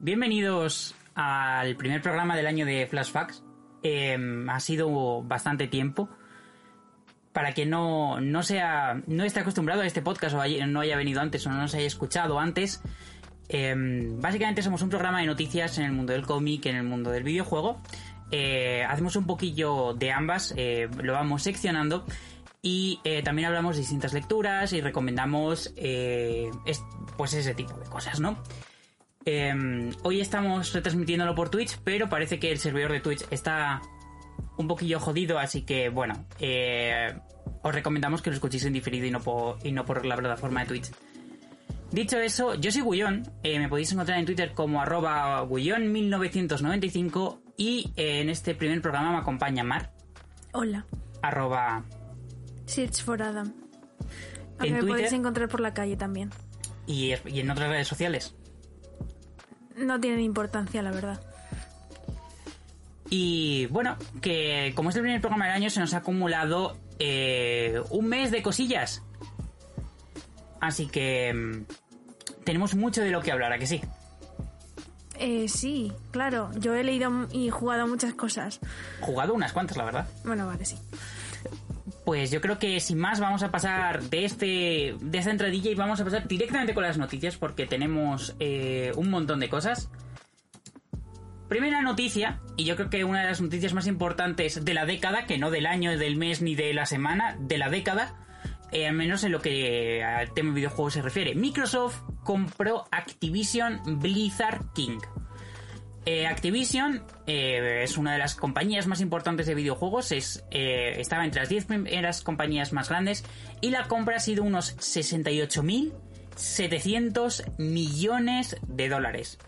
Bienvenidos 0.00 0.94
al 1.16 1.74
primer 1.74 2.00
programa 2.00 2.36
del 2.36 2.46
año 2.46 2.64
de 2.64 2.86
Flashbacks. 2.86 3.42
Em, 3.82 4.48
ha 4.48 4.60
sido 4.60 5.24
bastante 5.24 5.66
tiempo. 5.66 6.08
Para 7.32 7.52
quien 7.52 7.70
no, 7.70 8.20
no, 8.20 8.44
sea, 8.44 9.02
no 9.08 9.24
esté 9.24 9.40
acostumbrado 9.40 9.82
a 9.82 9.86
este 9.86 10.00
podcast 10.00 10.36
o 10.36 10.66
no 10.68 10.80
haya 10.80 10.96
venido 10.96 11.20
antes 11.20 11.44
o 11.46 11.50
no 11.50 11.56
nos 11.56 11.74
haya 11.74 11.86
escuchado 11.86 12.38
antes, 12.38 12.80
em, 13.48 14.20
básicamente 14.20 14.62
somos 14.62 14.82
un 14.82 14.88
programa 14.88 15.18
de 15.18 15.26
noticias 15.26 15.76
en 15.78 15.86
el 15.86 15.92
mundo 15.92 16.12
del 16.12 16.24
cómic, 16.24 16.66
en 16.66 16.76
el 16.76 16.84
mundo 16.84 17.10
del 17.10 17.24
videojuego. 17.24 17.82
Eh, 18.30 18.84
hacemos 18.88 19.16
un 19.16 19.26
poquillo 19.26 19.94
de 19.94 20.12
ambas, 20.12 20.54
eh, 20.56 20.88
lo 21.02 21.14
vamos 21.14 21.42
seccionando 21.42 22.06
y 22.62 23.00
eh, 23.02 23.24
también 23.24 23.48
hablamos 23.48 23.74
de 23.74 23.80
distintas 23.80 24.12
lecturas 24.12 24.72
y 24.72 24.80
recomendamos 24.80 25.74
pues 27.16 27.34
ese 27.34 27.54
tipo 27.54 27.76
de 27.80 27.86
cosas, 27.86 28.20
¿no? 28.20 28.38
Em, 29.30 29.90
hoy 30.04 30.22
estamos 30.22 30.72
retransmitiéndolo 30.72 31.34
por 31.34 31.50
Twitch, 31.50 31.78
pero 31.84 32.08
parece 32.08 32.38
que 32.38 32.50
el 32.50 32.56
servidor 32.58 32.92
de 32.92 33.00
Twitch 33.00 33.26
está 33.30 33.82
un 34.56 34.66
poquillo 34.66 34.98
jodido, 35.00 35.38
así 35.38 35.66
que 35.66 35.90
bueno, 35.90 36.24
eh, 36.40 37.14
os 37.60 37.74
recomendamos 37.74 38.22
que 38.22 38.30
lo 38.30 38.34
escuchéis 38.34 38.64
en 38.64 38.72
diferido 38.72 39.04
y 39.04 39.10
no 39.10 39.20
por, 39.20 39.58
y 39.62 39.72
no 39.72 39.84
por 39.84 40.06
la 40.06 40.16
plataforma 40.16 40.60
de 40.60 40.66
Twitch. 40.68 40.90
Dicho 41.92 42.18
eso, 42.18 42.54
yo 42.54 42.72
soy 42.72 42.80
Gullón, 42.80 43.30
eh, 43.42 43.58
me 43.58 43.68
podéis 43.68 43.92
encontrar 43.92 44.18
en 44.18 44.24
Twitter 44.24 44.54
como 44.54 44.80
arroba 44.80 45.46
Gullón1995 45.46 47.40
y 47.58 47.92
eh, 47.96 48.22
en 48.22 48.30
este 48.30 48.54
primer 48.54 48.80
programa 48.80 49.12
me 49.12 49.18
acompaña 49.18 49.62
Mar. 49.62 49.92
Hola. 50.54 50.86
Arroba... 51.20 51.84
Search 52.64 53.02
for 53.02 53.20
Adam. 53.20 53.52
me 54.58 54.82
podéis 54.82 55.12
encontrar 55.12 55.50
por 55.50 55.60
la 55.60 55.74
calle 55.74 55.98
también. 55.98 56.30
¿Y, 56.86 57.12
¿Y 57.26 57.40
en 57.40 57.50
otras 57.50 57.68
redes 57.68 57.88
sociales? 57.88 58.34
No 59.78 60.00
tienen 60.00 60.20
importancia, 60.20 60.82
la 60.82 60.90
verdad. 60.90 61.20
Y 63.10 63.66
bueno, 63.66 63.96
que 64.20 64.72
como 64.74 64.90
es 64.90 64.96
el 64.96 65.02
primer 65.02 65.20
programa 65.20 65.46
del 65.46 65.54
año, 65.54 65.70
se 65.70 65.80
nos 65.80 65.94
ha 65.94 65.98
acumulado 65.98 66.76
eh, 66.98 67.80
un 67.90 68.08
mes 68.08 68.30
de 68.30 68.42
cosillas. 68.42 69.02
Así 70.60 70.88
que 70.88 71.32
mm, 71.32 72.44
tenemos 72.44 72.74
mucho 72.74 73.02
de 73.02 73.10
lo 73.10 73.22
que 73.22 73.32
hablar, 73.32 73.52
¿a 73.52 73.58
que 73.58 73.66
sí? 73.66 73.80
Eh, 75.18 75.48
sí, 75.48 75.92
claro. 76.10 76.50
Yo 76.58 76.74
he 76.74 76.84
leído 76.84 77.10
y 77.32 77.50
jugado 77.50 77.86
muchas 77.86 78.14
cosas. 78.14 78.60
Jugado 79.00 79.34
unas 79.34 79.52
cuantas, 79.52 79.76
la 79.76 79.84
verdad. 79.84 80.08
Bueno, 80.24 80.46
vale, 80.46 80.64
sí. 80.64 80.76
Pues 82.08 82.30
yo 82.30 82.40
creo 82.40 82.58
que 82.58 82.80
sin 82.80 82.98
más 82.98 83.20
vamos 83.20 83.42
a 83.42 83.50
pasar 83.50 84.02
de 84.04 84.24
este 84.24 84.96
de 84.98 85.18
esta 85.18 85.30
entradilla 85.30 85.70
y 85.70 85.74
vamos 85.74 86.00
a 86.00 86.04
pasar 86.04 86.26
directamente 86.26 86.72
con 86.72 86.82
las 86.82 86.96
noticias 86.96 87.36
porque 87.36 87.66
tenemos 87.66 88.34
eh, 88.40 88.92
un 88.96 89.10
montón 89.10 89.40
de 89.40 89.50
cosas. 89.50 89.90
Primera 91.50 91.82
noticia, 91.82 92.40
y 92.56 92.64
yo 92.64 92.76
creo 92.76 92.88
que 92.88 93.04
una 93.04 93.20
de 93.20 93.26
las 93.26 93.42
noticias 93.42 93.74
más 93.74 93.86
importantes 93.86 94.64
de 94.64 94.72
la 94.72 94.86
década, 94.86 95.26
que 95.26 95.36
no 95.36 95.50
del 95.50 95.66
año, 95.66 95.98
del 95.98 96.16
mes 96.16 96.40
ni 96.40 96.54
de 96.54 96.72
la 96.72 96.86
semana, 96.86 97.36
de 97.40 97.58
la 97.58 97.68
década, 97.68 98.14
eh, 98.72 98.88
al 98.88 98.94
menos 98.94 99.22
en 99.24 99.32
lo 99.32 99.42
que 99.42 100.02
al 100.02 100.32
tema 100.32 100.48
de 100.48 100.54
videojuegos 100.54 100.94
se 100.94 101.02
refiere. 101.02 101.34
Microsoft 101.34 102.00
compró 102.24 102.86
Activision 102.90 104.00
Blizzard 104.00 104.72
King. 104.72 105.00
Eh, 106.10 106.26
Activision 106.26 107.02
eh, 107.26 107.82
es 107.84 107.98
una 107.98 108.14
de 108.14 108.18
las 108.18 108.34
compañías 108.34 108.86
más 108.86 109.02
importantes 109.02 109.46
de 109.46 109.54
videojuegos, 109.54 110.10
es, 110.10 110.42
eh, 110.50 110.94
estaba 110.96 111.26
entre 111.26 111.42
las 111.42 111.50
10 111.50 111.66
primeras 111.66 112.22
compañías 112.22 112.72
más 112.72 112.88
grandes 112.88 113.26
y 113.60 113.68
la 113.68 113.88
compra 113.88 114.16
ha 114.16 114.18
sido 114.18 114.42
unos 114.42 114.74
68.700 114.78 117.58
millones 117.58 118.56
de 118.66 118.88
dólares. 118.88 119.38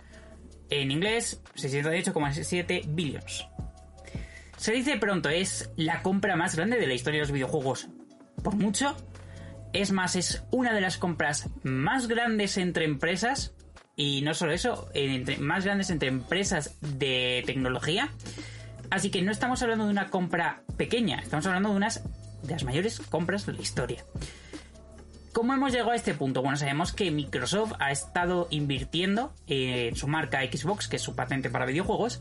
En 0.68 0.90
inglés, 0.90 1.40
608,7 1.54 2.82
billions. 2.88 3.48
Se 4.58 4.72
dice 4.72 4.98
pronto, 4.98 5.30
es 5.30 5.70
la 5.76 6.02
compra 6.02 6.36
más 6.36 6.56
grande 6.56 6.76
de 6.76 6.86
la 6.86 6.92
historia 6.92 7.20
de 7.20 7.24
los 7.24 7.32
videojuegos. 7.32 7.88
Por 8.44 8.56
mucho. 8.56 8.94
Es 9.72 9.92
más, 9.92 10.14
es 10.14 10.42
una 10.50 10.74
de 10.74 10.82
las 10.82 10.98
compras 10.98 11.48
más 11.62 12.06
grandes 12.06 12.58
entre 12.58 12.84
empresas 12.84 13.54
y 14.00 14.22
no 14.22 14.32
solo 14.32 14.52
eso, 14.52 14.88
entre, 14.94 15.36
más 15.36 15.66
grandes 15.66 15.90
entre 15.90 16.08
empresas 16.08 16.74
de 16.80 17.42
tecnología. 17.44 18.08
Así 18.88 19.10
que 19.10 19.20
no 19.20 19.30
estamos 19.30 19.62
hablando 19.62 19.84
de 19.84 19.90
una 19.90 20.08
compra 20.08 20.62
pequeña, 20.78 21.18
estamos 21.18 21.44
hablando 21.44 21.68
de 21.68 21.76
unas 21.76 22.02
de 22.42 22.50
las 22.54 22.64
mayores 22.64 22.98
compras 22.98 23.44
de 23.44 23.52
la 23.52 23.60
historia. 23.60 24.02
¿Cómo 25.34 25.52
hemos 25.52 25.72
llegado 25.72 25.90
a 25.90 25.96
este 25.96 26.14
punto? 26.14 26.40
Bueno, 26.40 26.56
sabemos 26.56 26.94
que 26.94 27.10
Microsoft 27.10 27.74
ha 27.78 27.90
estado 27.90 28.48
invirtiendo 28.48 29.34
en 29.46 29.94
su 29.94 30.08
marca 30.08 30.40
Xbox, 30.40 30.88
que 30.88 30.96
es 30.96 31.02
su 31.02 31.14
patente 31.14 31.50
para 31.50 31.66
videojuegos, 31.66 32.20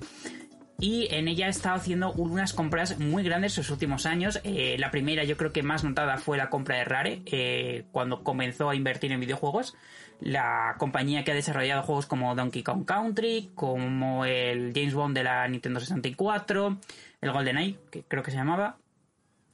y 0.80 1.08
en 1.12 1.28
ella 1.28 1.48
ha 1.48 1.50
estado 1.50 1.76
haciendo 1.76 2.12
unas 2.14 2.54
compras 2.54 3.00
muy 3.00 3.24
grandes 3.24 3.58
en 3.58 3.64
los 3.64 3.70
últimos 3.70 4.06
años. 4.06 4.40
Eh, 4.44 4.78
la 4.80 4.92
primera, 4.92 5.24
yo 5.24 5.38
creo 5.38 5.52
que 5.52 5.64
más 5.64 5.84
notada, 5.84 6.18
fue 6.18 6.38
la 6.38 6.50
compra 6.50 6.78
de 6.78 6.86
Rare, 6.86 7.22
eh, 7.26 7.86
cuando 7.92 8.24
comenzó 8.24 8.70
a 8.70 8.76
invertir 8.76 9.12
en 9.12 9.20
videojuegos 9.20 9.76
la 10.22 10.76
compañía 10.78 11.24
que 11.24 11.32
ha 11.32 11.36
desarrollado 11.36 11.84
juegos 11.84 12.06
como 12.06 12.36
Donkey 12.36 12.64
Kong 12.64 12.86
Country, 12.86 13.52
como 13.56 14.26
el 14.26 14.74
James 14.74 14.94
Bond 14.94 15.16
de 15.16 15.24
la 15.24 15.48
Nintendo 15.48 15.80
64, 15.80 16.78
el 17.22 17.32
GoldenEye, 17.32 17.78
que 17.90 18.04
creo 18.04 18.22
que 18.22 18.32
se 18.32 18.38
llamaba, 18.38 18.78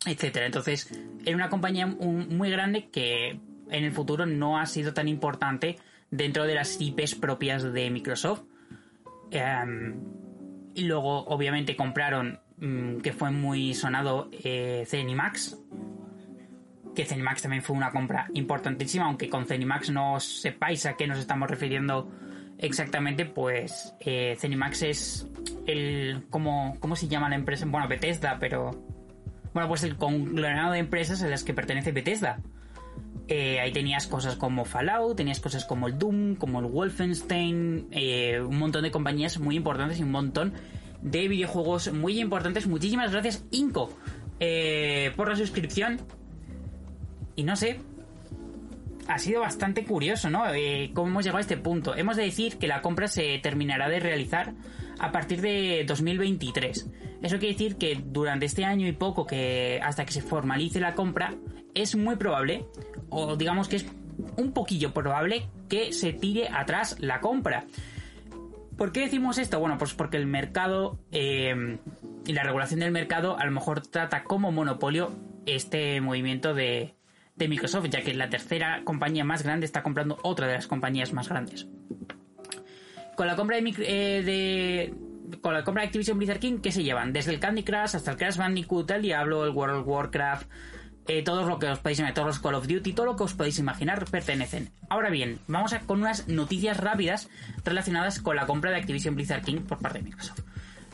etcétera. 0.05 0.45
Entonces, 0.45 0.91
era 1.23 1.35
una 1.35 1.49
compañía 1.49 1.85
muy 1.85 2.49
grande 2.49 2.89
que 2.89 3.39
en 3.69 3.83
el 3.83 3.91
futuro 3.91 4.25
no 4.25 4.59
ha 4.59 4.65
sido 4.65 4.93
tan 4.93 5.07
importante 5.07 5.77
dentro 6.09 6.45
de 6.45 6.55
las 6.55 6.79
IPs 6.79 7.15
propias 7.15 7.71
de 7.71 7.89
Microsoft. 7.89 8.43
Em, 9.31 9.95
y 10.75 10.83
luego, 10.83 11.25
obviamente, 11.25 11.75
compraron, 11.75 12.39
mm, 12.57 12.97
que 12.97 13.13
fue 13.13 13.31
muy 13.31 13.73
sonado, 13.73 14.29
eh, 14.31 14.85
que 16.95 17.05
Zenimax 17.05 17.41
también 17.41 17.61
fue 17.61 17.75
una 17.75 17.91
compra 17.91 18.29
importantísima, 18.33 19.05
aunque 19.05 19.29
con 19.29 19.45
Zenimax 19.45 19.89
no 19.91 20.19
sepáis 20.19 20.85
a 20.85 20.95
qué 20.95 21.07
nos 21.07 21.19
estamos 21.19 21.49
refiriendo 21.49 22.11
exactamente, 22.57 23.25
pues 23.25 23.93
eh, 23.99 24.35
Zenimax 24.39 24.81
es 24.83 25.27
el... 25.67 26.25
¿cómo, 26.29 26.77
¿Cómo 26.79 26.95
se 26.95 27.07
llama 27.07 27.29
la 27.29 27.35
empresa? 27.35 27.65
Bueno, 27.67 27.87
Bethesda, 27.87 28.37
pero... 28.39 28.71
Bueno, 29.53 29.69
pues 29.69 29.83
el 29.83 29.95
conglomerado 29.95 30.73
de 30.73 30.79
empresas 30.79 31.21
a 31.21 31.27
las 31.27 31.43
que 31.43 31.53
pertenece 31.53 31.91
Bethesda. 31.91 32.39
Eh, 33.27 33.59
ahí 33.59 33.71
tenías 33.71 34.05
cosas 34.05 34.35
como 34.35 34.65
Fallout, 34.65 35.17
tenías 35.17 35.39
cosas 35.39 35.65
como 35.65 35.87
el 35.87 35.97
Doom, 35.97 36.35
como 36.35 36.59
el 36.59 36.65
Wolfenstein, 36.65 37.87
eh, 37.91 38.39
un 38.39 38.57
montón 38.57 38.83
de 38.83 38.91
compañías 38.91 39.39
muy 39.39 39.55
importantes 39.55 39.99
y 39.99 40.03
un 40.03 40.11
montón 40.11 40.53
de 41.01 41.27
videojuegos 41.27 41.91
muy 41.91 42.19
importantes. 42.19 42.67
Muchísimas 42.67 43.11
gracias, 43.11 43.43
Inco, 43.51 43.89
eh, 44.39 45.11
por 45.15 45.29
la 45.29 45.35
suscripción. 45.35 46.01
Y 47.35 47.43
no 47.43 47.55
sé, 47.55 47.79
ha 49.07 49.17
sido 49.17 49.41
bastante 49.41 49.83
curioso, 49.85 50.29
¿no? 50.29 50.43
¿Cómo 50.93 51.09
hemos 51.09 51.23
llegado 51.23 51.39
a 51.39 51.41
este 51.41 51.57
punto? 51.57 51.95
Hemos 51.95 52.15
de 52.17 52.23
decir 52.23 52.57
que 52.57 52.67
la 52.67 52.81
compra 52.81 53.07
se 53.07 53.39
terminará 53.39 53.89
de 53.89 53.99
realizar 53.99 54.53
a 54.99 55.11
partir 55.11 55.41
de 55.41 55.83
2023. 55.87 56.89
Eso 57.21 57.39
quiere 57.39 57.53
decir 57.53 57.77
que 57.77 58.01
durante 58.05 58.45
este 58.45 58.65
año 58.65 58.87
y 58.87 58.91
poco 58.91 59.25
que 59.25 59.79
hasta 59.83 60.05
que 60.05 60.13
se 60.13 60.21
formalice 60.21 60.79
la 60.79 60.95
compra, 60.95 61.35
es 61.73 61.95
muy 61.95 62.15
probable, 62.15 62.65
o 63.09 63.35
digamos 63.35 63.67
que 63.67 63.77
es 63.77 63.85
un 64.37 64.53
poquillo 64.53 64.93
probable, 64.93 65.49
que 65.69 65.93
se 65.93 66.13
tire 66.13 66.49
atrás 66.49 66.97
la 66.99 67.19
compra. 67.21 67.65
¿Por 68.77 68.91
qué 68.91 69.01
decimos 69.01 69.37
esto? 69.37 69.59
Bueno, 69.59 69.77
pues 69.77 69.93
porque 69.93 70.17
el 70.17 70.27
mercado 70.27 70.99
eh, 71.11 71.77
y 72.25 72.33
la 72.33 72.43
regulación 72.43 72.81
del 72.81 72.91
mercado 72.91 73.37
a 73.37 73.45
lo 73.45 73.51
mejor 73.51 73.81
trata 73.81 74.23
como 74.23 74.51
monopolio 74.51 75.11
este 75.45 76.01
movimiento 76.01 76.53
de, 76.53 76.95
de 77.35 77.47
Microsoft, 77.47 77.87
ya 77.89 78.01
que 78.01 78.13
la 78.13 78.29
tercera 78.29 78.81
compañía 78.83 79.23
más 79.23 79.43
grande 79.43 79.65
está 79.65 79.83
comprando 79.83 80.17
otra 80.23 80.47
de 80.47 80.53
las 80.53 80.67
compañías 80.67 81.13
más 81.13 81.29
grandes. 81.29 81.67
Con 83.15 83.27
la 83.27 83.35
compra 83.35 83.57
de, 83.59 83.73
eh, 83.77 84.93
con 85.41 85.53
la 85.53 85.63
compra 85.63 85.83
de 85.83 85.87
Activision 85.87 86.17
Blizzard 86.17 86.39
King, 86.39 86.59
¿qué 86.61 86.71
se 86.71 86.83
llevan? 86.83 87.13
Desde 87.13 87.31
el 87.33 87.39
Candy 87.39 87.63
Crush 87.63 87.95
hasta 87.95 88.11
el 88.11 88.17
Crash 88.17 88.37
Bandicoot, 88.37 88.89
el 88.91 89.01
Diablo, 89.01 89.45
el 89.45 89.51
World 89.51 89.77
of 89.77 89.87
Warcraft, 89.87 90.47
eh, 91.07 91.23
todo 91.23 91.47
lo 91.47 91.59
que 91.59 91.67
os 91.67 91.79
podéis 91.79 91.99
imaginar, 91.99 92.15
todos 92.15 92.27
los 92.27 92.39
Call 92.39 92.55
of 92.55 92.67
Duty, 92.67 92.93
todo 92.93 93.05
lo 93.05 93.15
que 93.15 93.23
os 93.23 93.33
podéis 93.33 93.59
imaginar 93.59 94.03
pertenecen. 94.05 94.71
Ahora 94.89 95.09
bien, 95.09 95.39
vamos 95.47 95.73
a, 95.73 95.79
con 95.81 95.99
unas 96.01 96.27
noticias 96.27 96.77
rápidas 96.77 97.29
relacionadas 97.63 98.19
con 98.19 98.35
la 98.35 98.45
compra 98.45 98.71
de 98.71 98.77
Activision 98.77 99.15
Blizzard 99.15 99.43
King 99.43 99.61
por 99.61 99.77
parte 99.77 99.99
de 99.99 100.05
Microsoft. 100.05 100.41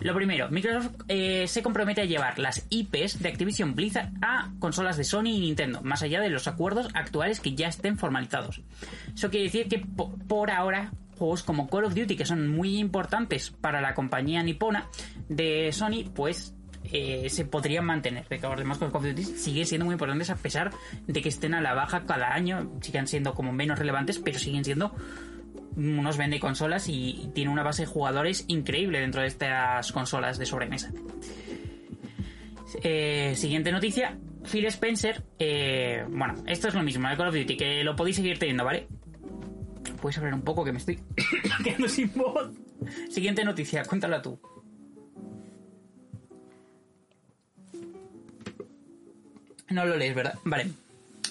Lo 0.02 0.16
primero, 0.16 0.50
Microsoft 0.50 0.96
eh, 1.08 1.48
se 1.48 1.62
compromete 1.62 2.02
a 2.02 2.06
llevar 2.06 2.40
las 2.40 2.66
IPs 2.72 3.22
de 3.22 3.30
Activision 3.30 3.76
Blizzard 3.76 4.10
a 4.22 4.52
consolas 4.60 4.98
de 4.98 5.04
Sony 5.04 5.28
y 5.28 5.40
Nintendo, 5.40 5.82
más 5.84 6.02
allá 6.02 6.20
de 6.20 6.30
los 6.30 6.48
acuerdos 6.48 6.90
actuales 6.96 7.40
que 7.40 7.54
ya 7.54 7.68
estén 7.68 7.98
formalizados. 7.98 8.62
Eso 9.14 9.30
quiere 9.30 9.46
decir 9.46 9.68
que 9.68 9.86
por 10.28 10.50
ahora 10.50 10.92
juegos 11.22 11.44
como 11.44 11.70
Call 11.70 11.86
of 11.86 11.94
Duty, 11.94 12.16
que 12.16 12.26
son 12.26 12.48
muy 12.48 12.80
importantes 12.80 13.52
para 13.52 13.80
la 13.80 13.94
compañía 13.94 14.42
nipona 14.42 14.90
de 15.30 15.72
Sony, 15.72 16.10
pues 16.16 16.56
eh, 16.92 17.30
se 17.30 17.46
podrían 17.46 17.86
mantener. 17.86 18.26
Recordemos 18.28 18.80
que 18.80 18.86
Call 18.88 18.96
of 18.96 19.04
Duty 19.04 19.24
siguen 19.24 19.68
siendo 19.68 19.86
muy 19.86 19.94
importantes 19.94 20.32
a 20.32 20.36
pesar 20.36 20.72
de 21.06 21.22
que 21.22 21.30
estén 21.30 21.54
a 21.54 21.62
la 21.62 21.76
baja 21.76 22.06
cada 22.08 22.34
año, 22.34 22.72
sigan 22.82 23.06
siendo 23.06 23.36
como 23.36 23.54
menos 23.54 23.78
relevantes, 23.78 24.18
pero 24.18 24.40
siguen 24.40 24.66
siendo 24.66 24.96
unos 25.76 26.18
vende 26.18 26.40
consolas 26.40 26.90
y 26.90 27.30
tiene 27.36 27.52
una 27.52 27.62
base 27.62 27.84
de 27.84 27.86
jugadores 27.86 28.46
increíble 28.48 29.00
dentro 29.00 29.22
de 29.22 29.28
estas 29.28 29.92
consolas 29.92 30.40
de 30.40 30.48
sobremesa. 30.48 30.92
Eh, 32.82 33.34
siguiente 33.36 33.72
noticia. 33.72 34.18
Phil 34.52 34.66
Spencer, 34.66 35.24
eh, 35.38 36.04
bueno, 36.10 36.34
esto 36.48 36.68
es 36.68 36.74
lo 36.74 36.82
mismo, 36.82 37.08
el 37.08 37.16
Call 37.16 37.28
of 37.28 37.36
Duty, 37.36 37.58
que 37.58 37.84
lo 37.84 37.96
podéis 37.96 38.16
seguir 38.16 38.40
teniendo, 38.40 38.66
¿vale? 38.66 38.88
Puedes 40.02 40.18
hablar 40.18 40.34
un 40.34 40.42
poco 40.42 40.66
que 40.66 40.72
me 40.72 40.80
estoy 40.80 41.00
quedando 41.64 41.88
sin 41.88 42.12
voz. 42.14 42.52
Siguiente 43.10 43.46
noticia, 43.46 43.86
cuéntala 43.86 44.22
tú. 44.22 44.40
No 49.70 49.86
lo 49.86 49.96
lees, 49.96 50.16
¿verdad? 50.16 50.38
Vale. 50.44 50.72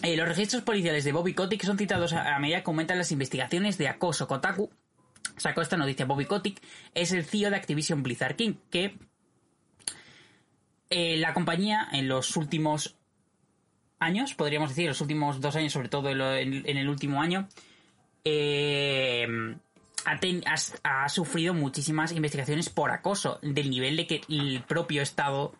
Eh, 0.02 0.16
los 0.16 0.26
registros 0.26 0.62
policiales 0.62 1.04
de 1.04 1.12
Bobby 1.12 1.34
Kotick 1.34 1.62
son 1.62 1.76
citados 1.76 2.14
a, 2.14 2.38
medida 2.38 2.62
que 2.62 2.70
aumentan 2.70 2.96
las 2.96 3.12
investigaciones 3.12 3.76
de 3.76 3.88
acoso. 3.88 4.26
Kotaku 4.26 4.70
sacó 5.36 5.60
esta 5.60 5.76
noticia. 5.76 6.06
Bobby 6.06 6.24
Kotick 6.24 6.62
es 6.94 7.12
el 7.12 7.24
CEO 7.24 7.50
de 7.50 7.56
Activision 7.56 8.02
Blizzard 8.02 8.36
King, 8.36 8.54
que 8.70 8.96
eh, 10.88 11.18
la 11.18 11.34
compañía 11.34 11.86
en 11.92 12.08
los 12.08 12.36
últimos 12.36 12.96
años, 13.98 14.34
podríamos 14.34 14.70
decir, 14.70 14.88
los 14.88 15.02
últimos 15.02 15.40
dos 15.40 15.54
años, 15.56 15.72
sobre 15.72 15.90
todo 15.90 16.08
en, 16.08 16.64
el 16.66 16.88
último 16.88 17.20
año, 17.20 17.46
eh, 18.24 19.26
ha, 20.84 21.08
sufrido 21.08 21.54
muchísimas 21.54 22.12
investigaciones 22.12 22.68
por 22.68 22.90
acoso, 22.90 23.38
del 23.42 23.70
nivel 23.70 23.96
de 23.96 24.06
que 24.06 24.20
el 24.28 24.62
propio 24.66 25.02
Estado 25.02 25.54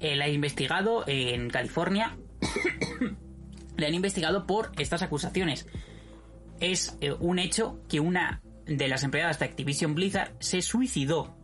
la 0.00 0.24
ha 0.24 0.28
investigado 0.28 1.04
en 1.06 1.48
California 1.48 2.16
le 3.76 3.86
han 3.86 3.94
investigado 3.94 4.46
por 4.46 4.72
estas 4.78 5.02
acusaciones. 5.02 5.66
Es 6.60 6.96
eh, 7.00 7.12
un 7.12 7.38
hecho 7.38 7.80
que 7.88 8.00
una 8.00 8.40
de 8.66 8.88
las 8.88 9.02
empleadas 9.02 9.38
de 9.38 9.46
Activision 9.46 9.94
Blizzard 9.94 10.32
se 10.38 10.62
suicidó 10.62 11.36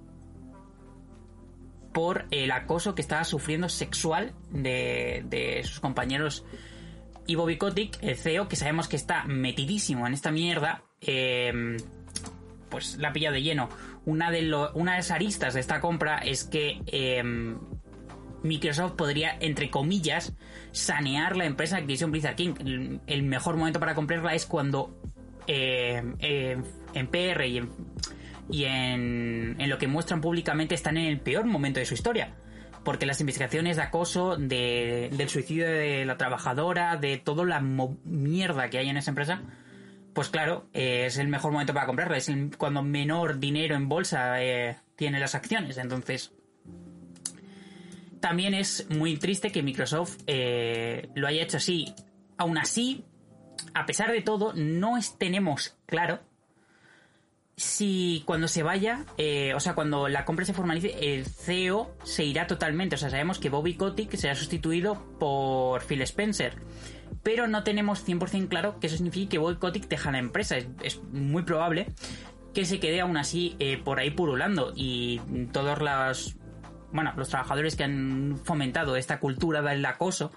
por 1.93 2.27
el 2.31 2.51
acoso 2.53 2.95
que 2.95 3.03
estaba 3.03 3.25
sufriendo 3.25 3.69
sexual 3.69 4.35
de, 4.51 5.63
sus 5.65 5.81
compañeros. 5.81 6.45
Y 7.29 7.35
Bobby 7.35 7.59
Kotick, 7.59 7.99
el 8.03 8.17
CEO, 8.17 8.49
que 8.49 8.57
sabemos 8.57 8.89
que 8.89 8.97
está 8.97 9.25
metidísimo 9.25 10.07
en 10.07 10.15
esta 10.15 10.33
mierda, 10.33 10.83
eh, 11.03 11.77
pues 12.71 12.97
la 12.97 13.13
pilla 13.13 13.31
de 13.31 13.43
lleno. 13.43 13.69
Una 14.07 14.31
de, 14.31 14.45
de 14.45 14.49
las 14.83 15.11
aristas 15.11 15.53
de 15.53 15.61
esta 15.61 15.83
compra 15.83 16.21
es 16.21 16.45
que 16.45 16.81
eh, 16.87 17.23
Microsoft 18.43 18.93
podría, 18.93 19.37
entre 19.41 19.69
comillas, 19.69 20.33
sanear 20.73 21.37
la 21.37 21.45
empresa 21.45 21.77
Activision 21.77 22.11
Blizzard 22.11 22.35
King. 22.35 23.01
El, 23.07 23.23
mejor 23.25 23.59
momento 23.59 23.79
para 23.79 23.95
comprarla 23.95 24.35
es 24.35 24.47
cuando 24.47 24.99
eh, 25.47 26.03
en 26.95 27.07
PR 27.09 27.47
y 28.51 28.65
en, 28.65 29.57
lo 29.69 29.77
que 29.77 29.87
muestran 29.87 30.23
públicamente 30.23 30.75
están 30.75 30.97
en 30.97 31.07
el 31.07 31.21
peor 31.21 31.45
momento 31.45 31.79
de 31.79 31.85
su 31.85 31.93
historia. 31.93 32.35
Porque 32.85 33.07
las 33.07 33.21
investigaciones 33.21 33.77
de 33.77 33.83
acoso, 33.83 34.37
del 34.37 35.29
suicidio 35.29 35.69
de 35.69 36.05
la 36.05 36.17
trabajadora, 36.17 36.97
de 36.97 37.19
toda 37.19 37.45
la 37.45 37.61
mierda 37.61 38.71
que 38.71 38.79
hay 38.79 38.89
en 38.89 38.97
esa 38.97 39.11
empresa, 39.11 39.43
pues 40.13 40.29
claro, 40.29 40.67
es 40.73 41.19
el 41.19 41.29
mejor 41.29 41.53
momento 41.53 41.75
para 41.75 41.87
comprarla. 41.87 42.17
Es 42.17 42.31
cuando 42.57 42.83
menor 42.83 43.39
dinero 43.39 43.77
en 43.77 43.89
bolsa 43.89 44.43
eh, 44.43 44.77
tiene 44.97 45.21
las 45.21 45.35
acciones. 45.35 45.79
Entonces, 45.79 46.33
también 48.21 48.55
es 48.55 48.89
muy 48.91 49.17
triste 49.17 49.53
que 49.53 49.63
Microsoft 49.63 50.19
eh, 50.27 51.09
lo 51.15 51.27
haya 51.29 51.43
hecho 51.43 51.59
así. 51.59 51.95
Aún 52.37 52.59
así, 52.59 53.05
a 53.75 53.87
pesar 53.87 54.11
de 54.11 54.23
todo, 54.23 54.53
no 54.55 54.99
tenemos 55.19 55.77
claro 55.87 56.21
si 57.59 58.23
cuando 58.25 58.47
se 58.47 58.63
vaya, 58.63 59.05
eh, 59.17 59.53
o 59.53 59.59
sea, 59.59 59.75
cuando 59.75 60.07
la 60.09 60.25
compra 60.25 60.45
se 60.45 60.55
formalice, 60.55 61.15
el 61.15 61.27
CEO 61.27 61.93
se 62.05 62.25
irá 62.25 62.47
totalmente. 62.47 62.95
O 62.95 62.99
sea, 62.99 63.11
sabemos 63.11 63.41
que 63.41 63.51
Bobby 63.51 63.75
Kotick 63.75 64.15
será 64.15 64.37
sustituido 64.37 65.03
por 65.19 65.83
Phil 65.83 66.01
Spencer. 66.03 66.55
Pero 67.25 67.49
no 67.49 67.65
tenemos 67.65 68.07
100% 68.07 68.47
claro 68.47 68.79
que 68.79 68.87
eso 68.87 68.97
significa 68.97 69.31
que 69.31 69.39
Bobby 69.39 69.57
Kotick 69.57 69.89
deja 69.89 70.13
la 70.13 70.19
empresa. 70.19 70.57
Es, 70.83 71.03
muy 71.11 71.43
probable 71.43 71.89
que 72.55 72.65
se 72.65 72.79
quede 72.79 73.01
aún 73.01 73.17
así 73.17 73.57
eh, 73.59 73.77
por 73.77 73.99
ahí 73.99 74.13
purulando 74.13 74.73
y 74.77 75.21
todos 75.53 75.81
los 75.81 76.37
bueno, 76.93 77.13
los 77.17 77.29
trabajadores 77.29 77.75
que 77.75 77.85
han 77.85 78.39
fomentado 78.45 78.97
esta 78.97 79.19
cultura 79.19 79.63
del 79.63 79.85
acoso 79.85 80.31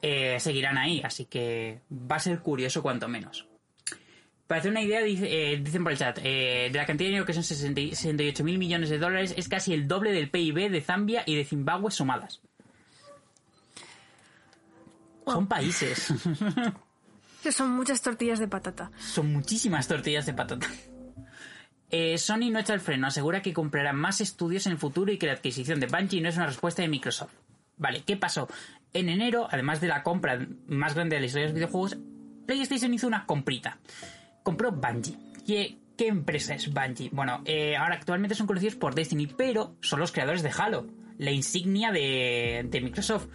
eh, 0.00 0.38
seguirán 0.38 0.78
ahí, 0.78 1.02
así 1.04 1.26
que 1.26 1.80
va 1.90 2.16
a 2.16 2.20
ser 2.20 2.38
curioso 2.38 2.82
cuanto 2.82 3.08
menos. 3.08 3.48
Para 4.46 4.60
hacer 4.60 4.70
una 4.70 4.82
idea, 4.82 5.00
eh, 5.02 5.60
dicen 5.60 5.82
por 5.82 5.92
el 5.92 5.98
chat, 5.98 6.18
eh, 6.22 6.68
de 6.70 6.78
la 6.78 6.86
cantidad 6.86 7.06
de 7.06 7.10
dinero 7.10 7.26
que 7.26 7.32
son 7.32 7.42
68 7.42 8.44
mil 8.44 8.58
millones 8.58 8.90
de 8.90 8.98
dólares, 8.98 9.34
es 9.36 9.48
casi 9.48 9.74
el 9.74 9.88
doble 9.88 10.12
del 10.12 10.30
PIB 10.30 10.70
de 10.70 10.80
Zambia 10.80 11.24
y 11.26 11.34
de 11.34 11.44
Zimbabue 11.44 11.90
sumadas. 11.90 12.40
Son 15.24 15.48
países. 15.48 16.12
son 17.50 17.70
muchas 17.70 18.00
tortillas 18.02 18.38
de 18.38 18.46
patata. 18.46 18.92
Son 18.98 19.32
muchísimas 19.32 19.88
tortillas 19.88 20.26
de 20.26 20.34
patata. 20.34 20.68
Eh, 21.90 22.18
Sony 22.18 22.50
no 22.50 22.60
echa 22.60 22.74
el 22.74 22.80
freno, 22.80 23.08
asegura 23.08 23.42
que 23.42 23.52
comprará 23.52 23.92
más 23.92 24.20
estudios 24.20 24.66
en 24.66 24.72
el 24.72 24.78
futuro 24.78 25.10
y 25.12 25.18
que 25.18 25.26
la 25.26 25.32
adquisición 25.32 25.80
de 25.80 25.86
Bungie 25.86 26.20
no 26.20 26.28
es 26.28 26.36
una 26.36 26.46
respuesta 26.46 26.82
de 26.82 26.88
Microsoft. 26.88 27.32
Vale, 27.78 28.02
¿qué 28.04 28.16
pasó? 28.16 28.48
En 28.92 29.08
enero, 29.08 29.48
además 29.50 29.80
de 29.80 29.88
la 29.88 30.02
compra 30.02 30.46
más 30.66 30.94
grande 30.94 31.16
de 31.16 31.20
la 31.20 31.26
historia 31.26 31.46
de 31.46 31.52
los 31.52 31.56
videojuegos, 31.56 31.96
PlayStation 32.46 32.94
hizo 32.94 33.06
una 33.06 33.26
comprita. 33.26 33.78
Compró 34.46 34.70
Bungie. 34.70 35.16
¿Qué, 35.44 35.76
qué 35.98 36.06
empresa 36.06 36.54
es 36.54 36.72
Bungie? 36.72 37.10
Bueno, 37.10 37.42
eh, 37.46 37.74
ahora 37.76 37.96
actualmente 37.96 38.36
son 38.36 38.46
conocidos 38.46 38.76
por 38.76 38.94
Destiny, 38.94 39.26
pero 39.26 39.74
son 39.80 39.98
los 39.98 40.12
creadores 40.12 40.44
de 40.44 40.52
Halo, 40.56 40.86
la 41.18 41.32
insignia 41.32 41.90
de, 41.90 42.68
Microsoft. 42.80 43.26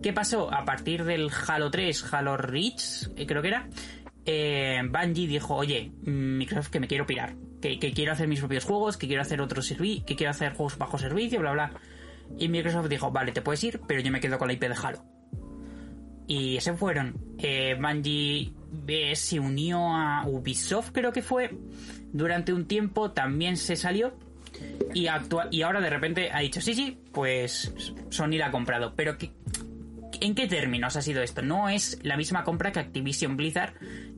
¿Qué 0.00 0.12
pasó? 0.12 0.48
A 0.54 0.64
partir 0.64 1.02
del 1.02 1.28
Halo 1.48 1.72
3, 1.72 2.14
Halo 2.14 2.36
Reach, 2.36 3.10
eh, 3.16 3.26
creo 3.26 3.42
que 3.42 3.48
era, 3.48 3.68
Bungie 4.88 5.26
dijo, 5.26 5.56
oye, 5.56 5.90
Microsoft 6.02 6.70
que 6.70 6.78
me 6.78 6.86
quiero 6.86 7.04
pirar 7.04 7.34
que, 7.60 7.92
quiero 7.92 8.12
hacer 8.12 8.28
mis 8.28 8.38
propios 8.38 8.64
juegos, 8.64 8.96
que 8.96 9.08
quiero 9.08 9.22
hacer 9.22 9.40
otros 9.40 9.66
servicios, 9.66 10.06
que 10.06 10.14
quiero 10.14 10.30
hacer 10.30 10.52
juegos 10.52 10.78
bajo 10.78 10.98
servicio, 10.98 11.40
bla, 11.40 11.50
bla. 11.50 11.72
Y 12.38 12.46
Microsoft 12.46 12.86
dijo, 12.86 13.10
vale, 13.10 13.32
te 13.32 13.42
puedes 13.42 13.64
ir, 13.64 13.80
pero 13.88 14.02
yo 14.02 14.12
me 14.12 14.20
quedo 14.20 14.38
con 14.38 14.46
la 14.46 14.54
IP 14.54 14.60
de 14.60 14.76
Halo. 14.80 15.19
Y 16.30 16.60
se 16.60 16.74
fueron. 16.74 17.16
Eh, 17.38 17.76
Bungie 17.76 18.52
se 19.16 19.40
unió 19.40 19.80
a 19.96 20.24
Ubisoft, 20.28 20.92
creo 20.92 21.12
que 21.12 21.22
fue. 21.22 21.50
Durante 22.12 22.52
un 22.52 22.68
tiempo 22.68 23.10
también 23.10 23.56
se 23.56 23.74
salió. 23.74 24.14
Y, 24.94 25.08
y 25.50 25.62
ahora 25.62 25.80
de 25.80 25.90
repente 25.90 26.30
ha 26.32 26.38
dicho, 26.38 26.60
sí, 26.60 26.74
sí, 26.74 27.00
pues 27.10 27.74
Sony 28.10 28.36
la 28.38 28.46
ha 28.46 28.50
comprado. 28.52 28.94
Pero 28.94 29.18
que 29.18 29.32
¿En 30.20 30.34
qué 30.34 30.46
términos 30.46 30.96
ha 30.96 31.02
sido 31.02 31.22
esto? 31.22 31.40
No 31.40 31.70
es 31.70 31.98
la 32.02 32.18
misma 32.18 32.44
compra 32.44 32.72
que 32.72 32.78
Activision 32.78 33.38
Blizzard, 33.38 33.72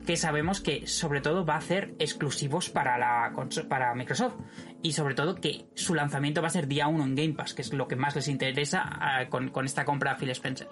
que 0.05 0.17
sabemos 0.17 0.59
que 0.59 0.85
sobre 0.85 1.21
todo 1.21 1.45
va 1.45 1.55
a 1.55 1.59
hacer 1.59 1.95
exclusivos 1.97 2.69
para, 2.69 2.97
la, 2.97 3.33
para 3.69 3.95
Microsoft. 3.95 4.35
Y 4.81 4.91
sobre 4.91 5.15
todo 5.15 5.35
que 5.35 5.65
su 5.75 5.95
lanzamiento 5.95 6.41
va 6.41 6.47
a 6.47 6.51
ser 6.51 6.67
día 6.67 6.87
1 6.89 7.03
en 7.05 7.15
Game 7.15 7.33
Pass, 7.33 7.53
que 7.53 7.61
es 7.61 7.71
lo 7.71 7.87
que 7.87 7.95
más 7.95 8.15
les 8.17 8.27
interesa 8.27 8.83
ah, 8.83 9.29
con, 9.29 9.49
esta 9.65 9.85
compra 9.85 10.11
a 10.11 10.17
Phil 10.17 10.29
Spencer. 10.31 10.67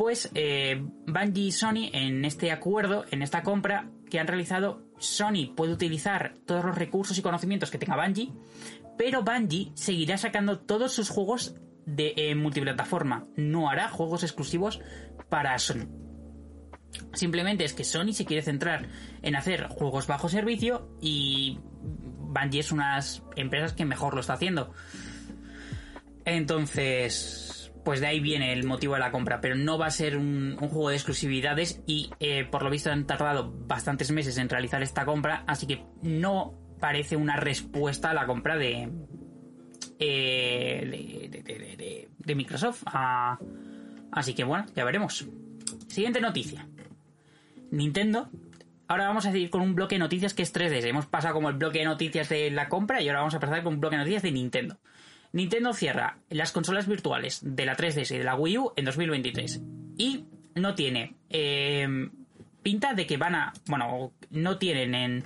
Pues 0.00 0.30
Bungie 0.32 1.44
y 1.44 1.52
Sony 1.52 1.90
en 1.92 2.24
este 2.24 2.52
acuerdo, 2.52 3.04
en 3.10 3.20
esta 3.20 3.42
compra 3.42 3.90
que 4.08 4.18
han 4.18 4.28
realizado, 4.28 4.82
Sony 4.96 5.54
puede 5.54 5.74
utilizar 5.74 6.36
todos 6.46 6.64
los 6.64 6.74
recursos 6.74 7.18
y 7.18 7.22
conocimientos 7.22 7.70
que 7.70 7.76
tenga 7.76 8.02
Bungie, 8.02 8.32
pero 8.96 9.22
Bungie 9.22 9.72
seguirá 9.74 10.16
sacando 10.16 10.58
todos 10.58 10.94
sus 10.94 11.10
juegos 11.10 11.54
de 11.84 12.14
eh, 12.16 12.34
multiplataforma. 12.34 13.26
No 13.36 13.68
hará 13.68 13.90
juegos 13.90 14.22
exclusivos 14.22 14.80
para 15.28 15.58
Sony. 15.58 15.86
Simplemente 17.12 17.64
es 17.64 17.74
que 17.74 17.84
Sony 17.84 18.14
se 18.14 18.24
quiere 18.24 18.42
centrar 18.42 18.88
en 19.20 19.36
hacer 19.36 19.68
juegos 19.68 20.06
bajo 20.06 20.30
servicio 20.30 20.96
y 21.02 21.58
Bungie 21.82 22.60
es 22.60 22.72
unas 22.72 23.22
empresas 23.36 23.74
que 23.74 23.84
mejor 23.84 24.14
lo 24.14 24.22
está 24.22 24.32
haciendo. 24.32 24.72
Entonces, 26.24 27.59
pues 27.84 28.00
de 28.00 28.06
ahí 28.06 28.20
viene 28.20 28.52
el 28.52 28.64
motivo 28.64 28.94
de 28.94 29.00
la 29.00 29.10
compra, 29.10 29.40
pero 29.40 29.54
no 29.54 29.78
va 29.78 29.86
a 29.86 29.90
ser 29.90 30.16
un, 30.16 30.56
juego 30.56 30.90
de 30.90 30.96
exclusividades 30.96 31.82
y 31.86 32.10
eh, 32.20 32.44
por 32.44 32.62
lo 32.62 32.70
visto 32.70 32.90
han 32.90 33.06
tardado 33.06 33.52
bastantes 33.66 34.10
meses 34.10 34.38
en 34.38 34.48
realizar 34.48 34.82
esta 34.82 35.04
compra, 35.04 35.44
así 35.46 35.66
que 35.66 35.84
no 36.02 36.54
parece 36.80 37.16
una 37.16 37.36
respuesta 37.36 38.10
a 38.10 38.14
la 38.14 38.26
compra 38.26 38.56
de, 38.56 38.88
eh, 39.98 41.28
de, 41.30 42.08
de- 42.18 42.34
Microsoft. 42.34 42.84
Ah, 42.86 43.38
así 44.12 44.34
que 44.34 44.44
bueno, 44.44 44.66
ya 44.74 44.84
veremos. 44.84 45.26
Siguiente 45.88 46.20
noticia. 46.20 46.66
Nintendo. 47.70 48.30
Ahora 48.86 49.06
vamos 49.06 49.26
a 49.26 49.32
seguir 49.32 49.50
con 49.50 49.60
un 49.60 49.74
bloque 49.74 49.96
de 49.96 50.00
noticias 50.00 50.34
que 50.34 50.42
es 50.42 50.54
3D. 50.54 50.84
Hemos 50.84 51.06
pasado 51.06 51.34
como 51.34 51.48
el 51.48 51.56
bloque 51.56 51.80
de 51.80 51.84
noticias 51.84 52.28
de 52.28 52.50
la 52.50 52.68
compra 52.68 53.00
y 53.02 53.08
ahora 53.08 53.20
vamos 53.20 53.34
a 53.34 53.40
pasar 53.40 53.62
con 53.62 53.74
un 53.74 53.80
bloque 53.80 53.96
de 53.96 54.00
noticias 54.00 54.22
de 54.22 54.32
Nintendo. 54.32 54.78
Nintendo 55.32 55.72
cierra 55.72 56.18
las 56.28 56.52
consolas 56.52 56.86
virtuales 56.86 57.40
de 57.42 57.66
la 57.66 57.76
3DS 57.76 58.14
y 58.14 58.18
de 58.18 58.24
la 58.24 58.34
Wii 58.34 58.58
U 58.58 58.72
en 58.76 58.84
2023. 58.84 59.60
Y 59.96 60.24
no 60.54 60.74
tiene 60.74 61.14
eh, 61.28 61.86
pinta 62.62 62.94
de 62.94 63.06
que 63.06 63.16
van 63.16 63.34
a... 63.34 63.52
Bueno, 63.66 64.12
no 64.30 64.58
tienen 64.58 64.94
en, 64.94 65.24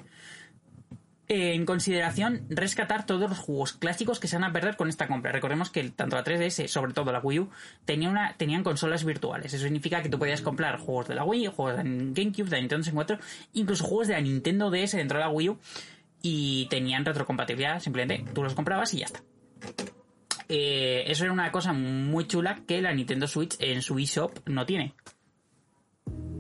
en 1.28 1.64
consideración 1.64 2.46
rescatar 2.50 3.06
todos 3.06 3.30
los 3.30 3.38
juegos 3.38 3.72
clásicos 3.72 4.20
que 4.20 4.28
se 4.28 4.36
van 4.36 4.44
a 4.44 4.52
perder 4.52 4.76
con 4.76 4.88
esta 4.88 5.08
compra. 5.08 5.32
Recordemos 5.32 5.70
que 5.70 5.88
tanto 5.90 6.16
la 6.16 6.24
3DS, 6.24 6.68
sobre 6.68 6.92
todo 6.92 7.10
la 7.12 7.20
Wii 7.20 7.38
U, 7.40 7.50
tenía 7.84 8.10
una, 8.10 8.34
tenían 8.36 8.62
consolas 8.62 9.04
virtuales. 9.04 9.54
Eso 9.54 9.64
significa 9.64 10.02
que 10.02 10.08
tú 10.08 10.18
podías 10.18 10.42
comprar 10.42 10.78
juegos 10.78 11.08
de 11.08 11.14
la 11.14 11.24
Wii, 11.24 11.46
juegos 11.46 11.76
de 11.76 11.82
GameCube, 11.82 12.50
de 12.50 12.60
Nintendo 12.60 12.84
64, 12.84 13.18
incluso 13.54 13.84
juegos 13.84 14.08
de 14.08 14.14
la 14.14 14.20
Nintendo 14.20 14.70
DS 14.70 14.92
dentro 14.92 15.18
de 15.18 15.24
la 15.24 15.30
Wii 15.30 15.48
U 15.48 15.58
y 16.20 16.66
tenían 16.68 17.04
retrocompatibilidad. 17.04 17.80
Simplemente 17.80 18.30
tú 18.32 18.42
los 18.42 18.54
comprabas 18.54 18.92
y 18.94 18.98
ya 18.98 19.06
está. 19.06 19.22
Eh, 20.48 21.04
eso 21.06 21.24
era 21.24 21.32
una 21.32 21.50
cosa 21.50 21.72
muy 21.72 22.26
chula 22.26 22.60
que 22.66 22.82
la 22.82 22.92
Nintendo 22.92 23.26
Switch 23.26 23.56
en 23.58 23.82
su 23.82 23.98
eShop 23.98 24.48
no 24.48 24.66
tiene. 24.66 24.94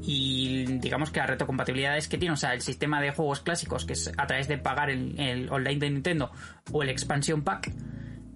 Y 0.02 0.64
digamos 0.78 1.10
que 1.10 1.20
la 1.20 1.26
retrocompatibilidad 1.26 1.96
es 1.96 2.08
que 2.08 2.18
tiene, 2.18 2.34
o 2.34 2.36
sea, 2.36 2.52
el 2.52 2.60
sistema 2.60 3.00
de 3.00 3.12
juegos 3.12 3.40
clásicos, 3.40 3.86
que 3.86 3.94
es 3.94 4.12
a 4.16 4.26
través 4.26 4.48
de 4.48 4.58
pagar 4.58 4.90
el, 4.90 5.18
el 5.18 5.50
online 5.50 5.78
de 5.78 5.90
Nintendo 5.90 6.30
o 6.72 6.82
el 6.82 6.90
expansion 6.90 7.42
pack, 7.42 7.72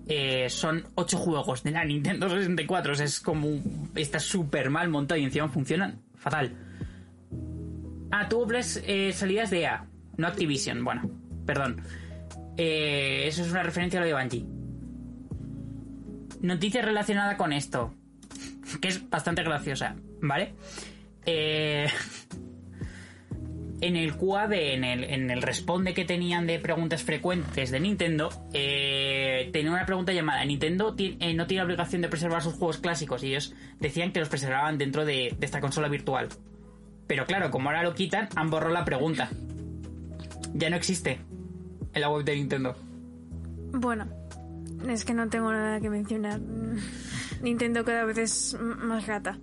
eh, 0.06 0.48
son 0.48 0.86
8 0.94 1.18
juegos 1.18 1.62
de 1.62 1.70
la 1.70 1.84
Nintendo 1.84 2.30
64. 2.30 2.92
O 2.92 2.94
sea, 2.94 3.04
es 3.04 3.20
como. 3.20 3.46
Está 3.94 4.18
súper 4.18 4.70
mal 4.70 4.88
montado 4.88 5.20
y 5.20 5.24
encima 5.24 5.48
funcionan 5.48 6.00
fatal. 6.16 6.56
Ah, 8.10 8.26
tuvo 8.26 8.50
eh, 8.54 9.12
salidas 9.12 9.50
de 9.50 9.60
EA, 9.60 9.84
no 10.16 10.26
Activision. 10.26 10.82
Bueno, 10.82 11.10
perdón. 11.44 11.82
Eso 12.56 13.42
es 13.42 13.50
una 13.52 13.62
referencia 13.62 14.00
a 14.00 14.02
lo 14.02 14.08
de 14.08 14.14
Bungie. 14.14 14.57
Noticia 16.40 16.82
relacionada 16.82 17.36
con 17.36 17.52
esto, 17.52 17.94
que 18.80 18.88
es 18.88 19.08
bastante 19.10 19.42
graciosa, 19.42 19.96
¿vale? 20.20 20.54
Eh, 21.26 21.88
en 23.80 23.96
el 23.96 24.16
QA 24.16 24.48
de, 24.48 24.74
en 24.74 24.84
el, 24.84 25.04
en 25.04 25.30
el 25.30 25.42
responde 25.42 25.94
que 25.94 26.04
tenían 26.04 26.46
de 26.46 26.58
preguntas 26.58 27.02
frecuentes 27.02 27.70
de 27.70 27.80
Nintendo, 27.80 28.30
eh, 28.52 29.50
tenía 29.52 29.70
una 29.70 29.86
pregunta 29.86 30.12
llamada 30.12 30.44
Nintendo 30.44 30.94
eh, 30.98 31.34
no 31.34 31.46
tiene 31.46 31.62
obligación 31.62 32.02
de 32.02 32.08
preservar 32.08 32.42
sus 32.42 32.54
juegos 32.54 32.78
clásicos 32.78 33.22
y 33.22 33.28
ellos 33.28 33.54
decían 33.78 34.12
que 34.12 34.20
los 34.20 34.28
preservaban 34.28 34.78
dentro 34.78 35.04
de, 35.04 35.34
de 35.38 35.46
esta 35.46 35.60
consola 35.60 35.88
virtual. 35.88 36.28
Pero 37.06 37.24
claro, 37.26 37.50
como 37.50 37.68
ahora 37.70 37.82
lo 37.82 37.94
quitan, 37.94 38.28
han 38.36 38.50
borrado 38.50 38.72
la 38.72 38.84
pregunta. 38.84 39.30
Ya 40.54 40.70
no 40.70 40.76
existe 40.76 41.20
en 41.94 42.00
la 42.00 42.10
web 42.10 42.24
de 42.24 42.36
Nintendo. 42.36 42.76
Bueno, 43.72 44.06
es 44.86 45.04
que 45.04 45.14
no 45.14 45.28
tengo 45.28 45.50
nada 45.52 45.80
que 45.80 45.90
mencionar. 45.90 46.40
Nintendo 47.42 47.84
cada 47.84 48.04
vez 48.04 48.18
es 48.18 48.56
más 48.60 49.06
gata. 49.06 49.38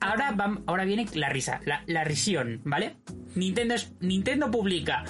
Ahora, 0.00 0.32
vam- 0.36 0.62
ahora 0.66 0.84
viene 0.84 1.06
la 1.14 1.28
risa, 1.30 1.60
la, 1.64 1.82
la 1.86 2.04
risión, 2.04 2.60
¿vale? 2.64 2.96
Nintendo, 3.34 3.74
es- 3.74 3.92
Nintendo 4.00 4.50
publica 4.50 5.04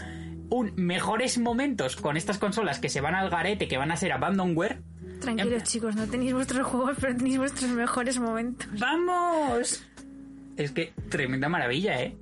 un 0.50 0.72
mejores 0.76 1.38
momentos 1.38 1.96
con 1.96 2.16
estas 2.16 2.38
consolas 2.38 2.78
que 2.78 2.88
se 2.88 3.00
van 3.00 3.14
al 3.16 3.28
garete, 3.28 3.66
que 3.66 3.76
van 3.76 3.90
a 3.90 3.96
ser 3.96 4.12
abandonware. 4.12 4.82
Tranquilos, 5.20 5.52
Em- 5.52 5.62
chicos, 5.62 5.96
no 5.96 6.06
tenéis 6.06 6.32
vuestros 6.32 6.66
juegos, 6.66 6.96
pero 7.00 7.16
tenéis 7.16 7.38
vuestros 7.38 7.70
mejores 7.70 8.18
momentos. 8.20 8.68
¡Vamos! 8.78 9.82
Es 10.56 10.70
que 10.70 10.92
tremenda 11.08 11.48
maravilla, 11.48 12.00
¿eh? 12.00 12.16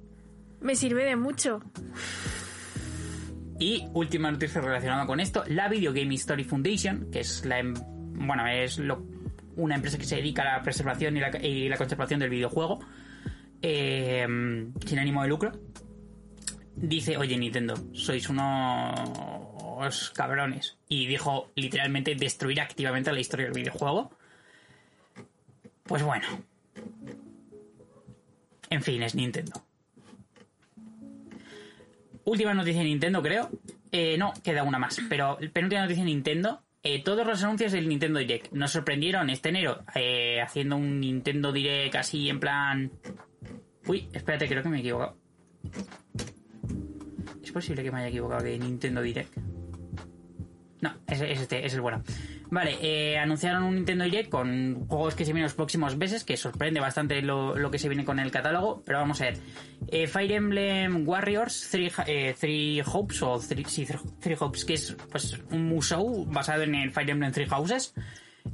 Me 0.62 0.74
sirve 0.74 1.04
de 1.04 1.16
mucho. 1.16 1.60
Y 3.62 3.86
última 3.92 4.28
noticia 4.28 4.60
relacionada 4.60 5.06
con 5.06 5.20
esto, 5.20 5.44
la 5.46 5.68
Video 5.68 5.92
Game 5.92 6.12
History 6.12 6.42
Foundation, 6.42 7.12
que 7.12 7.20
es 7.20 7.44
la 7.44 7.60
em- 7.60 7.74
bueno, 7.76 8.44
es 8.48 8.80
una 9.54 9.76
empresa 9.76 9.98
que 9.98 10.04
se 10.04 10.16
dedica 10.16 10.42
a 10.42 10.56
la 10.56 10.62
preservación 10.64 11.16
y 11.16 11.68
la, 11.68 11.76
conservación 11.76 12.18
del 12.18 12.30
videojuego, 12.30 12.80
eh, 13.62 14.26
sin 14.84 14.98
ánimo 14.98 15.22
de 15.22 15.28
lucro, 15.28 15.52
dice, 16.74 17.16
oye 17.16 17.38
Nintendo, 17.38 17.76
sois 17.92 18.28
unos 18.28 20.10
cabrones. 20.12 20.76
Y 20.88 21.06
dijo 21.06 21.52
literalmente 21.54 22.16
destruir 22.16 22.60
activamente 22.60 23.12
la 23.12 23.20
historia 23.20 23.46
del 23.46 23.54
videojuego. 23.54 24.10
Pues 25.84 26.02
bueno. 26.02 26.26
En 28.70 28.82
fin, 28.82 29.04
es 29.04 29.14
Nintendo. 29.14 29.62
Última 32.24 32.54
noticia 32.54 32.82
de 32.82 32.88
Nintendo, 32.88 33.22
creo. 33.22 33.50
Eh, 33.90 34.16
no, 34.16 34.32
queda 34.42 34.62
una 34.62 34.78
más. 34.78 35.00
Pero 35.08 35.38
penúltima 35.52 35.82
noticia 35.82 36.04
de 36.04 36.10
Nintendo. 36.10 36.62
Eh, 36.84 37.02
todos 37.02 37.24
los 37.24 37.42
anuncios 37.44 37.72
del 37.72 37.88
Nintendo 37.88 38.18
Direct 38.18 38.52
nos 38.52 38.72
sorprendieron 38.72 39.30
este 39.30 39.50
enero 39.50 39.84
eh, 39.94 40.40
haciendo 40.40 40.76
un 40.76 40.98
Nintendo 40.98 41.52
Direct 41.52 41.94
así 41.94 42.28
en 42.28 42.40
plan... 42.40 42.90
Uy, 43.86 44.08
espérate, 44.12 44.48
creo 44.48 44.62
que 44.62 44.68
me 44.68 44.78
he 44.78 44.80
equivocado. 44.80 45.16
¿Es 47.42 47.52
posible 47.52 47.84
que 47.84 47.92
me 47.92 47.98
haya 47.98 48.08
equivocado 48.08 48.42
de 48.42 48.58
Nintendo 48.58 49.00
Direct? 49.00 49.36
No, 50.80 50.94
es, 51.06 51.20
es 51.20 51.40
este, 51.40 51.64
es 51.64 51.74
el 51.74 51.80
bueno. 51.80 52.02
Vale, 52.54 52.76
eh, 52.82 53.16
anunciaron 53.16 53.62
un 53.62 53.76
Nintendo 53.76 54.04
Direct 54.04 54.28
con 54.28 54.86
juegos 54.86 55.14
que 55.14 55.24
se 55.24 55.32
vienen 55.32 55.44
los 55.44 55.54
próximos 55.54 55.96
meses, 55.96 56.22
que 56.22 56.36
sorprende 56.36 56.80
bastante 56.80 57.22
lo, 57.22 57.56
lo 57.56 57.70
que 57.70 57.78
se 57.78 57.88
viene 57.88 58.04
con 58.04 58.18
el 58.18 58.30
catálogo, 58.30 58.82
pero 58.84 58.98
vamos 58.98 59.22
a 59.22 59.24
ver. 59.24 59.38
Eh, 59.88 60.06
Fire 60.06 60.32
Emblem 60.32 61.08
Warriors, 61.08 61.68
Three, 61.70 61.90
eh, 62.06 62.34
Three 62.38 62.82
Hopes, 62.84 63.22
o 63.22 63.38
Three, 63.38 63.64
Three- 63.64 64.36
Hopes, 64.38 64.66
que 64.66 64.74
es 64.74 64.94
pues 65.10 65.40
un 65.50 65.66
musou 65.66 66.26
basado 66.26 66.62
en 66.64 66.74
el 66.74 66.90
Fire 66.92 67.08
Emblem 67.08 67.32
Three 67.32 67.46
Houses. 67.46 67.94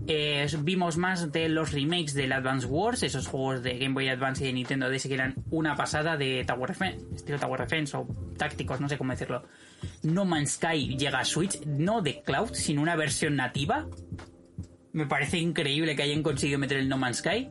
Eh, 0.07 0.47
vimos 0.61 0.97
más 0.97 1.33
de 1.33 1.49
los 1.49 1.73
remakes 1.73 2.15
del 2.15 2.31
Advance 2.31 2.67
Wars, 2.69 3.03
esos 3.03 3.27
juegos 3.27 3.65
de 3.65 3.79
Game 3.79 3.95
Boy 3.95 4.09
Advance 4.11 4.45
y 4.45 4.47
de 4.47 4.53
Nintendo 4.53 4.89
DS 4.89 5.09
que 5.09 5.15
eran 5.15 5.35
una 5.51 5.75
pasada 5.75 6.17
de 6.17 6.45
Tower 6.47 6.69
Defense, 6.69 7.05
estilo 7.17 7.39
Tower 7.41 7.63
Defense 7.63 7.97
o 7.97 8.07
tácticos, 8.37 8.81
no 8.81 8.89
sé 8.89 8.97
cómo 8.97 9.11
decirlo. 9.11 9.43
No 10.03 10.25
Man's 10.25 10.53
Sky 10.53 10.97
llega 10.97 11.21
a 11.21 11.25
Switch, 11.25 11.61
no 11.67 12.03
de 12.03 12.23
Cloud, 12.23 12.51
sino 12.53 12.83
una 12.83 12.97
versión 12.97 13.37
nativa. 13.37 13.87
Me 14.93 15.07
parece 15.07 15.39
increíble 15.39 15.95
que 15.95 16.03
hayan 16.03 16.23
conseguido 16.23 16.59
meter 16.59 16.79
el 16.79 16.89
No 16.89 16.99
Man's 16.99 17.19
Sky. 17.19 17.51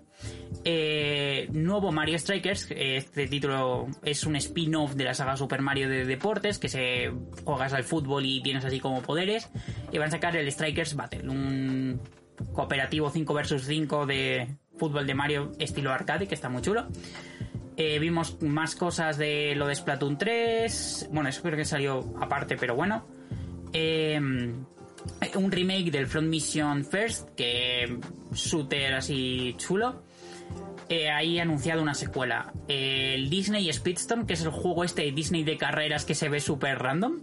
Eh, 0.66 1.48
nuevo 1.52 1.92
Mario 1.92 2.18
Strikers, 2.18 2.68
este 2.72 3.28
título 3.28 3.88
es 4.04 4.26
un 4.26 4.36
spin-off 4.36 4.96
de 4.96 5.06
la 5.06 5.14
saga 5.14 5.38
Super 5.38 5.62
Mario 5.62 5.88
de 5.88 6.06
deportes, 6.06 6.60
que 6.60 6.68
se 6.68 7.12
juegas 7.46 7.74
al 7.74 7.84
fútbol 7.84 8.26
y 8.26 8.42
tienes 8.42 8.66
así 8.66 8.80
como 8.80 9.02
poderes. 9.02 9.50
Y 9.92 9.98
van 9.98 10.10
a 10.10 10.12
sacar 10.12 10.36
el 10.36 10.52
Strikers 10.52 10.96
Battle, 10.96 11.30
un 11.30 12.02
cooperativo 12.54 13.10
5 13.10 13.34
vs 13.34 13.64
5 13.66 14.06
de 14.06 14.58
fútbol 14.78 15.08
de 15.08 15.14
Mario 15.14 15.52
estilo 15.60 15.92
arcade, 15.92 16.28
que 16.28 16.36
está 16.36 16.50
muy 16.50 16.62
chulo. 16.62 16.88
Eh, 17.78 18.00
vimos 18.00 18.42
más 18.42 18.76
cosas 18.76 19.20
de 19.20 19.54
lo 19.56 19.68
de 19.68 19.76
Splatoon 19.76 20.18
3. 20.18 21.10
Bueno, 21.12 21.30
eso 21.30 21.44
creo 21.44 21.56
que 21.56 21.64
salió 21.66 22.16
aparte, 22.20 22.58
pero 22.58 22.76
bueno. 22.76 23.06
Eh, 23.72 24.20
un 25.36 25.52
remake 25.52 25.92
del 25.92 26.08
Front 26.08 26.28
Mission 26.28 26.84
First, 26.84 27.36
que 27.36 28.00
shooter 28.34 28.96
así 28.96 29.56
chulo. 29.58 30.04
Eh, 30.90 31.10
ahí 31.10 31.38
anunciado 31.38 31.82
una 31.82 31.94
secuela. 31.94 32.54
El 32.68 33.30
Disney 33.30 33.72
Speedstorm, 33.72 34.26
que 34.26 34.34
es 34.34 34.42
el 34.42 34.50
juego 34.50 34.84
este 34.84 35.04
de 35.04 35.12
Disney 35.12 35.44
de 35.44 35.58
carreras 35.58 36.06
que 36.06 36.16
se 36.16 36.30
ve 36.30 36.40
súper 36.40 36.80
random. 36.80 37.20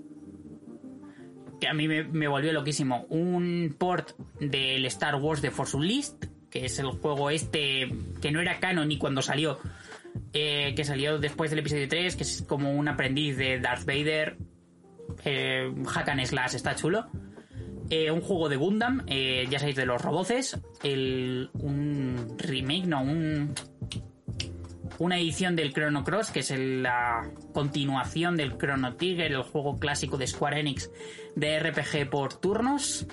Que 1.61 1.69
a 1.69 1.75
mí 1.75 1.89
me, 1.89 2.29
volvió 2.29 2.53
loquísimo. 2.53 3.07
Un 3.09 3.75
port 3.77 4.13
del 4.39 4.85
Star 4.87 5.17
Wars 5.17 5.41
de 5.41 5.51
Force 5.51 5.77
Unleashed, 5.77 6.29
que 6.51 6.67
es 6.67 6.79
el 6.79 6.87
juego 6.87 7.31
este 7.31 7.91
que 8.21 8.31
no 8.31 8.41
era 8.41 8.61
canon 8.61 8.89
ni 8.89 8.99
cuando 8.99 9.23
salió. 9.23 9.59
Eh, 10.33 10.75
que 10.75 10.85
salió 10.85 11.19
después 11.19 11.51
del 11.51 11.61
episodio 11.61 11.89
3, 11.89 12.17
que 12.17 12.23
es 12.23 12.45
como 12.47 12.73
un 12.73 12.89
aprendiz 12.89 13.37
de 13.37 13.61
Darth 13.61 13.85
Vader. 13.85 14.37
Eh, 15.25 15.73
hack 15.87 16.09
and 16.09 16.25
slash, 16.25 16.55
está 16.55 16.75
chulo. 16.75 17.07
Eh, 17.91 18.11
un 18.11 18.21
juego 18.21 18.49
de 18.49 18.57
Gundam, 18.57 19.03
eh, 19.07 19.47
ya 19.51 19.59
sabéis, 19.59 19.77
de 19.77 19.87
los 19.87 20.01
roboces. 20.01 20.59
El, 20.83 21.51
un 21.55 22.37
remake, 22.39 22.87
no, 22.87 23.03
un, 23.03 23.55
una 24.99 25.19
edición 25.19 25.55
del 25.55 25.73
Chrono 25.73 26.03
Cross, 26.03 26.31
que 26.31 26.41
es 26.41 26.51
la 26.59 27.31
continuación 27.53 28.37
del 28.37 28.57
Chrono 28.57 28.97
Trigger, 28.97 29.33
el 29.33 29.43
juego 29.43 29.79
clásico 29.79 30.17
de 30.17 30.27
Square 30.27 30.61
Enix 30.61 30.91
de 31.37 31.61
RPG 31.61 32.09
por 32.09 32.35
turnos. 32.41 33.07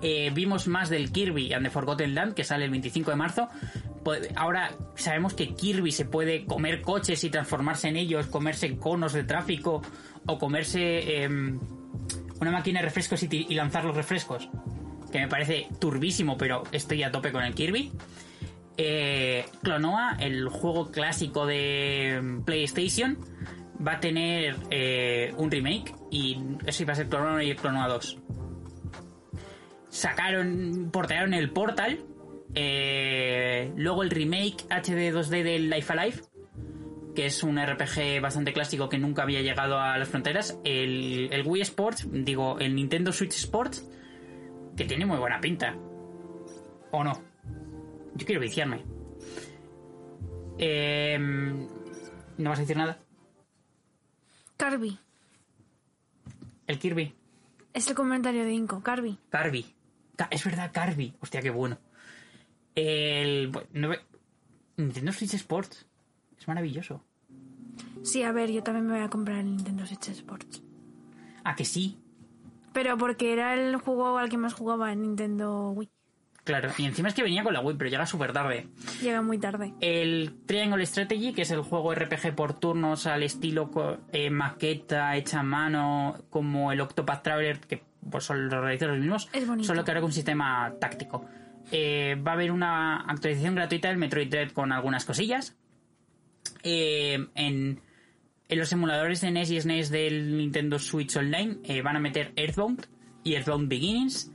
Eh, 0.00 0.30
vimos 0.32 0.68
más 0.68 0.90
del 0.90 1.10
Kirby 1.10 1.52
and 1.52 1.64
the 1.64 1.70
Forgotten 1.70 2.14
Land, 2.14 2.34
que 2.34 2.44
sale 2.44 2.64
el 2.64 2.70
25 2.70 3.10
de 3.10 3.16
marzo. 3.16 3.48
Pues, 4.04 4.28
Ahora 4.36 4.70
sabemos 4.94 5.34
que 5.34 5.54
Kirby 5.54 5.92
se 5.92 6.04
puede 6.04 6.44
comer 6.44 6.82
coches 6.82 7.22
y 7.24 7.30
transformarse 7.30 7.88
en 7.88 7.96
ellos, 7.96 8.26
comerse 8.26 8.76
conos 8.76 9.12
de 9.12 9.24
tráfico 9.24 9.82
o 10.26 10.38
comerse 10.38 11.22
em, 11.22 11.58
una 12.40 12.50
máquina 12.50 12.80
de 12.80 12.86
refrescos 12.86 13.22
y, 13.22 13.54
lanzar 13.54 13.84
los 13.84 13.96
refrescos. 13.96 14.48
Que 15.10 15.20
me 15.20 15.28
parece 15.28 15.68
turbísimo, 15.78 16.36
pero 16.36 16.62
estoy 16.70 17.02
a 17.02 17.10
tope 17.10 17.32
con 17.32 17.42
el 17.42 17.54
Kirby. 17.54 17.92
Eh, 18.76 19.44
Clonoa, 19.62 20.16
el 20.20 20.48
juego 20.48 20.90
clásico 20.92 21.46
de 21.46 22.20
mm, 22.22 22.42
PlayStation, 22.44 23.18
va 23.84 23.94
a 23.94 24.00
tener 24.00 24.56
eh, 24.70 25.34
un 25.36 25.50
remake 25.50 25.94
y 26.10 26.38
eso 26.64 26.84
iba 26.84 26.92
a 26.92 26.96
ser 26.96 27.08
Clonoa 27.08 27.42
y 27.42 27.54
Clonoa 27.56 27.88
2. 27.88 28.18
Sacaron, 29.88 30.90
portearon 30.92 31.34
el 31.34 31.50
Portal, 31.50 32.04
eh, 32.54 33.72
luego 33.76 34.02
el 34.02 34.10
remake 34.10 34.64
HD 34.68 35.12
2D 35.12 35.42
del 35.42 35.70
Life 35.70 35.92
Alive, 35.92 36.20
que 37.14 37.26
es 37.26 37.42
un 37.42 37.58
RPG 37.58 38.20
bastante 38.20 38.52
clásico 38.52 38.88
que 38.88 38.98
nunca 38.98 39.22
había 39.22 39.42
llegado 39.42 39.78
a 39.78 39.98
las 39.98 40.08
fronteras, 40.08 40.58
el, 40.64 41.28
el 41.32 41.46
Wii 41.46 41.62
Sports, 41.62 42.06
digo, 42.10 42.58
el 42.58 42.74
Nintendo 42.74 43.12
Switch 43.12 43.34
Sports, 43.34 43.88
que 44.76 44.84
tiene 44.84 45.06
muy 45.06 45.18
buena 45.18 45.40
pinta. 45.40 45.74
¿O 46.92 47.02
no? 47.02 47.20
Yo 48.14 48.26
quiero 48.26 48.40
viciarme. 48.40 48.84
Eh, 50.58 51.18
¿No 51.18 52.50
vas 52.50 52.58
a 52.58 52.62
decir 52.62 52.76
nada? 52.76 52.98
Carby. 54.56 54.98
El 56.66 56.78
Kirby. 56.78 57.14
Es 57.72 57.88
el 57.88 57.94
comentario 57.94 58.44
de 58.44 58.52
Inco. 58.52 58.82
Carby. 58.82 59.18
Carby. 59.30 59.77
Es 60.30 60.44
verdad, 60.44 60.70
Carby. 60.72 61.14
Hostia, 61.20 61.40
qué 61.40 61.50
bueno. 61.50 61.78
El... 62.74 63.52
no 63.72 63.90
Nintendo 64.76 65.12
Switch 65.12 65.34
Sports. 65.34 65.86
Es 66.38 66.46
maravilloso. 66.46 67.02
Sí, 68.02 68.22
a 68.22 68.32
ver, 68.32 68.50
yo 68.50 68.62
también 68.62 68.86
me 68.86 68.94
voy 68.94 69.04
a 69.04 69.10
comprar 69.10 69.38
el 69.38 69.56
Nintendo 69.56 69.86
Switch 69.86 70.08
Sports. 70.08 70.62
Ah, 71.44 71.54
que 71.54 71.64
sí. 71.64 71.98
Pero 72.72 72.96
porque 72.96 73.32
era 73.32 73.54
el 73.54 73.76
juego 73.76 74.18
al 74.18 74.28
que 74.28 74.38
más 74.38 74.54
jugaba 74.54 74.92
en 74.92 75.02
Nintendo 75.02 75.70
Wii. 75.70 75.88
Claro. 76.44 76.70
Y 76.78 76.86
encima 76.86 77.08
es 77.08 77.14
que 77.14 77.22
venía 77.22 77.42
con 77.42 77.52
la 77.52 77.60
Wii, 77.60 77.76
pero 77.76 77.90
llega 77.90 78.06
súper 78.06 78.32
tarde. 78.32 78.68
Llega 79.02 79.20
muy 79.20 79.38
tarde. 79.38 79.74
El 79.80 80.34
Triangle 80.46 80.86
Strategy, 80.86 81.34
que 81.34 81.42
es 81.42 81.50
el 81.50 81.60
juego 81.60 81.94
RPG 81.94 82.34
por 82.34 82.54
turnos 82.54 83.06
al 83.06 83.22
estilo 83.22 83.70
eh, 84.12 84.30
maqueta 84.30 85.14
hecha 85.16 85.40
a 85.40 85.42
mano, 85.42 86.16
como 86.30 86.72
el 86.72 86.80
Octopath 86.80 87.22
Traveler, 87.22 87.60
que 87.60 87.82
pues, 88.10 88.24
son 88.24 88.48
los 88.48 88.60
realizadores 88.60 88.98
los 88.98 89.04
mismos, 89.04 89.28
Es 89.60 89.66
solo 89.66 89.84
que 89.84 89.90
ahora 89.90 90.00
con 90.00 90.08
un 90.08 90.12
sistema 90.12 90.74
táctico. 90.80 91.26
Eh, 91.70 92.16
va 92.26 92.32
a 92.32 92.34
haber 92.34 92.50
una 92.50 93.02
actualización 93.02 93.54
gratuita 93.54 93.88
del 93.88 93.98
Metroid 93.98 94.28
Dread 94.28 94.50
con 94.52 94.72
algunas 94.72 95.04
cosillas. 95.04 95.56
Eh, 96.62 97.26
en, 97.34 97.80
en 98.48 98.58
los 98.58 98.72
emuladores 98.72 99.20
de 99.20 99.30
NES 99.30 99.50
y 99.50 99.60
SNES 99.60 99.90
del 99.90 100.36
Nintendo 100.36 100.78
Switch 100.78 101.14
Online 101.16 101.58
eh, 101.64 101.82
van 101.82 101.96
a 101.96 102.00
meter 102.00 102.32
Earthbound 102.36 102.86
y 103.22 103.34
Earthbound 103.34 103.68
Beginnings. 103.68 104.32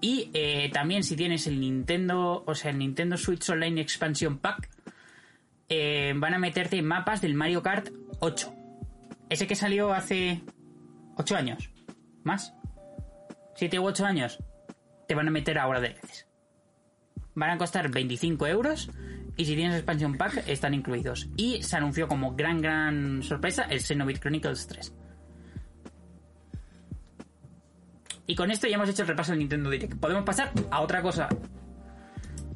Y 0.00 0.30
también 0.70 1.02
si 1.02 1.16
tienes 1.16 1.46
el 1.46 1.58
Nintendo, 1.60 2.44
o 2.46 2.54
sea, 2.54 2.72
el 2.72 2.78
Nintendo 2.78 3.16
Switch 3.16 3.48
Online 3.48 3.80
Expansion 3.80 4.36
Pack, 4.36 4.68
van 5.70 6.34
a 6.34 6.38
meterte 6.38 6.82
mapas 6.82 7.22
del 7.22 7.32
Mario 7.32 7.62
Kart 7.62 7.88
8. 8.20 8.54
Ese 9.30 9.46
que 9.46 9.54
salió 9.54 9.94
hace 9.94 10.42
8 11.16 11.36
años. 11.36 11.70
¿Más? 12.22 12.54
7 13.64 13.78
u 13.78 13.86
8 13.86 14.04
años. 14.04 14.38
Te 15.08 15.14
van 15.14 15.26
a 15.26 15.30
meter 15.30 15.58
ahora 15.58 15.80
de 15.80 15.88
veces. 15.88 16.26
Van 17.34 17.50
a 17.50 17.56
costar 17.56 17.90
25 17.90 18.46
euros. 18.46 18.90
Y 19.38 19.46
si 19.46 19.56
tienes 19.56 19.76
expansion 19.76 20.18
pack, 20.18 20.46
están 20.46 20.74
incluidos. 20.74 21.28
Y 21.36 21.62
se 21.62 21.76
anunció 21.76 22.06
como 22.06 22.36
gran, 22.36 22.60
gran 22.60 23.22
sorpresa 23.22 23.62
el 23.62 23.80
Xenoblade 23.80 24.20
Chronicles 24.20 24.66
3. 24.66 24.94
Y 28.26 28.34
con 28.34 28.50
esto 28.50 28.66
ya 28.66 28.74
hemos 28.74 28.88
hecho 28.90 29.02
el 29.02 29.08
repaso 29.08 29.32
del 29.32 29.38
Nintendo 29.38 29.70
Direct. 29.70 29.94
Podemos 29.94 30.24
pasar 30.24 30.52
a 30.70 30.82
otra 30.82 31.00
cosa. 31.00 31.28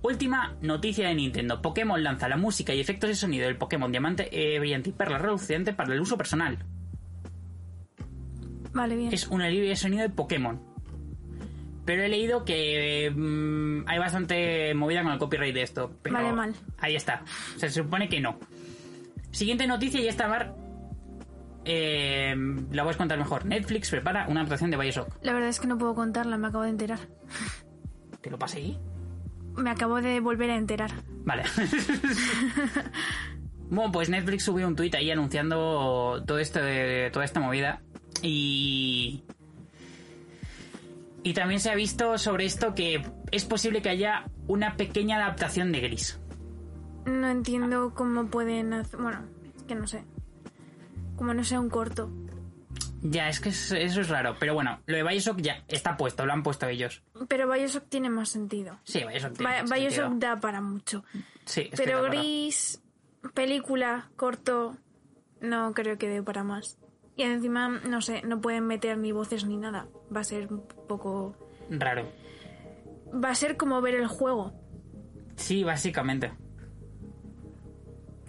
Última 0.03 0.57
noticia 0.61 1.09
de 1.09 1.15
Nintendo. 1.15 1.63
Pokémon 1.63 2.03
lanza 2.05 2.29
la 2.29 2.37
música 2.37 2.75
y 2.75 2.81
efectos 2.81 3.09
de 3.09 3.17
sonido 3.17 3.47
del 3.47 3.57
Pokémon 3.57 3.91
Diamante 3.91 4.29
eh, 4.31 4.59
Brillante 4.59 4.91
y 4.91 4.93
Perla 4.93 5.17
Reluciente 5.17 5.73
para 5.73 5.95
el 5.95 6.01
uso 6.01 6.19
personal. 6.19 6.59
Vale, 8.75 8.95
bien. 8.95 9.13
Es 9.13 9.27
una 9.29 9.49
libre 9.49 9.71
de 9.71 9.77
sonido 9.77 10.03
de 10.03 10.11
Pokémon. 10.11 10.68
Pero 11.89 12.03
he 12.03 12.09
leído 12.11 12.45
que 12.45 13.11
mm, 13.17 13.89
hay 13.89 13.99
bastante 13.99 14.75
movida 14.75 15.03
con 15.03 15.11
el 15.11 15.19
copyright 15.19 15.55
de 15.55 15.63
esto. 15.63 15.91
Pero 16.03 16.17
Vale, 16.17 16.33
mal. 16.35 16.55
Ahí 16.77 16.95
está. 16.95 17.23
O 17.57 17.59
sea, 17.59 17.71
se 17.71 17.83
supone 17.83 18.11
que 18.11 18.21
no. 18.21 18.39
Siguiente 19.31 19.67
noticia, 19.67 19.99
y 19.99 20.07
esta 20.07 20.29
Mar. 20.29 20.55
Eh, 21.65 22.37
la 22.73 22.83
voy 22.83 22.93
a 22.93 22.97
contar 22.99 23.17
mejor. 23.17 23.47
Netflix 23.47 23.89
prepara 23.89 24.27
una 24.29 24.41
adaptación 24.41 24.71
de 24.71 24.77
Bioshock. 24.77 25.17
La 25.23 25.33
verdad 25.33 25.49
es 25.49 25.61
que 25.61 25.67
no 25.67 25.79
puedo 25.79 25.95
contarla, 25.95 26.37
me 26.37 26.49
acabo 26.49 26.65
de 26.65 26.71
enterar. 26.71 26.99
¿Te 28.21 28.29
lo 28.29 28.39
pasé 28.39 28.59
ahí? 28.59 28.79
Me 29.57 29.71
acabo 29.71 30.03
de 30.03 30.21
volver 30.21 30.51
a 30.51 30.57
enterar. 30.57 30.91
Vale. 31.25 31.45
bueno, 33.71 33.91
pues 33.93 34.11
Netflix 34.11 34.45
subió 34.45 34.69
un 34.69 34.77
tuit 34.77 34.95
ahí 34.95 35.11
anunciando 35.11 36.23
todo 36.27 36.39
esto 36.39 36.61
de 36.63 37.09
toda 37.15 37.25
esta 37.25 37.41
movida. 37.41 37.81
Y. 38.21 39.25
Y 41.23 41.35
también 41.35 41.61
se 41.61 41.71
ha 41.71 41.75
visto 41.75 42.17
sobre 42.19 42.45
esto 42.45 42.75
que 42.75 43.03
es 43.33 43.45
posible 43.45 43.83
que 43.83 43.89
haya 43.91 44.25
una 44.47 44.77
pequeña 44.77 45.17
adaptación 45.17 45.73
de 45.73 45.81
Gris. 45.81 46.19
No 47.07 47.29
entiendo 47.29 47.93
cómo 47.95 48.27
pueden 48.29 48.73
hacer... 48.73 49.01
Bueno, 49.01 49.25
es 49.57 49.63
que 49.65 49.75
no 49.75 49.87
sé. 49.87 50.05
Como 51.17 51.35
no 51.35 51.43
sea 51.45 51.59
un 51.61 51.69
corto. 51.71 52.11
Ya, 53.03 53.29
es 53.29 53.41
que 53.41 53.49
es- 53.51 53.73
eso 53.73 54.01
es 54.01 54.09
raro. 54.09 54.37
Pero 54.39 54.55
bueno, 54.55 54.81
lo 54.87 54.97
de 54.97 55.03
Bioshock 55.03 55.41
ya 55.41 55.65
está 55.69 55.97
puesto, 55.97 56.25
lo 56.27 56.33
han 56.33 56.43
puesto 56.43 56.67
ellos. 56.69 57.03
Pero 57.29 57.51
Bioshock 57.51 57.89
tiene 57.89 58.11
más 58.11 58.29
sentido. 58.29 58.79
Sí, 58.85 59.01
Bioshock 59.07 59.35
tiene 59.37 59.53
Bi- 59.57 59.63
mucho 59.63 59.75
Bioshock 59.75 60.05
sentido. 60.11 60.35
da 60.35 60.41
para 60.41 60.61
mucho. 60.61 61.05
Sí, 61.45 61.71
Pero. 61.77 62.03
Gris, 62.05 62.81
película, 63.35 64.11
corto, 64.17 64.77
no 65.41 65.73
creo 65.75 65.99
que 65.99 66.09
dé 66.09 66.23
para 66.23 66.45
más. 66.45 66.79
Y 67.17 67.23
encima, 67.23 67.69
no 67.69 68.01
sé, 68.01 68.23
no 68.23 68.41
pueden 68.41 68.67
meter 68.67 68.97
ni 68.99 69.13
voces 69.13 69.45
ni 69.45 69.57
nada. 69.57 69.87
Va 70.15 70.21
a 70.21 70.25
ser 70.25 70.53
un 70.53 70.63
poco... 70.89 71.37
Raro. 71.71 72.05
Va 73.13 73.31
a 73.31 73.35
ser 73.35 73.57
como 73.57 73.81
ver 73.81 73.95
el 73.95 74.07
juego. 74.07 74.53
Sí, 75.37 75.65
básicamente. 75.65 76.33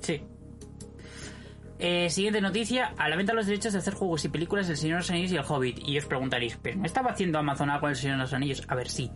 Sí. 0.01 0.21
Eh, 1.79 2.09
siguiente 2.09 2.41
noticia. 2.41 2.93
A 2.97 3.07
la 3.09 3.15
venta 3.15 3.33
los 3.33 3.45
derechos 3.45 3.73
de 3.73 3.79
hacer 3.79 3.93
juegos 3.93 4.25
y 4.25 4.29
películas 4.29 4.69
El 4.69 4.77
Señor 4.77 4.97
de 4.97 5.01
los 5.01 5.11
Anillos 5.11 5.31
y 5.31 5.35
El 5.37 5.45
Hobbit. 5.47 5.87
Y 5.87 5.97
os 5.97 6.05
preguntaréis, 6.05 6.57
¿pero 6.61 6.77
no 6.77 6.85
estaba 6.85 7.11
haciendo 7.11 7.39
Amazon 7.39 7.69
algo 7.69 7.81
con 7.81 7.89
El 7.91 7.95
Señor 7.95 8.17
de 8.17 8.23
los 8.23 8.33
Anillos? 8.33 8.63
A 8.67 8.75
ver, 8.75 8.89
sí. 8.89 9.11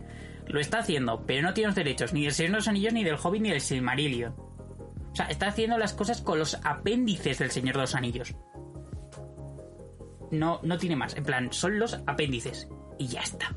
Lo 0.46 0.60
está 0.60 0.78
haciendo, 0.78 1.24
pero 1.26 1.42
no 1.42 1.54
tiene 1.54 1.68
los 1.68 1.76
derechos 1.76 2.12
ni 2.12 2.24
del 2.24 2.32
Señor 2.32 2.52
de 2.52 2.56
los 2.56 2.68
Anillos, 2.68 2.92
ni 2.92 3.04
del 3.04 3.16
Hobbit, 3.22 3.42
ni 3.42 3.50
del 3.50 3.60
Silmarillion. 3.60 4.32
O 4.32 5.16
sea, 5.16 5.26
está 5.26 5.46
haciendo 5.46 5.78
las 5.78 5.94
cosas 5.94 6.20
con 6.20 6.38
los 6.38 6.58
apéndices 6.64 7.38
del 7.38 7.50
Señor 7.50 7.76
de 7.76 7.80
los 7.82 7.94
Anillos. 7.94 8.34
No, 10.38 10.60
no 10.62 10.78
tiene 10.78 10.96
más. 10.96 11.16
En 11.16 11.24
plan, 11.24 11.52
son 11.52 11.78
los 11.78 11.94
apéndices. 12.06 12.68
Y 12.98 13.08
ya 13.08 13.20
está. 13.20 13.54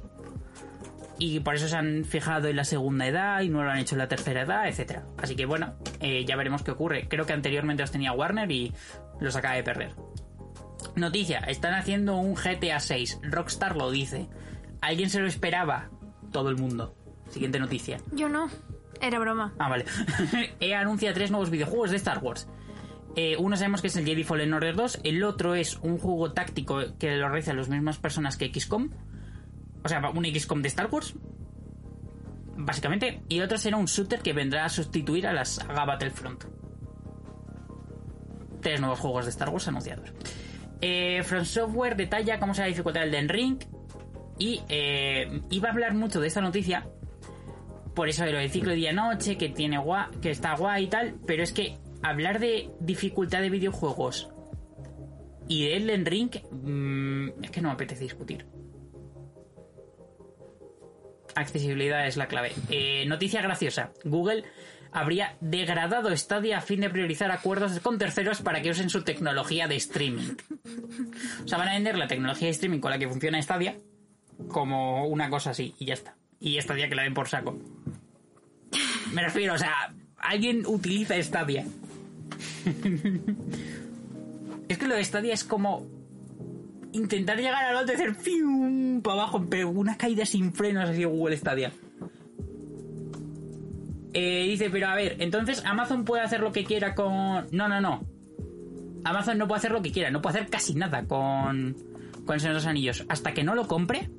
Y 1.19 1.39
por 1.39 1.55
eso 1.55 1.67
se 1.67 1.75
han 1.75 2.05
fijado 2.05 2.47
en 2.47 2.55
la 2.55 2.63
segunda 2.63 3.07
edad 3.07 3.41
y 3.41 3.49
no 3.49 3.63
lo 3.63 3.71
han 3.71 3.79
hecho 3.79 3.95
en 3.95 3.99
la 3.99 4.07
tercera 4.07 4.41
edad, 4.41 4.67
etcétera. 4.67 5.05
Así 5.17 5.35
que 5.35 5.45
bueno, 5.45 5.75
eh, 5.99 6.25
ya 6.25 6.35
veremos 6.35 6.61
qué 6.63 6.71
ocurre. 6.71 7.07
Creo 7.07 7.25
que 7.25 7.33
anteriormente 7.33 7.81
los 7.83 7.91
tenía 7.91 8.11
Warner 8.11 8.51
y 8.51 8.73
los 9.19 9.35
acaba 9.35 9.55
de 9.55 9.63
perder. 9.63 9.95
Noticia, 10.95 11.39
están 11.39 11.73
haciendo 11.73 12.17
un 12.17 12.35
GTA 12.35 12.79
6. 12.79 13.19
Rockstar 13.23 13.75
lo 13.75 13.89
dice. 13.89 14.27
¿Alguien 14.81 15.09
se 15.09 15.19
lo 15.19 15.27
esperaba? 15.27 15.89
Todo 16.31 16.49
el 16.49 16.57
mundo. 16.57 16.95
Siguiente 17.29 17.59
noticia. 17.59 17.97
Yo 18.11 18.29
no. 18.29 18.49
Era 19.01 19.19
broma. 19.19 19.53
Ah, 19.59 19.69
vale. 19.69 19.85
EA 20.59 20.81
anuncia 20.81 21.13
tres 21.13 21.31
nuevos 21.31 21.49
videojuegos 21.49 21.91
de 21.91 21.97
Star 21.97 22.19
Wars. 22.19 22.47
Eh, 23.19 23.35
uno 23.39 23.57
sabemos 23.57 23.81
que 23.81 23.87
es 23.87 23.95
el 23.95 24.05
Jedi 24.05 24.23
Fallen 24.23 24.53
Order 24.53 24.75
2, 24.75 24.99
el 25.03 25.23
otro 25.23 25.55
es 25.55 25.77
un 25.77 25.97
juego 25.97 26.33
táctico 26.33 26.77
que 26.99 27.15
lo 27.15 27.27
realizan 27.27 27.57
las 27.57 27.67
mismas 27.67 27.97
personas 27.97 28.37
que 28.37 28.53
XCOM. 28.53 28.91
O 29.83 29.89
sea, 29.89 30.07
un 30.11 30.23
XCOM 30.23 30.61
de 30.61 30.67
Star 30.67 30.87
Wars. 30.91 31.15
Básicamente. 32.55 33.23
Y 33.27 33.39
el 33.39 33.45
otro 33.45 33.57
será 33.57 33.77
un 33.77 33.85
shooter 33.85 34.19
que 34.21 34.33
vendrá 34.33 34.65
a 34.65 34.69
sustituir 34.69 35.25
a 35.25 35.33
la 35.33 35.45
saga 35.45 35.83
Battlefront. 35.83 36.43
Tres 38.61 38.79
nuevos 38.79 38.99
juegos 38.99 39.25
de 39.25 39.31
Star 39.31 39.49
Wars 39.49 39.67
anunciados. 39.67 40.13
Eh, 40.79 41.23
From 41.23 41.43
Software 41.43 41.95
detalla 41.95 42.39
cómo 42.39 42.53
será 42.53 42.67
la 42.67 42.69
dificultad 42.69 43.01
del 43.01 43.11
Den 43.11 43.29
Ring. 43.29 43.57
Y 44.37 44.61
eh, 44.69 45.41
iba 45.49 45.69
a 45.69 45.71
hablar 45.71 45.95
mucho 45.95 46.21
de 46.21 46.27
esta 46.27 46.41
noticia 46.41 46.87
por 47.95 48.09
eso 48.09 48.23
de 48.25 48.31
lo 48.31 48.37
del 48.37 48.51
ciclo 48.51 48.73
día-noche, 48.73 49.39
que 49.39 49.49
tiene 49.49 49.79
gua 49.79 50.11
que 50.21 50.29
está 50.29 50.55
guay 50.55 50.83
y 50.83 50.87
tal, 50.87 51.15
pero 51.25 51.41
es 51.41 51.51
que 51.51 51.79
hablar 52.01 52.39
de 52.39 52.69
dificultad 52.79 53.41
de 53.41 53.49
videojuegos 53.49 54.29
y 55.47 55.65
de 55.65 55.77
Elden 55.77 56.05
Ring 56.05 56.31
mm, 56.51 57.43
es 57.43 57.51
que 57.51 57.61
no 57.61 57.69
me 57.69 57.73
apetece 57.73 58.03
discutir. 58.03 58.45
Accesibilidad 61.35 62.07
es 62.07 62.17
la 62.17 62.27
clave. 62.27 62.51
Eh, 62.69 63.05
noticia 63.05 63.41
graciosa. 63.41 63.91
Google 64.03 64.43
habría 64.91 65.37
degradado 65.39 66.15
Stadia 66.15 66.57
a 66.57 66.61
fin 66.61 66.81
de 66.81 66.89
priorizar 66.89 67.31
acuerdos 67.31 67.79
con 67.79 67.97
terceros 67.97 68.41
para 68.41 68.61
que 68.61 68.71
usen 68.71 68.89
su 68.89 69.03
tecnología 69.03 69.67
de 69.67 69.75
streaming. 69.75 70.35
O 71.43 71.47
sea, 71.47 71.57
van 71.57 71.69
a 71.69 71.73
vender 71.73 71.97
la 71.97 72.07
tecnología 72.07 72.47
de 72.47 72.53
streaming 72.53 72.79
con 72.79 72.91
la 72.91 72.97
que 72.97 73.07
funciona 73.07 73.41
Stadia 73.41 73.77
como 74.49 75.07
una 75.07 75.29
cosa 75.29 75.51
así 75.51 75.75
y 75.77 75.85
ya 75.85 75.93
está. 75.93 76.15
Y 76.39 76.59
Stadia 76.59 76.89
que 76.89 76.95
la 76.95 77.03
ven 77.03 77.13
por 77.13 77.27
saco. 77.27 77.57
Me 79.13 79.23
refiero, 79.23 79.53
o 79.53 79.57
sea, 79.57 79.93
alguien 80.17 80.65
utiliza 80.65 81.21
Stadia. 81.21 81.65
es 84.67 84.77
que 84.77 84.87
lo 84.87 84.95
de 84.95 85.03
Stadia 85.03 85.33
es 85.33 85.43
como 85.43 85.87
intentar 86.91 87.37
llegar 87.37 87.63
al 87.63 87.77
alto 87.77 87.91
y 87.91 87.95
hacer 87.95 88.15
¡fium! 88.15 89.01
para 89.01 89.21
abajo, 89.21 89.45
pero 89.49 89.69
una 89.69 89.97
caída 89.97 90.25
sin 90.25 90.53
frenos 90.53 90.89
así 90.89 91.03
Google 91.03 91.37
Stadia. 91.37 91.71
Eh, 94.13 94.47
dice, 94.47 94.69
pero 94.69 94.87
a 94.87 94.95
ver, 94.95 95.17
entonces 95.19 95.63
Amazon 95.65 96.03
puede 96.03 96.23
hacer 96.23 96.39
lo 96.39 96.51
que 96.51 96.63
quiera 96.63 96.95
con... 96.95 97.47
No, 97.51 97.67
no, 97.67 97.79
no. 97.79 98.03
Amazon 99.03 99.37
no 99.37 99.47
puede 99.47 99.59
hacer 99.59 99.71
lo 99.71 99.81
que 99.81 99.91
quiera, 99.91 100.09
no 100.09 100.21
puede 100.21 100.37
hacer 100.37 100.49
casi 100.49 100.73
nada 100.73 101.05
con, 101.05 101.75
con 102.25 102.37
los 102.37 102.65
Anillos. 102.65 103.05
Hasta 103.09 103.33
que 103.33 103.43
no 103.43 103.53
lo 103.53 103.67
compre, 103.67 104.09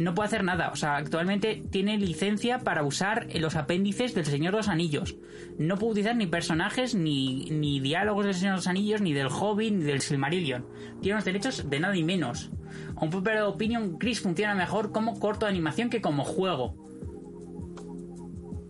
no 0.00 0.14
puede 0.14 0.28
hacer 0.28 0.44
nada. 0.44 0.70
O 0.70 0.76
sea, 0.76 0.96
actualmente 0.96 1.62
tiene 1.70 1.98
licencia 1.98 2.60
para 2.60 2.82
usar 2.82 3.28
los 3.34 3.54
apéndices 3.54 4.14
del 4.14 4.24
Señor 4.24 4.52
de 4.52 4.58
los 4.58 4.68
Anillos. 4.68 5.16
No 5.58 5.76
puede 5.76 5.92
utilizar 5.92 6.16
ni 6.16 6.26
personajes, 6.26 6.94
ni, 6.94 7.50
ni 7.50 7.80
diálogos 7.80 8.24
del 8.24 8.34
Señor 8.34 8.52
de 8.52 8.56
los 8.56 8.66
Anillos, 8.66 9.00
ni 9.00 9.12
del 9.12 9.28
Hobbit, 9.28 9.74
ni 9.74 9.84
del 9.84 10.00
Silmarillion. 10.00 10.66
Tiene 11.00 11.16
los 11.16 11.24
derechos 11.24 11.68
de 11.68 11.80
nada 11.80 11.96
y 11.96 12.02
menos. 12.02 12.50
A 12.96 13.04
un 13.04 13.10
de 13.22 13.42
opinión, 13.42 13.98
Chris 13.98 14.20
funciona 14.20 14.54
mejor 14.54 14.92
como 14.92 15.18
corto 15.18 15.46
de 15.46 15.50
animación 15.50 15.90
que 15.90 16.00
como 16.00 16.24
juego 16.24 16.74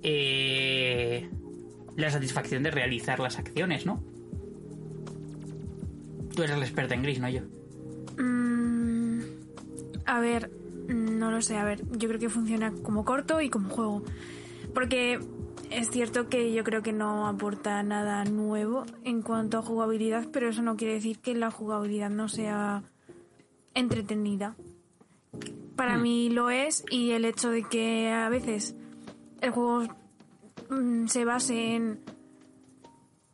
eh, 0.02 1.28
la 1.96 2.10
satisfacción 2.10 2.62
de 2.62 2.70
realizar 2.70 3.20
las 3.20 3.38
acciones, 3.38 3.86
¿no? 3.86 4.02
Tú 6.34 6.42
eres 6.42 6.58
la 6.58 6.64
experta 6.64 6.94
en 6.94 7.02
gris, 7.02 7.20
no 7.20 7.28
yo. 7.28 7.42
Mm, 8.18 9.20
a 10.06 10.20
ver, 10.20 10.50
no 10.94 11.30
lo 11.30 11.40
sé, 11.42 11.56
a 11.56 11.64
ver, 11.64 11.82
yo 11.92 12.08
creo 12.08 12.20
que 12.20 12.28
funciona 12.28 12.72
como 12.82 13.04
corto 13.04 13.40
y 13.40 13.48
como 13.48 13.70
juego. 13.70 14.02
Porque 14.74 15.20
es 15.70 15.90
cierto 15.90 16.28
que 16.28 16.52
yo 16.52 16.64
creo 16.64 16.82
que 16.82 16.92
no 16.92 17.26
aporta 17.26 17.82
nada 17.82 18.24
nuevo 18.24 18.84
en 19.04 19.22
cuanto 19.22 19.58
a 19.58 19.62
jugabilidad, 19.62 20.26
pero 20.32 20.48
eso 20.48 20.62
no 20.62 20.76
quiere 20.76 20.94
decir 20.94 21.18
que 21.18 21.34
la 21.34 21.50
jugabilidad 21.50 22.10
no 22.10 22.28
sea 22.28 22.82
entretenida. 23.74 24.56
Para 25.76 25.96
hmm. 25.96 26.02
mí 26.02 26.28
lo 26.30 26.50
es 26.50 26.84
y 26.90 27.12
el 27.12 27.24
hecho 27.24 27.50
de 27.50 27.62
que 27.62 28.10
a 28.10 28.28
veces 28.28 28.74
el 29.40 29.50
juego 29.50 29.84
mm, 30.70 31.06
se 31.06 31.24
base 31.24 31.76
en 31.76 32.00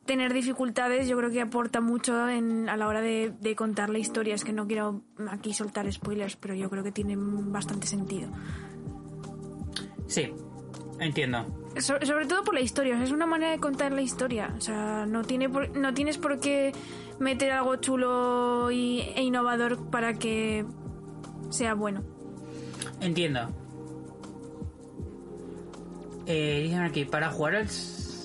tener 0.07 0.33
dificultades, 0.33 1.09
yo 1.09 1.17
creo 1.17 1.31
que 1.31 1.41
aporta 1.41 1.81
mucho 1.81 2.29
en, 2.29 2.69
a 2.69 2.77
la 2.77 2.89
hora 2.89 3.01
de, 3.01 3.55
contar 3.57 3.91
la 3.91 3.99
historia. 3.99 4.35
Es 4.35 4.45
que 4.45 4.53
no 4.53 4.67
quiero 4.67 5.03
aquí 5.29 5.53
soltar 5.53 5.91
spoilers, 5.93 6.37
pero 6.37 6.55
yo 6.55 6.71
creo 6.71 6.83
que 6.83 6.93
tiene 6.93 7.17
bastante 7.19 7.87
sentido. 7.87 8.31
Sí, 10.07 10.33
entiendo. 11.01 11.47
sobre 11.79 12.27
todo 12.27 12.45
por 12.45 12.55
la 12.55 12.61
historia, 12.61 13.03
es 13.03 13.11
una 13.11 13.27
manera 13.27 13.53
de 13.53 13.59
contar 13.59 13.93
la 13.93 14.03
historia. 14.03 14.55
O 14.57 14.61
sea, 14.61 15.05
no, 15.07 15.25
tiene 15.25 15.49
no 15.49 15.93
tienes 15.93 16.19
por 16.19 16.41
qué 16.41 16.73
meter 17.19 17.53
algo 17.53 17.77
chulo 17.77 18.71
y, 18.71 19.01
e 19.15 19.23
innovador 19.23 19.91
para 19.91 20.15
que 20.15 20.65
sea 21.51 21.75
bueno. 21.75 22.03
Entiendo. 23.01 23.49
Eh, 26.27 26.63
dicen 26.65 26.81
aquí, 26.81 27.05
para 27.05 27.31
jugar 27.31 27.57
al 27.57 27.69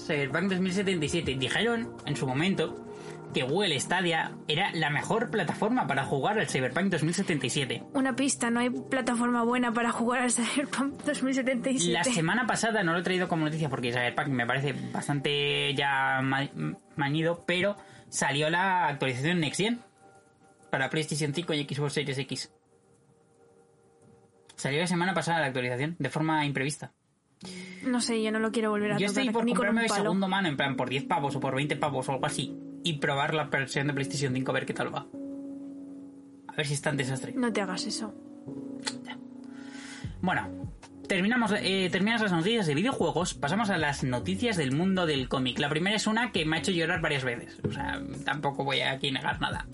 Cyberpunk 0.05 0.49
2077, 0.49 1.35
dijeron 1.35 1.95
en 2.05 2.15
su 2.15 2.27
momento 2.27 2.87
que 3.33 3.43
Google 3.43 3.79
Stadia 3.79 4.31
era 4.47 4.71
la 4.73 4.89
mejor 4.89 5.29
plataforma 5.31 5.87
para 5.87 6.03
jugar 6.03 6.37
al 6.39 6.47
Cyberpunk 6.47 6.91
2077. 6.91 7.83
Una 7.93 8.15
pista, 8.15 8.49
no 8.49 8.59
hay 8.59 8.69
plataforma 8.69 9.43
buena 9.43 9.71
para 9.71 9.91
jugar 9.91 10.21
al 10.21 10.31
Cyberpunk 10.31 11.03
2077. 11.03 11.91
La 11.91 12.03
semana 12.03 12.45
pasada 12.45 12.83
no 12.83 12.93
lo 12.93 12.99
he 12.99 13.03
traído 13.03 13.27
como 13.27 13.45
noticia 13.45 13.69
porque 13.69 13.91
Cyberpunk 13.91 14.27
me 14.27 14.45
parece 14.45 14.73
bastante 14.91 15.73
ya 15.73 16.21
mañido, 16.95 17.43
pero 17.45 17.75
salió 18.09 18.49
la 18.49 18.87
actualización 18.87 19.39
Next 19.39 19.61
Gen 19.61 19.79
para 20.69 20.89
PlayStation 20.89 21.33
5 21.33 21.53
y 21.53 21.63
Xbox 21.63 21.93
Series 21.93 22.17
X. 22.17 22.51
Salió 24.55 24.79
la 24.79 24.87
semana 24.87 25.13
pasada 25.13 25.39
la 25.39 25.47
actualización, 25.47 25.95
de 25.97 26.09
forma 26.09 26.45
imprevista. 26.45 26.91
No 27.83 27.99
sé, 27.99 28.21
yo 28.21 28.31
no 28.31 28.39
lo 28.39 28.51
quiero 28.51 28.69
volver 28.69 28.93
a 28.93 28.97
Yo 28.97 29.07
estoy 29.07 29.29
por 29.29 29.45
comprarme 29.45 29.83
de 29.83 29.89
segundo 29.89 30.27
mano, 30.27 30.47
en 30.47 30.57
plan, 30.57 30.75
por 30.75 30.89
10 30.89 31.05
pavos 31.05 31.35
o 31.35 31.39
por 31.39 31.55
20 31.55 31.75
pavos 31.77 32.07
o 32.09 32.11
algo 32.13 32.25
así. 32.25 32.55
Y 32.83 32.93
probar 32.93 33.33
la 33.33 33.45
versión 33.45 33.87
de 33.87 33.93
PlayStation 33.93 34.33
5 34.33 34.51
a 34.51 34.53
ver 34.53 34.65
qué 34.65 34.73
tal 34.73 34.93
va. 34.93 35.07
A 36.47 36.53
ver 36.55 36.67
si 36.67 36.73
es 36.73 36.81
tan 36.81 36.97
desastre. 36.97 37.33
No 37.35 37.51
te 37.51 37.61
hagas 37.61 37.85
eso. 37.85 38.13
Bueno, 40.21 40.71
terminamos, 41.07 41.51
eh, 41.57 41.89
terminas 41.91 42.21
las 42.21 42.31
noticias 42.31 42.67
de 42.67 42.75
videojuegos, 42.75 43.33
pasamos 43.33 43.71
a 43.71 43.77
las 43.77 44.03
noticias 44.03 44.55
del 44.55 44.71
mundo 44.71 45.07
del 45.07 45.27
cómic. 45.27 45.57
La 45.57 45.69
primera 45.69 45.95
es 45.95 46.05
una 46.05 46.31
que 46.31 46.45
me 46.45 46.57
ha 46.57 46.59
hecho 46.59 46.71
llorar 46.71 47.01
varias 47.01 47.23
veces. 47.23 47.59
O 47.67 47.71
sea, 47.71 47.99
tampoco 48.23 48.63
voy 48.63 48.81
a 48.81 48.91
aquí 48.91 49.11
negar 49.11 49.41
nada. 49.41 49.65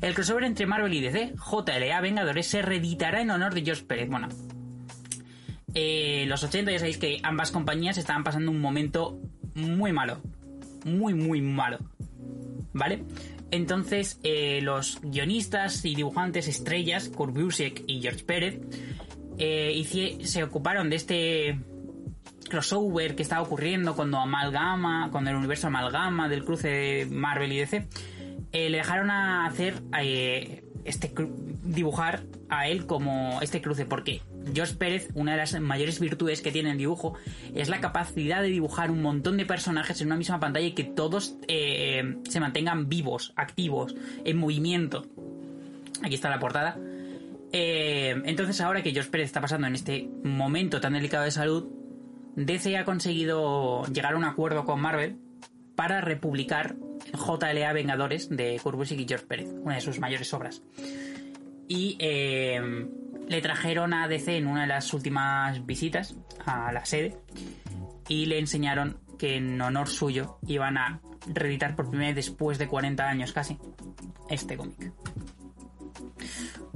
El 0.00 0.14
crossover 0.14 0.44
entre 0.44 0.66
Marvel 0.66 0.94
y 0.94 1.00
DC, 1.00 1.34
JLA 1.34 2.00
Vengadores, 2.00 2.46
se 2.46 2.62
reeditará 2.62 3.20
en 3.20 3.30
honor 3.30 3.54
de 3.54 3.62
George 3.62 3.84
Pérez. 3.84 4.08
Bueno, 4.08 4.28
eh, 5.78 6.24
los 6.26 6.42
80 6.42 6.72
ya 6.72 6.78
sabéis 6.78 6.96
que 6.96 7.20
ambas 7.22 7.50
compañías 7.50 7.98
estaban 7.98 8.24
pasando 8.24 8.50
un 8.50 8.62
momento 8.62 9.20
muy 9.54 9.92
malo. 9.92 10.22
Muy, 10.86 11.12
muy 11.12 11.42
malo. 11.42 11.78
¿Vale? 12.72 13.04
Entonces, 13.50 14.18
eh, 14.22 14.60
los 14.62 14.98
guionistas 15.02 15.84
y 15.84 15.94
dibujantes 15.94 16.48
estrellas, 16.48 17.10
Kurt 17.10 17.34
Busiek 17.34 17.84
y 17.86 18.00
George 18.00 18.24
Pérez, 18.24 18.58
eh, 19.36 20.18
se 20.24 20.42
ocuparon 20.42 20.88
de 20.88 20.96
este 20.96 21.60
crossover 22.48 23.14
que 23.14 23.22
estaba 23.22 23.42
ocurriendo 23.42 23.94
cuando 23.94 24.16
amalgama, 24.16 25.10
cuando 25.12 25.28
el 25.28 25.36
universo 25.36 25.66
amalgama 25.66 26.26
del 26.30 26.42
cruce 26.42 26.68
de 26.68 27.06
Marvel 27.06 27.52
y 27.52 27.58
DC, 27.58 27.86
le 28.50 28.78
dejaron 28.78 29.10
a 29.10 29.44
hacer 29.44 29.82
este 30.84 31.12
dibujar 31.64 32.22
a 32.48 32.66
él 32.68 32.86
como 32.86 33.42
este 33.42 33.60
cruce, 33.60 33.84
porque 33.84 34.22
George 34.54 34.74
Pérez, 34.74 35.08
una 35.14 35.32
de 35.32 35.38
las 35.38 35.58
mayores 35.60 36.00
virtudes 36.00 36.40
que 36.40 36.52
tiene 36.52 36.70
el 36.70 36.78
dibujo, 36.78 37.14
es 37.54 37.68
la 37.68 37.80
capacidad 37.80 38.42
de 38.42 38.48
dibujar 38.48 38.90
un 38.90 39.02
montón 39.02 39.36
de 39.36 39.46
personajes 39.46 40.00
en 40.00 40.08
una 40.08 40.16
misma 40.16 40.40
pantalla 40.40 40.66
y 40.66 40.72
que 40.72 40.84
todos 40.84 41.36
eh, 41.48 42.16
se 42.28 42.40
mantengan 42.40 42.88
vivos, 42.88 43.32
activos, 43.36 43.94
en 44.24 44.36
movimiento. 44.36 45.06
Aquí 46.02 46.14
está 46.14 46.30
la 46.30 46.38
portada. 46.38 46.78
Eh, 47.52 48.20
entonces 48.24 48.60
ahora 48.60 48.82
que 48.82 48.90
George 48.90 49.10
Pérez 49.10 49.26
está 49.26 49.40
pasando 49.40 49.66
en 49.66 49.74
este 49.74 50.08
momento 50.24 50.80
tan 50.80 50.92
delicado 50.92 51.24
de 51.24 51.30
salud, 51.30 51.68
DC 52.36 52.76
ha 52.76 52.84
conseguido 52.84 53.84
llegar 53.86 54.14
a 54.14 54.16
un 54.16 54.24
acuerdo 54.24 54.64
con 54.64 54.80
Marvel 54.80 55.16
para 55.74 56.00
republicar 56.00 56.76
JLA 57.12 57.72
Vengadores 57.72 58.28
de 58.28 58.60
Kurt 58.62 58.90
y 58.92 59.06
George 59.06 59.26
Pérez, 59.26 59.48
una 59.62 59.76
de 59.76 59.80
sus 59.80 59.98
mayores 59.98 60.32
obras. 60.34 60.62
Y 61.68 61.96
eh, 61.98 62.88
le 63.28 63.40
trajeron 63.40 63.92
a 63.92 64.08
DC 64.08 64.36
en 64.36 64.46
una 64.46 64.62
de 64.62 64.68
las 64.68 64.92
últimas 64.94 65.64
visitas 65.66 66.14
a 66.44 66.72
la 66.72 66.84
sede 66.84 67.18
y 68.08 68.26
le 68.26 68.38
enseñaron 68.38 68.98
que 69.18 69.36
en 69.36 69.60
honor 69.60 69.88
suyo 69.88 70.38
iban 70.46 70.78
a 70.78 71.00
reeditar 71.26 71.74
por 71.74 71.88
primera 71.88 72.08
vez 72.08 72.16
después 72.16 72.58
de 72.58 72.68
40 72.68 73.08
años 73.08 73.32
casi 73.32 73.58
este 74.28 74.56
cómic. 74.56 74.92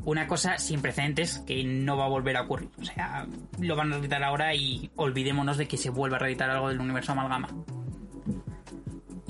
Una 0.05 0.27
cosa 0.27 0.59
sin 0.59 0.81
precedentes 0.81 1.39
que 1.47 1.63
no 1.63 1.97
va 1.97 2.07
a 2.07 2.09
volver 2.09 2.37
a 2.37 2.43
ocurrir. 2.43 2.71
O 2.81 2.85
sea, 2.85 3.27
lo 3.59 3.77
van 3.77 3.93
a 3.93 3.97
reeditar 3.97 4.23
ahora 4.25 4.55
y 4.55 4.91
olvidémonos 4.97 5.59
de 5.59 5.69
que 5.69 5.77
se 5.77 5.91
vuelva 5.91 6.17
a 6.17 6.21
reeditar 6.21 6.51
algo 6.51 6.69
del 6.69 6.81
universo 6.81 7.13
amalgama. 7.13 7.49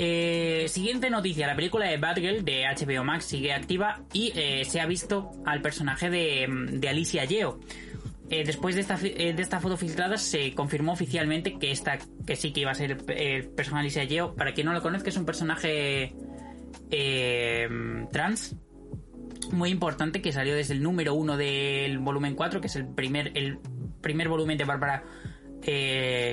Eh, 0.03 0.67
siguiente 0.69 1.11
noticia, 1.11 1.47
la 1.47 1.55
película 1.55 1.85
de 1.85 1.99
Batgirl 1.99 2.43
de 2.43 2.65
HBO 2.65 3.05
Max 3.05 3.27
sigue 3.27 3.53
activa 3.53 4.01
y 4.15 4.33
eh, 4.35 4.65
se 4.65 4.81
ha 4.81 4.87
visto 4.87 5.31
al 5.45 5.61
personaje 5.61 6.09
de, 6.09 6.89
Alicia 6.89 7.27
Yeo. 7.27 7.61
Eh, 8.31 8.43
después 8.47 8.77
de 8.77 8.81
esta, 8.81 8.97
de 8.97 9.35
esta 9.37 9.61
foto 9.61 9.77
filtrada 9.77 10.17
se 10.17 10.55
confirmó 10.55 10.93
oficialmente 10.93 11.59
que 11.59 11.71
esta 11.71 11.99
que 12.27 12.35
sí 12.35 12.51
que 12.51 12.61
iba 12.61 12.71
a 12.71 12.75
ser 12.75 12.97
el, 13.09 13.49
personaje 13.51 13.83
Alicia 13.83 14.05
Yeo. 14.05 14.35
Para 14.35 14.55
quien 14.55 14.69
no 14.69 14.73
lo 14.73 14.81
conozca, 14.81 15.11
es 15.11 15.19
un 15.19 15.27
personaje 15.27 16.15
trans 18.11 18.57
muy 19.53 19.69
importante 19.69 20.23
que 20.23 20.33
salió 20.33 20.55
desde 20.55 20.73
el 20.73 20.83
número 20.83 21.13
uno 21.13 21.37
del 21.37 21.99
volumen 21.99 22.35
4, 22.37 22.63
que 22.63 22.69
es 22.69 22.77
el 22.77 22.87
primer, 22.87 23.33
el 23.35 23.59
primer 24.01 24.31
volumen 24.31 24.57
de 24.57 24.65
Bárbara 24.65 25.05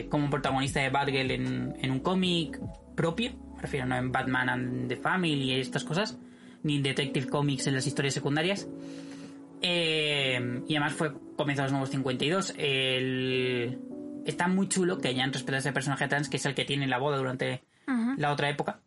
como 0.09 0.29
protagonista 0.29 0.79
de 0.79 0.89
Batgirl 0.89 1.31
en, 1.31 1.75
en 1.81 1.91
un 1.91 1.99
cómic 1.99 2.61
propio 2.95 3.46
prefiero 3.57 3.85
no 3.85 3.95
en 3.95 4.11
Batman 4.11 4.49
and 4.49 4.87
the 4.87 4.95
Family 4.95 5.51
y 5.51 5.59
estas 5.59 5.83
cosas, 5.83 6.17
ni 6.63 6.77
en 6.77 6.83
Detective 6.83 7.27
Comics 7.27 7.67
en 7.67 7.75
las 7.75 7.87
historias 7.87 8.13
secundarias. 8.13 8.67
Eh, 9.61 10.61
y 10.67 10.75
además 10.75 10.93
fue 10.93 11.13
comienzo 11.35 11.63
de 11.63 11.65
los 11.65 11.71
nuevos 11.71 11.89
52. 11.89 12.53
El... 12.57 13.79
Está 14.25 14.47
muy 14.47 14.67
chulo 14.67 14.97
que 14.97 15.07
hayan 15.07 15.31
respetado 15.31 15.57
a 15.57 15.59
ese 15.59 15.71
personaje 15.71 16.07
trans, 16.07 16.29
que 16.29 16.37
es 16.37 16.45
el 16.45 16.53
que 16.53 16.65
tiene 16.65 16.87
la 16.87 16.97
boda 16.97 17.17
durante 17.17 17.63
la 18.17 18.33
otra 18.33 18.49
época. 18.49 18.81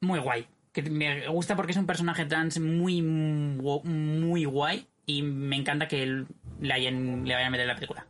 Muy 0.00 0.18
guay. 0.20 0.46
Que 0.72 0.82
me 0.82 1.28
gusta 1.28 1.54
porque 1.54 1.72
es 1.72 1.78
un 1.78 1.86
personaje 1.86 2.24
trans 2.24 2.58
muy, 2.58 3.02
muy 3.02 4.44
guay. 4.46 4.86
Y 5.04 5.22
me 5.22 5.56
encanta 5.56 5.86
que 5.86 6.24
le, 6.60 6.72
hayan, 6.72 7.26
le 7.26 7.34
vayan 7.34 7.48
a 7.48 7.50
meter 7.50 7.64
en 7.64 7.68
la 7.68 7.74
película. 7.74 8.06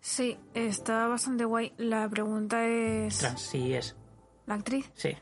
Sí, 0.00 0.38
está 0.54 1.06
bastante 1.06 1.44
guay. 1.44 1.72
La 1.76 2.08
pregunta 2.08 2.66
es... 2.66 3.18
Trans, 3.18 3.40
sí 3.40 3.74
es. 3.74 3.96
¿La 4.46 4.54
actriz? 4.54 4.90
Sí. 4.94 5.16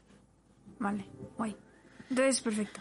Vale, 0.78 1.04
guay. 1.36 1.56
Entonces, 2.08 2.40
perfecto. 2.40 2.80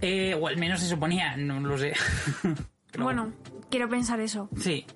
Eh, 0.00 0.34
o 0.34 0.46
al 0.46 0.56
menos 0.58 0.80
se 0.80 0.88
suponía, 0.88 1.36
no 1.36 1.58
lo 1.60 1.78
sé. 1.78 1.94
Pero 2.92 3.04
Bueno, 3.04 3.32
quiero 3.70 3.88
pensar 3.88 4.20
eso. 4.20 4.48
Sí. 4.56 4.86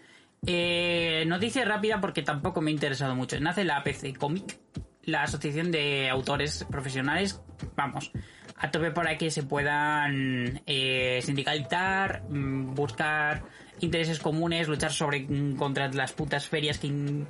Eh, 0.46 1.25
noticia 1.27 1.64
rápida 1.64 2.01
porque 2.01 2.22
tampoco 2.22 2.61
me 2.61 2.70
ha 2.70 2.75
interesado 2.75 3.16
mucho. 3.16 3.40
Nace 3.40 3.64
la 3.64 3.79
APC 3.79 4.16
Comic, 4.16 4.59
la 5.03 5.22
asociación 5.22 5.72
de 5.72 6.09
autores 6.11 6.64
profesionales. 6.70 7.40
Vamos, 7.75 8.12
a 8.57 8.70
tope 8.70 8.90
para 8.90 9.16
que 9.18 9.31
se 9.31 9.42
puedan 9.42 10.62
eh, 10.66 11.20
sindicalizar, 11.22 12.22
mm, 12.29 12.75
buscar 12.75 13.44
intereses 13.80 14.18
comunes, 14.18 14.68
luchar 14.68 14.92
sobre 14.92 15.20
mm, 15.20 15.56
contra 15.56 15.88
las 15.88 16.12
putas 16.12 16.48
ferias 16.48 16.78
que 16.78 17.24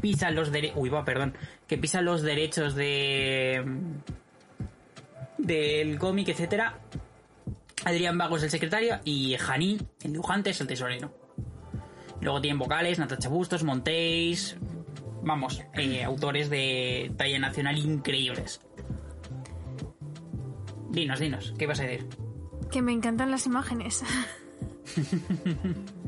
pisan 0.00 0.34
los 0.34 0.50
derechos. 0.50 0.78
Uy, 0.78 0.88
va, 0.88 1.04
perdón. 1.04 1.34
Que 1.66 1.78
pisan 1.78 2.04
los 2.04 2.22
derechos 2.22 2.74
de. 2.74 3.62
mm, 3.64 5.42
del 5.44 5.98
cómic, 5.98 6.28
etcétera. 6.28 6.78
Adrián 7.84 8.16
Vago 8.16 8.36
es 8.36 8.42
el 8.44 8.50
secretario 8.50 9.00
y 9.04 9.36
Janín, 9.36 9.86
el 10.02 10.12
dibujante, 10.12 10.50
es 10.50 10.60
el 10.60 10.66
tesorero. 10.66 11.12
Luego 12.20 12.40
tienen 12.40 12.58
vocales, 12.58 12.98
Natacha 12.98 13.28
Bustos, 13.28 13.62
Montéis. 13.62 14.56
Vamos, 15.22 15.62
eh, 15.74 16.02
autores 16.04 16.48
de 16.48 17.12
talla 17.16 17.38
nacional 17.38 17.76
increíbles. 17.76 18.60
Dinos, 20.90 21.18
dinos, 21.18 21.52
¿qué 21.58 21.66
vas 21.66 21.80
a 21.80 21.84
decir? 21.84 22.06
Que 22.70 22.80
me 22.80 22.92
encantan 22.92 23.30
las 23.30 23.46
imágenes. 23.46 24.02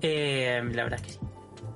Eh, 0.00 0.60
la 0.74 0.84
verdad 0.84 1.00
es 1.00 1.06
que 1.06 1.12
sí. 1.12 1.18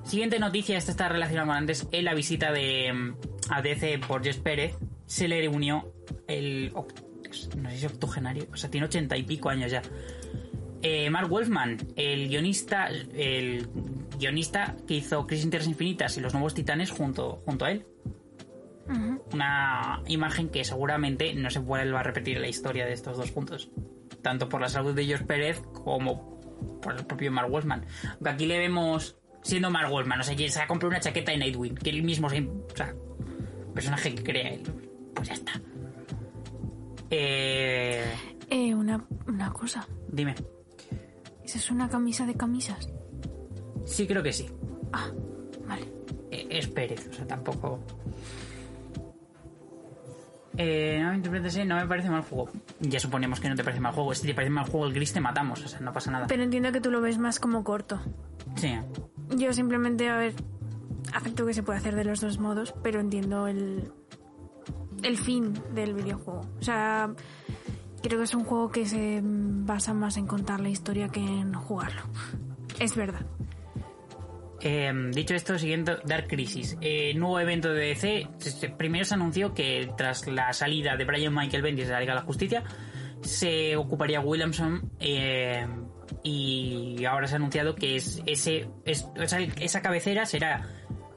Siguiente 0.04 0.38
noticia, 0.38 0.76
esta 0.78 0.90
está 0.92 1.08
relacionada 1.08 1.48
con 1.48 1.56
antes, 1.56 1.88
en 1.90 2.04
la 2.04 2.14
visita 2.14 2.52
de 2.52 2.92
mm, 2.92 3.14
a 3.50 3.62
DC 3.62 3.98
por 4.06 4.22
Jess 4.22 4.36
Pérez. 4.38 4.76
Se 5.06 5.28
le 5.28 5.48
unió 5.48 5.92
el... 6.26 6.72
No 6.72 7.70
sé 7.70 7.78
si 7.78 7.86
octogenario, 7.86 8.46
o 8.52 8.56
sea, 8.56 8.70
tiene 8.70 8.86
ochenta 8.86 9.16
y 9.16 9.22
pico 9.22 9.48
años 9.48 9.70
ya. 9.70 9.82
Eh, 10.82 11.08
Mark 11.10 11.28
Wolfman, 11.28 11.78
el 11.96 12.28
guionista, 12.28 12.88
el 12.88 13.68
guionista 14.18 14.76
que 14.86 14.94
hizo 14.94 15.26
Crisis 15.26 15.44
en 15.44 15.50
Tierras 15.50 15.68
Infinitas 15.68 16.16
y 16.18 16.20
Los 16.20 16.34
Nuevos 16.34 16.54
Titanes 16.54 16.90
junto, 16.90 17.40
junto 17.44 17.64
a 17.64 17.70
él. 17.70 17.86
Una 19.32 20.02
imagen 20.08 20.50
que 20.50 20.64
seguramente 20.64 21.32
no 21.34 21.48
se 21.50 21.60
vuelva 21.60 22.00
a 22.00 22.02
repetir 22.02 22.38
la 22.38 22.48
historia 22.48 22.84
de 22.84 22.92
estos 22.92 23.16
dos 23.16 23.30
puntos. 23.30 23.70
Tanto 24.22 24.48
por 24.48 24.60
la 24.60 24.68
salud 24.68 24.94
de 24.94 25.04
George 25.04 25.24
Pérez 25.24 25.60
como 25.72 26.40
por 26.80 26.94
el 26.96 27.04
propio 27.04 27.30
Mark 27.32 27.50
Wolfman. 27.50 27.84
Aunque 28.12 28.28
aquí 28.30 28.46
le 28.46 28.58
vemos 28.58 29.16
siendo 29.42 29.70
Mark 29.70 29.90
Wolfman, 29.90 30.20
o 30.20 30.22
sea, 30.22 30.36
que 30.36 30.48
se 30.48 30.60
ha 30.60 30.66
comprado 30.66 30.90
una 30.90 31.00
chaqueta 31.00 31.32
de 31.32 31.38
Nightwing, 31.38 31.74
que 31.74 31.90
él 31.90 32.02
mismo 32.04 32.30
se... 32.30 32.40
O 32.42 32.76
sea, 32.76 32.94
personaje 33.74 34.14
que 34.14 34.22
crea 34.22 34.50
él. 34.50 34.62
Pues 35.14 35.28
ya 35.28 35.34
está. 35.34 35.60
Eh, 37.10 38.04
Eh, 38.50 38.74
una, 38.74 39.04
una 39.26 39.52
cosa. 39.52 39.86
dime. 40.08 40.34
¿Esa 41.44 41.58
es 41.58 41.70
una 41.70 41.88
camisa 41.88 42.24
de 42.26 42.34
camisas? 42.34 42.88
Sí, 43.84 44.06
creo 44.06 44.22
que 44.22 44.32
sí. 44.32 44.48
Ah, 44.92 45.10
vale. 45.66 45.86
Eh, 46.30 46.46
es 46.50 46.68
Pérez, 46.68 47.08
o 47.10 47.12
sea, 47.12 47.26
tampoco... 47.26 47.80
Eh, 50.56 50.98
no 51.02 51.10
me 51.10 51.16
interpretes, 51.16 51.66
no 51.66 51.76
me 51.76 51.86
parece 51.86 52.10
mal 52.10 52.22
juego. 52.22 52.50
Ya 52.80 53.00
suponemos 53.00 53.40
que 53.40 53.48
no 53.48 53.54
te 53.54 53.64
parece 53.64 53.80
mal 53.80 53.92
juego. 53.94 54.14
Si 54.14 54.26
te 54.26 54.34
parece 54.34 54.50
mal 54.50 54.68
juego 54.68 54.86
el 54.86 54.92
gris 54.92 55.12
te 55.12 55.20
matamos, 55.20 55.64
o 55.64 55.68
sea, 55.68 55.80
no 55.80 55.92
pasa 55.92 56.10
nada. 56.10 56.26
Pero 56.26 56.42
entiendo 56.42 56.72
que 56.72 56.80
tú 56.80 56.90
lo 56.90 57.00
ves 57.00 57.18
más 57.18 57.40
como 57.40 57.64
corto. 57.64 58.00
Sí. 58.56 58.74
Yo 59.36 59.52
simplemente, 59.52 60.08
a 60.10 60.16
ver, 60.16 60.34
acepto 61.14 61.46
que 61.46 61.54
se 61.54 61.62
puede 61.62 61.78
hacer 61.78 61.94
de 61.96 62.04
los 62.04 62.20
dos 62.20 62.38
modos, 62.38 62.74
pero 62.82 63.00
entiendo 63.00 63.46
el, 63.46 63.90
el 65.02 65.16
fin 65.16 65.54
del 65.74 65.94
videojuego. 65.94 66.42
O 66.60 66.62
sea, 66.62 67.10
creo 68.02 68.18
que 68.18 68.24
es 68.24 68.34
un 68.34 68.44
juego 68.44 68.70
que 68.70 68.84
se 68.86 69.20
basa 69.22 69.94
más 69.94 70.16
en 70.16 70.26
contar 70.26 70.60
la 70.60 70.68
historia 70.68 71.08
que 71.08 71.20
en 71.20 71.54
jugarlo. 71.54 72.02
Es 72.78 72.94
verdad. 72.94 73.24
Eh, 74.64 74.92
dicho 75.12 75.34
esto, 75.34 75.58
siguiente 75.58 75.96
Dark 76.04 76.28
Crisis. 76.28 76.76
Eh, 76.80 77.14
nuevo 77.14 77.40
evento 77.40 77.72
de 77.72 77.88
DC. 77.88 78.28
Primero 78.76 79.04
se 79.04 79.14
anunció 79.14 79.52
que 79.54 79.90
tras 79.96 80.26
la 80.28 80.52
salida 80.52 80.96
de 80.96 81.04
Brian 81.04 81.34
Michael 81.34 81.62
Bendis 81.62 81.86
de 81.86 81.92
la 81.92 82.00
Liga 82.00 82.14
de 82.14 82.20
la 82.20 82.26
Justicia, 82.26 82.62
se 83.22 83.76
ocuparía 83.76 84.20
Williamson. 84.20 84.90
eh, 85.00 85.66
y 86.22 87.04
ahora 87.04 87.26
se 87.26 87.34
ha 87.34 87.36
anunciado 87.36 87.74
que 87.74 87.96
esa 87.96 89.82
cabecera 89.82 90.26
será 90.26 90.68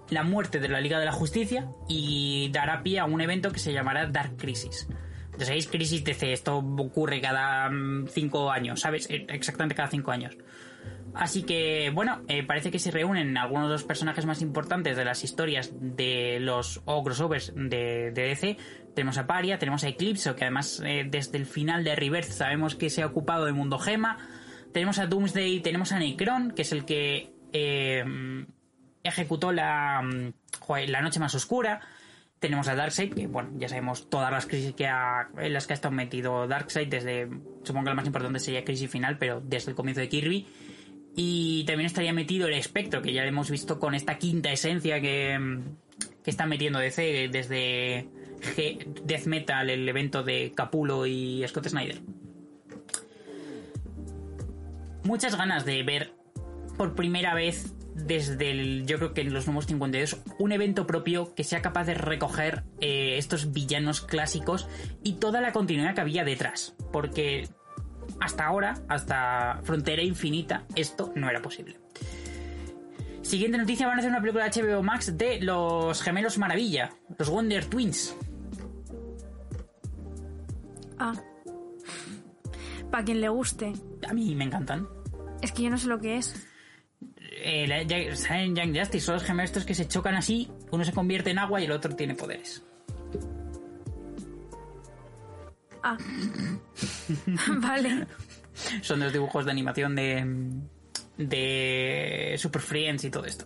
la 0.10 0.24
muerte 0.24 0.60
de 0.60 0.70
la 0.70 0.80
Liga 0.80 1.00
de 1.00 1.06
la 1.06 1.12
Justicia 1.12 1.68
y 1.88 2.50
dará 2.52 2.82
pie 2.82 3.00
a 3.00 3.06
un 3.06 3.22
evento 3.22 3.52
que 3.52 3.60
se 3.60 3.74
llamará 3.74 4.08
Dark 4.08 4.38
Crisis. 4.38 4.88
¿Sabéis? 5.40 5.68
Crisis 5.68 6.04
DC. 6.04 6.34
Esto 6.34 6.58
ocurre 6.58 7.22
cada 7.22 7.70
mm, 7.70 8.08
cinco 8.08 8.52
años, 8.52 8.80
¿sabes? 8.80 9.10
Eh, 9.10 9.26
Exactamente 9.30 9.76
cada 9.76 9.90
cinco 9.90 10.12
años. 10.12 10.38
Así 11.16 11.44
que, 11.44 11.92
bueno, 11.94 12.24
eh, 12.28 12.44
parece 12.44 12.72
que 12.72 12.80
se 12.80 12.92
reúnen 12.92 13.38
algunos 13.38 13.68
de 13.68 13.74
los 13.74 13.84
personajes 13.86 14.26
más 14.26 14.42
importantes 14.42 14.98
de 14.98 15.06
las 15.06 15.24
historias 15.24 15.72
de 15.74 16.40
los 16.42 16.82
crossovers 16.86 17.54
de, 17.56 18.12
de 18.12 18.22
DC. 18.24 18.58
Tenemos 18.94 19.18
a 19.18 19.26
Paria, 19.26 19.58
tenemos 19.58 19.86
a 19.86 19.88
Eclipse, 19.88 20.36
que 20.36 20.44
además 20.44 20.82
eh, 20.86 21.06
desde 21.10 21.38
el 21.38 21.46
final 21.46 21.86
de 21.86 21.96
Rebirth 21.96 22.30
sabemos 22.30 22.76
que 22.76 22.90
se 22.90 23.02
ha 23.02 23.06
ocupado 23.06 23.46
del 23.46 23.54
mundo 23.54 23.80
Gema. 23.80 24.18
Tenemos 24.74 25.00
a 25.00 25.08
Doomsday, 25.08 25.62
tenemos 25.62 25.94
a 25.94 26.00
Necron, 26.00 26.52
que 26.52 26.64
es 26.64 26.74
el 26.74 26.84
que 26.84 27.32
eh, 27.54 28.04
ejecutó 29.02 29.54
la, 29.54 30.02
mm, 30.02 30.34
la 30.88 31.02
noche 31.02 31.22
más 31.22 31.34
oscura. 31.34 31.80
Tenemos 32.46 32.68
a 32.68 32.76
Darkseid, 32.76 33.12
que 33.12 33.26
bueno, 33.26 33.50
ya 33.58 33.68
sabemos 33.68 34.08
todas 34.08 34.30
las 34.30 34.46
crisis 34.46 34.76
que 34.76 34.86
ha, 34.86 35.30
en 35.40 35.52
las 35.52 35.66
que 35.66 35.74
ha 35.74 35.78
estado 35.78 35.96
metido 35.96 36.48
Darkseid 36.48 36.88
desde, 36.88 37.28
supongo 37.64 37.86
que 37.86 37.90
la 37.90 37.96
más 37.96 38.06
importante 38.06 38.38
sería 38.38 38.64
Crisis 38.64 38.88
Final, 38.88 39.18
pero 39.18 39.42
desde 39.42 39.72
el 39.72 39.76
comienzo 39.76 40.02
de 40.02 40.10
Kirby. 40.10 40.46
Y 41.16 41.64
también 41.66 41.88
estaría 41.88 42.14
metido 42.14 42.48
el 42.48 42.54
espectro, 42.54 43.02
que 43.02 43.14
ya 43.14 43.24
lo 43.24 43.30
hemos 43.30 43.50
visto 43.50 43.80
con 43.80 43.96
esta 43.96 44.20
quinta 44.20 44.52
esencia 44.52 45.02
que, 45.02 45.60
que 46.24 46.30
está 46.30 46.46
metiendo 46.46 46.78
DC 46.78 47.30
desde 47.32 48.10
Death 49.04 49.26
Metal, 49.26 49.68
el 49.68 49.90
evento 49.90 50.22
de 50.22 50.52
Capulo 50.56 51.08
y 51.08 51.44
Scott 51.48 51.70
Snyder. 51.70 52.00
Muchas 55.04 55.36
ganas 55.36 55.66
de 55.66 55.82
ver 55.82 56.14
por 56.78 56.94
primera 56.94 57.34
vez 57.34 57.74
desde 57.96 58.52
el, 58.52 58.86
yo 58.86 58.98
creo 58.98 59.14
que 59.14 59.22
en 59.22 59.34
los 59.34 59.48
nuevos 59.48 59.66
52, 59.68 60.18
un 60.38 60.52
evento 60.52 60.86
propio 60.86 61.34
que 61.34 61.44
sea 61.44 61.62
capaz 61.62 61.86
de 61.86 61.94
recoger 61.94 62.64
eh, 62.82 63.18
estos 63.18 63.54
villanos 63.54 64.02
clásicos 64.02 64.68
y 65.02 65.14
toda 65.14 65.42
la 65.42 65.54
continuidad 65.54 65.96
que 65.96 66.02
había 66.02 66.26
detrás. 66.26 66.76
Porque 66.92 67.48
hasta 68.20 68.46
ahora, 68.46 68.76
hasta 68.90 69.62
Frontera 69.64 70.04
Infinita, 70.04 70.66
esto 70.76 71.14
no 71.16 71.30
era 71.30 71.42
posible. 71.42 71.80
Siguiente 73.22 73.58
noticia, 73.58 73.88
van 73.88 73.96
a 73.96 74.00
hacer 74.00 74.12
una 74.12 74.22
película 74.22 74.48
de 74.48 74.62
HBO 74.62 74.84
Max 74.84 75.18
de 75.18 75.42
los 75.42 76.02
gemelos 76.02 76.38
Maravilla, 76.38 76.92
los 77.18 77.30
Wonder 77.30 77.66
Twins. 77.66 78.16
Ah. 81.00 81.14
Para 82.92 83.04
quien 83.04 83.22
le 83.22 83.30
guste. 83.30 83.74
A 84.08 84.14
mí 84.14 84.36
me 84.36 84.44
encantan. 84.44 84.88
Es 85.42 85.52
que 85.52 85.64
yo 85.64 85.70
no 85.70 85.78
sé 85.78 85.88
lo 85.88 86.00
que 86.00 86.18
es. 86.18 86.48
Eh, 87.48 87.86
Young 87.88 88.76
Justice, 88.76 89.06
son 89.06 89.14
los 89.14 89.24
gemelos 89.24 89.66
que 89.66 89.76
se 89.76 89.88
chocan 89.88 90.16
así, 90.16 90.50
uno 90.72 90.84
se 90.84 90.92
convierte 90.92 91.30
en 91.30 91.38
agua 91.38 91.62
y 91.62 91.66
el 91.66 91.72
otro 91.72 91.96
tiene 91.96 92.16
poderes. 92.16 92.64
Ah. 95.84 95.96
vale. 97.60 98.08
Son 98.82 99.00
los 99.00 99.14
dibujos 99.14 99.46
de 99.46 99.52
animación 99.52 99.96
de, 99.96 100.26
de 101.18 102.36
Super 102.40 102.64
Friends 102.64 103.04
y 103.04 103.12
todo 103.12 103.26
esto. 103.26 103.46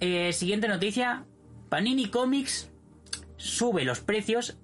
Eh, 0.00 0.32
siguiente 0.32 0.66
noticia. 0.66 1.24
Panini 1.68 2.08
Comics 2.08 2.72
sube 3.36 3.84
los 3.84 4.00
precios 4.00 4.58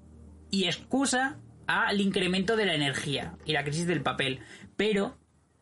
y 0.51 0.65
excusa 0.65 1.39
al 1.69 2.01
incremento 2.01 2.57
de 2.57 2.67
la 2.67 2.75
energía 2.75 3.37
y 3.45 3.53
la 3.53 3.63
crisis 3.63 3.87
del 3.87 4.03
papel. 4.03 4.41
Pero 4.77 5.17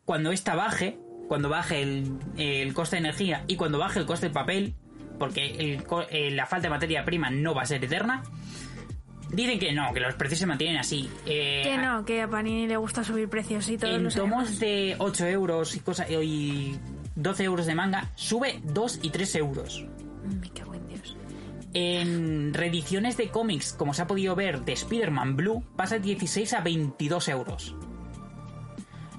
cuando 0.06 0.32
esta 0.32 0.54
baje, 0.54 0.98
cuando 1.28 1.48
baje 1.48 1.82
el, 1.82 2.18
el 2.36 2.74
coste 2.74 2.96
de 2.96 3.00
energía 3.00 3.44
y 3.46 3.56
cuando 3.56 3.78
baje 3.78 4.00
el 4.00 4.06
coste 4.06 4.28
de 4.28 4.34
papel, 4.34 4.74
porque 5.18 5.46
el 5.74 5.84
eh, 6.10 6.30
la 6.30 6.46
falta 6.46 6.64
de 6.64 6.70
materia 6.70 7.04
prima 7.04 7.30
no 7.30 7.54
va 7.54 7.62
a 7.62 7.66
ser 7.66 7.84
eterna, 7.84 8.22
Dicen 9.30 9.58
que 9.58 9.72
no, 9.72 9.92
que 9.92 10.00
los 10.00 10.14
precios 10.14 10.40
se 10.40 10.46
mantienen 10.46 10.78
así. 10.78 11.08
Eh, 11.26 11.60
Que 11.62 11.76
no, 11.76 12.04
que 12.04 12.22
a 12.22 12.28
Panini 12.28 12.66
le 12.66 12.76
gusta 12.78 13.04
subir 13.04 13.28
precios 13.28 13.68
y 13.68 13.76
todo. 13.76 13.94
En 13.94 14.08
tomos 14.08 14.58
de 14.58 14.96
8 14.98 15.26
euros 15.26 15.76
y, 15.76 15.80
cosa, 15.80 16.08
y 16.08 16.78
12 17.14 17.44
euros 17.44 17.66
de 17.66 17.74
manga, 17.74 18.10
sube 18.14 18.60
2 18.64 19.00
y 19.02 19.10
3 19.10 19.34
euros. 19.36 19.84
Me 20.40 20.48
cago 20.50 20.74
en 20.74 20.88
Dios. 20.88 21.16
En 21.74 22.54
reediciones 22.54 23.18
de 23.18 23.28
cómics, 23.28 23.74
como 23.74 23.92
se 23.92 24.00
ha 24.00 24.06
podido 24.06 24.34
ver, 24.34 24.64
de 24.64 24.72
Spider-Man 24.72 25.36
Blue, 25.36 25.62
pasa 25.76 25.96
de 25.96 26.00
16 26.00 26.54
a 26.54 26.60
22 26.62 27.28
euros. 27.28 27.76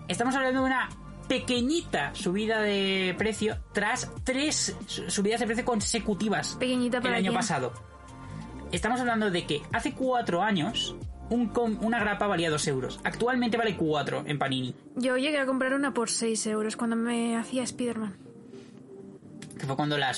Estamos 0.08 0.34
hablando 0.34 0.62
de 0.62 0.66
una 0.66 0.90
pequeñita 1.30 2.14
subida 2.14 2.60
de 2.62 3.16
precio 3.18 3.58
tras 3.72 4.12
tres 4.26 4.76
su- 4.88 5.10
subidas 5.10 5.40
de 5.40 5.46
precio 5.46 5.64
consecutivas 5.64 6.56
Pequeñita 6.60 6.98
el 6.98 7.04
para 7.04 7.16
año 7.16 7.30
quién? 7.32 7.36
pasado. 7.36 7.72
Estamos 8.74 9.00
hablando 9.00 9.32
de 9.32 9.46
que 9.46 9.62
hace 9.72 9.94
cuatro 9.94 10.42
años 10.44 10.96
un 11.30 11.48
com- 11.50 11.78
una 11.82 12.00
grapa 12.00 12.26
valía 12.28 12.50
2 12.50 12.68
euros. 12.68 13.00
Actualmente 13.04 13.56
vale 13.58 13.78
4 13.78 14.24
en 14.26 14.38
Panini. 14.40 14.74
Yo 14.96 15.16
llegué 15.18 15.38
a 15.38 15.46
comprar 15.46 15.74
una 15.76 15.94
por 15.94 16.10
6 16.10 16.46
euros 16.48 16.76
cuando 16.76 16.96
me 16.96 17.38
hacía 17.38 17.64
Spider-Man. 17.64 18.18
que 19.60 19.66
fue 19.66 19.76
cuando 19.76 19.98
la 19.98 20.12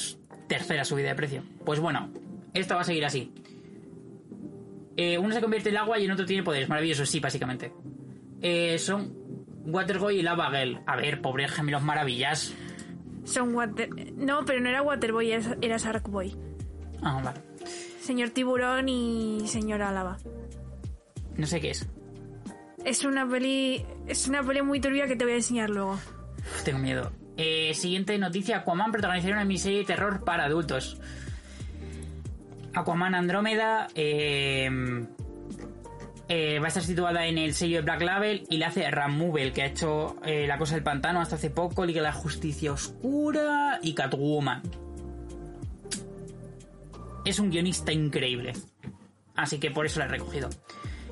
tercera 0.47 0.85
subida 0.85 1.09
de 1.09 1.15
precio. 1.15 1.43
Pues 1.65 1.79
bueno, 1.79 2.09
esto 2.53 2.75
va 2.75 2.81
a 2.81 2.83
seguir 2.85 3.03
así. 3.05 3.33
Eh, 4.97 5.17
uno 5.17 5.33
se 5.33 5.41
convierte 5.41 5.69
en 5.69 5.77
agua 5.77 5.97
y 5.99 6.05
el 6.05 6.11
otro 6.11 6.25
tiene 6.25 6.43
poderes. 6.43 6.69
Maravilloso, 6.69 7.05
sí, 7.05 7.19
básicamente. 7.19 7.71
Eh, 8.41 8.77
son 8.77 9.13
Waterboy 9.65 10.19
y 10.19 10.21
Lava 10.21 10.49
Girl. 10.51 10.81
A 10.85 10.95
ver, 10.95 11.21
pobres 11.21 11.51
gemelos 11.51 11.83
maravillas. 11.83 12.53
Son 13.23 13.53
Water... 13.53 13.89
No, 14.15 14.43
pero 14.45 14.59
no 14.59 14.69
era 14.69 14.81
Waterboy, 14.81 15.31
era, 15.31 15.77
Sharkboy. 15.77 16.35
Ah, 17.01 17.21
vale. 17.23 17.39
Señor 18.01 18.29
Tiburón 18.31 18.89
y 18.89 19.43
Señora 19.47 19.91
Lava. 19.91 20.17
No 21.37 21.45
sé 21.45 21.61
qué 21.61 21.71
es. 21.71 21.87
Es 22.83 23.05
una 23.05 23.27
peli... 23.27 23.85
Es 24.07 24.27
una 24.27 24.43
peli 24.43 24.61
muy 24.61 24.79
turbia 24.79 25.07
que 25.07 25.15
te 25.15 25.23
voy 25.23 25.33
a 25.33 25.37
enseñar 25.37 25.69
luego. 25.69 25.93
Uf, 25.93 26.63
tengo 26.63 26.79
miedo. 26.79 27.11
Eh, 27.37 27.73
siguiente 27.75 28.17
noticia. 28.17 28.57
Aquaman 28.57 28.91
protagonizará 28.91 29.35
una 29.35 29.45
miniserie 29.45 29.79
de 29.79 29.85
terror 29.85 30.23
para 30.23 30.45
adultos. 30.45 30.99
Aquaman 32.73 33.15
Andrómeda 33.15 33.87
eh, 33.95 34.69
eh, 36.33 36.59
va 36.59 36.65
a 36.65 36.67
estar 36.69 36.81
situada 36.83 37.27
en 37.27 37.37
el 37.37 37.53
sello 37.53 37.77
de 37.77 37.81
Black 37.81 38.01
Label 38.03 38.43
y 38.49 38.57
la 38.57 38.67
hace 38.67 38.89
Ramuvel, 38.89 39.51
que 39.51 39.63
ha 39.63 39.65
hecho 39.65 40.15
eh, 40.23 40.47
La 40.47 40.57
Cosa 40.57 40.75
del 40.75 40.83
Pantano 40.83 41.19
hasta 41.19 41.35
hace 41.35 41.49
poco, 41.49 41.85
Liga 41.85 41.99
de 42.01 42.07
la 42.07 42.13
Justicia 42.13 42.71
Oscura 42.71 43.79
y 43.81 43.93
Catwoman. 43.93 44.61
Es 47.25 47.39
un 47.39 47.49
guionista 47.51 47.91
increíble. 47.91 48.53
Así 49.35 49.59
que 49.59 49.71
por 49.71 49.85
eso 49.85 49.99
la 49.99 50.05
he 50.05 50.09
recogido. 50.09 50.49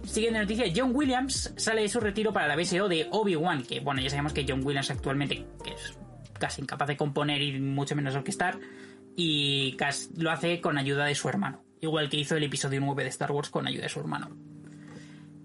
Siguiente 0.03 0.39
noticia, 0.39 0.65
John 0.75 0.91
Williams 0.95 1.53
sale 1.57 1.81
de 1.81 1.89
su 1.89 1.99
retiro 1.99 2.31
para 2.33 2.47
la 2.47 2.55
BSO 2.55 2.87
de 2.87 3.07
Obi-Wan, 3.11 3.63
que 3.63 3.79
bueno, 3.81 4.01
ya 4.01 4.09
sabemos 4.09 4.33
que 4.33 4.45
John 4.47 4.65
Williams 4.65 4.89
actualmente 4.89 5.45
es 5.65 5.97
casi 6.39 6.61
incapaz 6.61 6.87
de 6.87 6.97
componer 6.97 7.41
y 7.41 7.59
mucho 7.59 7.95
menos 7.95 8.15
orquestar, 8.15 8.57
y 9.15 9.73
cas- 9.73 10.09
lo 10.17 10.31
hace 10.31 10.61
con 10.61 10.77
ayuda 10.77 11.05
de 11.05 11.13
su 11.15 11.27
hermano, 11.27 11.61
igual 11.81 12.09
que 12.09 12.17
hizo 12.17 12.37
el 12.37 12.43
episodio 12.43 12.79
9 12.79 13.03
de 13.03 13.09
Star 13.09 13.31
Wars 13.33 13.49
con 13.49 13.67
ayuda 13.67 13.83
de 13.83 13.89
su 13.89 13.99
hermano. 13.99 14.29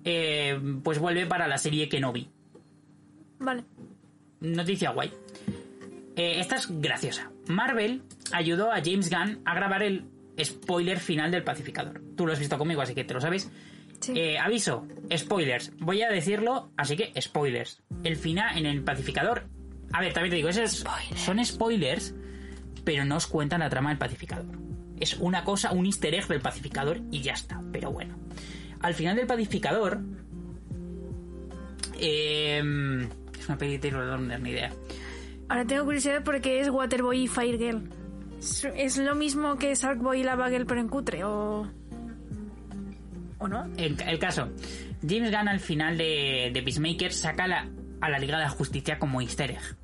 Eh, 0.05 0.59
pues 0.83 0.99
vuelve 0.99 1.27
para 1.27 1.49
la 1.49 1.59
serie 1.59 1.89
Kenobi. 1.89 2.29
Vale. 3.39 3.65
Noticia 4.41 4.91
guay. 4.91 5.11
Eh, 6.17 6.41
esta 6.41 6.57
es 6.57 6.69
graciosa. 6.81 7.31
Marvel 7.49 8.03
ayudó 8.33 8.71
a 8.73 8.77
James 8.85 9.11
Gunn 9.11 9.41
a 9.45 9.55
grabar 9.55 9.83
el 9.83 10.05
spoiler 10.43 10.99
final 11.01 11.31
del 11.31 11.43
Pacificador. 11.43 12.01
Tú 12.17 12.27
lo 12.27 12.33
has 12.33 12.39
visto 12.39 12.59
conmigo, 12.59 12.83
así 12.83 12.95
que 12.95 13.05
te 13.05 13.15
lo 13.15 13.21
sabes. 13.21 13.51
Sí. 14.01 14.13
Eh, 14.17 14.39
aviso, 14.39 14.87
spoilers. 15.17 15.73
Voy 15.79 16.03
a 16.03 16.11
decirlo, 16.11 16.71
así 16.77 16.97
que 16.97 17.13
spoilers. 17.21 17.83
El 18.03 18.17
final 18.17 18.59
en 18.59 18.67
el 18.67 18.83
pacificador. 18.83 19.45
A 19.93 20.01
ver, 20.01 20.13
también 20.13 20.31
te 20.31 20.37
digo, 20.37 20.49
esos 20.49 20.73
Spoilers. 20.79 21.21
son 21.21 21.45
spoilers, 21.45 22.15
pero 22.85 23.05
no 23.05 23.17
os 23.17 23.27
cuentan 23.27 23.61
la 23.61 23.71
trama 23.71 23.91
del 23.91 23.99
pacificador. 23.99 24.59
Es 25.01 25.15
una 25.15 25.45
cosa, 25.45 25.73
un 25.73 25.87
easter 25.87 26.15
egg 26.15 26.27
del 26.29 26.41
pacificador 26.41 27.01
y 27.11 27.23
ya 27.23 27.33
está. 27.33 27.63
Pero 27.73 27.91
bueno. 27.93 28.17
Al 28.85 28.93
final 28.95 29.17
del 29.17 29.27
pacificador. 29.27 30.01
eh, 31.99 32.59
es 33.39 33.49
una 33.49 33.59
peli 33.59 33.73
de 33.73 33.79
Taylor 33.79 34.05
Lautner, 34.05 34.41
ni 34.41 34.51
idea. 34.51 34.71
Ahora 35.49 35.65
tengo 35.67 35.85
curiosidad 35.85 36.23
porque 36.25 36.61
es 36.61 36.69
Waterboy 36.69 37.23
y 37.25 37.29
Fire 37.29 37.59
Girl. 37.59 37.89
¿Es, 38.39 38.65
es 38.77 38.99
lo 38.99 39.15
mismo 39.15 39.57
que 39.57 39.75
Sharkboy 39.75 40.21
y 40.21 40.25
Lava 40.25 40.51
Girl 40.51 40.67
pero 40.67 40.81
en 40.81 40.89
cutre? 40.89 41.25
¿O, 41.25 41.67
¿O 43.39 43.49
no? 43.49 43.65
El, 43.77 43.97
el 44.03 44.19
caso. 44.19 44.49
James 45.07 45.31
Gunn 45.31 45.49
al 45.49 45.61
final 45.61 45.97
de, 45.99 46.51
de 46.53 46.63
Peacemaker 46.63 47.13
saca 47.13 47.47
la- 47.47 47.69
a 48.01 48.09
la 48.11 48.19
Liga 48.19 48.37
de 48.39 48.45
la 48.45 48.51
Justicia 48.51 48.99
como 48.99 49.21
easter 49.21 49.51
egg. 49.53 49.77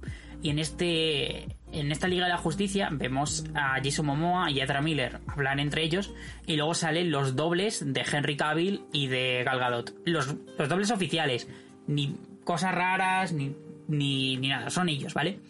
Y 0.43 0.51
en 0.51 0.59
este 0.59 1.57
en 1.73 1.93
esta 1.93 2.09
Liga 2.09 2.25
de 2.25 2.33
la 2.33 2.39
Justicia 2.39 2.89
vemos 2.91 3.45
a 3.55 3.81
Jason 3.83 4.07
Momoa 4.07 4.51
y 4.51 4.61
a 4.61 4.81
Miller 4.81 5.21
hablar 5.27 5.61
entre 5.61 5.83
ellos 5.83 6.13
y 6.47 6.57
luego 6.57 6.75
salen 6.75 7.11
los 7.11 7.37
dobles 7.37 7.93
de 7.93 8.05
Henry 8.11 8.37
Cavill 8.37 8.83
y 8.93 9.07
de 9.09 9.43
Gal 9.45 9.59
Gadot. 9.59 9.95
Los, 10.05 10.37
dobles 10.57 10.91
oficiales. 10.91 11.49
Ni 11.87 12.17
cosas 12.45 12.75
raras 12.75 13.33
ni, 13.33 13.55
ni, 13.89 14.37
nada. 14.37 14.71
Son 14.71 14.89
ellos, 14.89 15.15
¿vale? 15.15 15.41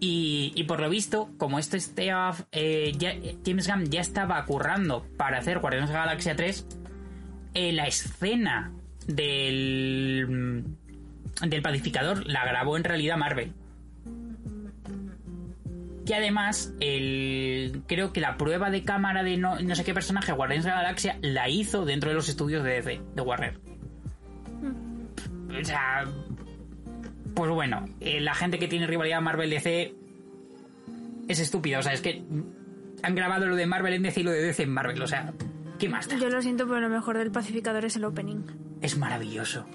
Y, 0.00 0.62
por 0.68 0.78
lo 0.80 0.88
visto, 0.88 1.30
como 1.38 1.58
estaba, 1.58 2.36
eh, 2.52 2.92
James 3.44 3.66
Gunn 3.66 3.90
ya 3.90 4.00
estaba 4.00 4.44
currando 4.44 5.04
para 5.16 5.38
hacer 5.38 5.58
Guardianes 5.58 5.90
de 5.90 5.94
la 5.94 6.04
Galaxia 6.04 6.36
3, 6.36 6.66
eh, 7.54 7.72
la 7.72 7.86
escena 7.88 8.72
del, 9.08 10.64
del 11.42 11.62
pacificador 11.62 12.24
la 12.26 12.44
grabó 12.44 12.76
en 12.76 12.84
realidad 12.84 13.16
Marvel. 13.16 13.52
Y 16.08 16.14
además, 16.14 16.72
el, 16.80 17.82
creo 17.86 18.14
que 18.14 18.20
la 18.20 18.38
prueba 18.38 18.70
de 18.70 18.82
cámara 18.82 19.22
de 19.22 19.36
no, 19.36 19.60
no 19.60 19.74
sé 19.74 19.84
qué 19.84 19.92
personaje 19.92 20.32
Guardianes 20.32 20.64
de 20.64 20.70
la 20.70 20.76
Galaxia 20.76 21.18
la 21.20 21.50
hizo 21.50 21.84
dentro 21.84 22.08
de 22.08 22.14
los 22.14 22.30
estudios 22.30 22.64
de 22.64 22.70
DC, 22.70 23.02
de 23.14 23.22
Warner. 23.22 23.60
O 25.60 25.64
sea, 25.64 26.04
pues 27.34 27.50
bueno, 27.50 27.84
eh, 28.00 28.20
la 28.20 28.34
gente 28.34 28.58
que 28.58 28.68
tiene 28.68 28.86
rivalidad 28.86 29.20
Marvel-DC 29.20 29.94
es 31.28 31.40
estúpida. 31.40 31.78
O 31.78 31.82
sea, 31.82 31.92
es 31.92 32.00
que 32.00 32.24
han 33.02 33.14
grabado 33.14 33.46
lo 33.46 33.56
de 33.56 33.66
Marvel 33.66 33.92
en 33.92 34.02
DC 34.02 34.20
y 34.20 34.22
lo 34.22 34.30
de 34.30 34.40
DC 34.40 34.62
en 34.62 34.72
Marvel. 34.72 35.02
O 35.02 35.06
sea, 35.06 35.34
¿qué 35.78 35.90
más 35.90 36.08
da? 36.08 36.16
Yo 36.16 36.30
lo 36.30 36.40
siento, 36.40 36.66
pero 36.66 36.80
lo 36.80 36.88
mejor 36.88 37.18
del 37.18 37.30
pacificador 37.30 37.84
es 37.84 37.96
el 37.96 38.04
opening. 38.04 38.44
Es 38.80 38.96
maravilloso. 38.96 39.66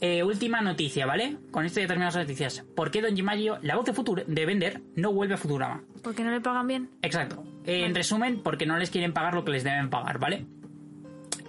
Eh, 0.00 0.22
última 0.22 0.60
noticia, 0.60 1.06
¿vale? 1.06 1.38
Con 1.50 1.64
esto 1.64 1.80
ya 1.80 1.86
terminamos 1.86 2.14
las 2.16 2.24
noticias. 2.24 2.62
¿Por 2.74 2.90
qué 2.90 3.00
Don 3.00 3.16
Gimaggio, 3.16 3.58
la 3.62 3.76
voz 3.76 3.86
de, 3.86 3.94
Futur 3.94 4.26
de 4.26 4.44
Bender, 4.46 4.82
no 4.94 5.12
vuelve 5.12 5.34
a 5.34 5.36
Futurama? 5.38 5.82
¿Por 6.02 6.14
qué 6.14 6.22
no 6.22 6.30
le 6.30 6.40
pagan 6.42 6.66
bien? 6.66 6.90
Exacto. 7.02 7.42
Eh, 7.64 7.84
En 7.86 7.94
resumen, 7.94 8.42
porque 8.42 8.66
no 8.66 8.76
les 8.76 8.90
quieren 8.90 9.12
pagar 9.14 9.34
lo 9.34 9.44
que 9.44 9.52
les 9.52 9.64
deben 9.64 9.88
pagar, 9.88 10.18
¿vale? 10.18 10.44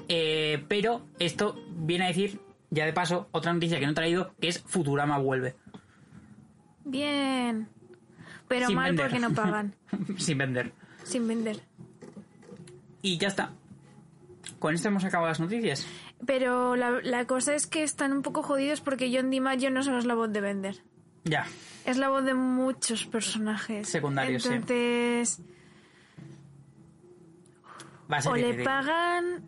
Eh, 0.08 0.64
pero 0.70 1.06
esto 1.20 1.62
viene 1.76 2.06
a 2.06 2.08
decir, 2.08 2.40
ya 2.70 2.86
de 2.86 2.94
paso, 2.94 3.28
otra 3.32 3.52
noticia 3.52 3.80
que 3.80 3.86
no 3.86 3.92
he 3.92 3.96
traído, 3.96 4.34
que 4.40 4.48
es 4.48 4.60
Futurama 4.66 5.18
vuelve. 5.18 5.56
Bien. 6.86 7.68
Pero 8.48 8.68
Sin 8.68 8.76
mal 8.78 8.92
vender. 8.92 9.06
porque 9.08 9.20
no 9.20 9.34
pagan. 9.34 9.76
Sin 10.18 10.38
vender. 10.38 10.72
Sin 11.04 11.28
vender. 11.28 11.60
Y 13.02 13.18
ya 13.18 13.28
está. 13.28 13.52
Con 14.60 14.74
esto 14.74 14.88
hemos 14.88 15.04
acabado 15.04 15.28
las 15.28 15.40
noticias. 15.42 15.86
Pero 16.26 16.76
la, 16.76 17.00
la 17.04 17.26
cosa 17.26 17.54
es 17.56 17.68
que 17.68 17.84
están 17.84 18.12
un 18.12 18.22
poco 18.24 18.42
jodidos 18.44 18.82
porque 18.82 19.12
John 19.16 19.30
DiMaggio 19.30 19.70
no 19.72 19.84
solo 19.84 20.00
es 20.00 20.06
la 20.06 20.16
voz 20.16 20.32
de 20.32 20.42
Bender. 20.42 20.84
Ya. 21.24 21.46
Es 21.86 21.98
la 21.98 22.10
voz 22.10 22.24
de 22.26 22.34
muchos 22.34 23.06
personajes. 23.06 23.88
Secundarios, 23.88 24.44
sí. 24.44 24.50
Entonces, 24.54 25.42
Va 28.12 28.18
a 28.18 28.22
ser 28.22 28.32
o 28.32 28.36
le 28.36 28.64
pagan, 28.64 29.44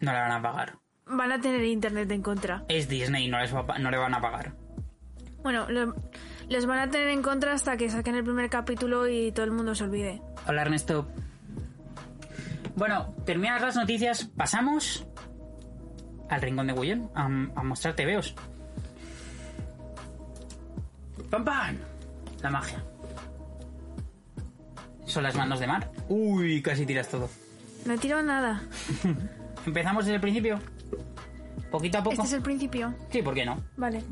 No 0.00 0.12
le 0.12 0.18
van 0.18 0.32
a 0.32 0.40
pagar. 0.42 0.78
van 1.06 1.32
a 1.32 1.40
tener 1.40 1.64
internet 1.64 2.10
en 2.12 2.22
contra. 2.22 2.64
Es 2.68 2.88
Disney, 2.88 3.28
no, 3.28 3.38
les 3.40 3.54
va 3.54 3.78
no 3.78 3.90
le 3.90 3.96
van 3.98 4.14
a 4.14 4.20
pagar. 4.20 4.52
Bueno, 5.42 5.68
lo- 5.68 5.94
les 6.48 6.66
van 6.66 6.78
a 6.78 6.90
tener 6.90 7.08
en 7.08 7.22
contra 7.22 7.52
hasta 7.52 7.76
que 7.76 7.90
saquen 7.90 8.14
el 8.14 8.24
primer 8.24 8.48
capítulo 8.48 9.08
y 9.08 9.32
todo 9.32 9.44
el 9.44 9.52
mundo 9.52 9.74
se 9.74 9.84
olvide. 9.84 10.22
Hola 10.46 10.62
Ernesto. 10.62 11.08
Bueno, 12.76 13.14
terminadas 13.26 13.62
las 13.62 13.76
noticias, 13.76 14.24
pasamos 14.36 15.06
al 16.30 16.40
rincón 16.42 16.66
de 16.66 16.72
Gullón 16.72 17.10
a, 17.14 17.24
a 17.26 17.62
mostrar 17.62 17.94
tebeos. 17.94 18.34
¡Pam, 21.30 21.44
pam! 21.44 21.76
La 22.42 22.50
magia. 22.50 22.82
Son 25.06 25.22
las 25.22 25.34
manos 25.34 25.60
de 25.60 25.66
mar. 25.66 25.90
Uy, 26.08 26.62
casi 26.62 26.86
tiras 26.86 27.08
todo. 27.08 27.28
No 27.84 27.94
he 27.94 27.98
tirado 27.98 28.22
nada. 28.22 28.62
Empezamos 29.66 30.04
desde 30.04 30.16
el 30.16 30.20
principio. 30.20 30.58
Poquito 31.70 31.98
a 31.98 32.02
poco. 32.02 32.14
Este 32.14 32.26
es 32.26 32.32
el 32.32 32.42
principio. 32.42 32.94
Sí, 33.10 33.22
¿por 33.22 33.34
qué 33.34 33.44
no? 33.44 33.62
Vale. 33.76 34.02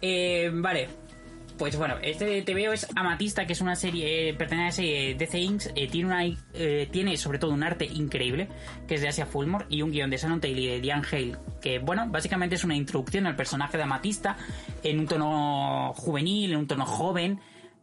Eh, 0.00 0.50
vale. 0.54 0.88
Pues 1.60 1.76
bueno, 1.76 1.96
este 2.00 2.40
TVO 2.40 2.72
es 2.72 2.86
Amatista, 2.96 3.44
que 3.44 3.52
es 3.52 3.60
una 3.60 3.76
serie, 3.76 4.30
eh, 4.30 4.32
pertenece 4.34 4.66
a 4.66 4.72
serie 4.72 5.14
DC 5.14 5.38
Inks, 5.38 5.70
eh, 5.74 5.88
tiene, 5.88 6.06
una, 6.06 6.24
eh, 6.54 6.88
tiene 6.90 7.18
sobre 7.18 7.38
todo 7.38 7.50
un 7.50 7.62
arte 7.62 7.84
increíble, 7.84 8.48
que 8.88 8.94
es 8.94 9.02
de 9.02 9.08
Asia 9.08 9.26
Fulmore, 9.26 9.66
y 9.68 9.82
un 9.82 9.90
guion 9.92 10.08
de 10.08 10.16
Shannon 10.16 10.40
Taylor 10.40 10.58
y 10.58 10.66
de 10.68 10.80
Diane 10.80 11.06
Hale, 11.12 11.36
que 11.60 11.78
bueno, 11.78 12.06
básicamente 12.08 12.54
es 12.54 12.64
una 12.64 12.74
introducción 12.74 13.26
al 13.26 13.36
personaje 13.36 13.76
de 13.76 13.82
Amatista 13.82 14.38
en 14.82 15.00
un 15.00 15.06
tono 15.06 15.92
juvenil, 15.96 16.52
en 16.52 16.56
un 16.60 16.66
tono 16.66 16.86
joven, 16.86 17.40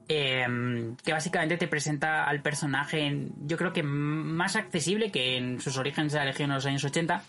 eh, 0.10 0.96
que 1.06 1.12
básicamente 1.14 1.58
te 1.58 1.68
presenta 1.68 2.24
al 2.24 2.42
personaje, 2.42 3.28
yo 3.46 3.58
creo 3.58 3.74
que 3.74 3.84
más 3.84 4.56
accesible 4.56 5.12
que 5.12 5.38
en 5.38 5.62
sus 5.62 5.78
orígenes 5.78 6.14
de 6.14 6.18
la 6.18 6.26
Legión 6.26 6.50
en 6.50 6.56
los 6.56 6.66
años 6.66 6.84
80. 6.84 7.22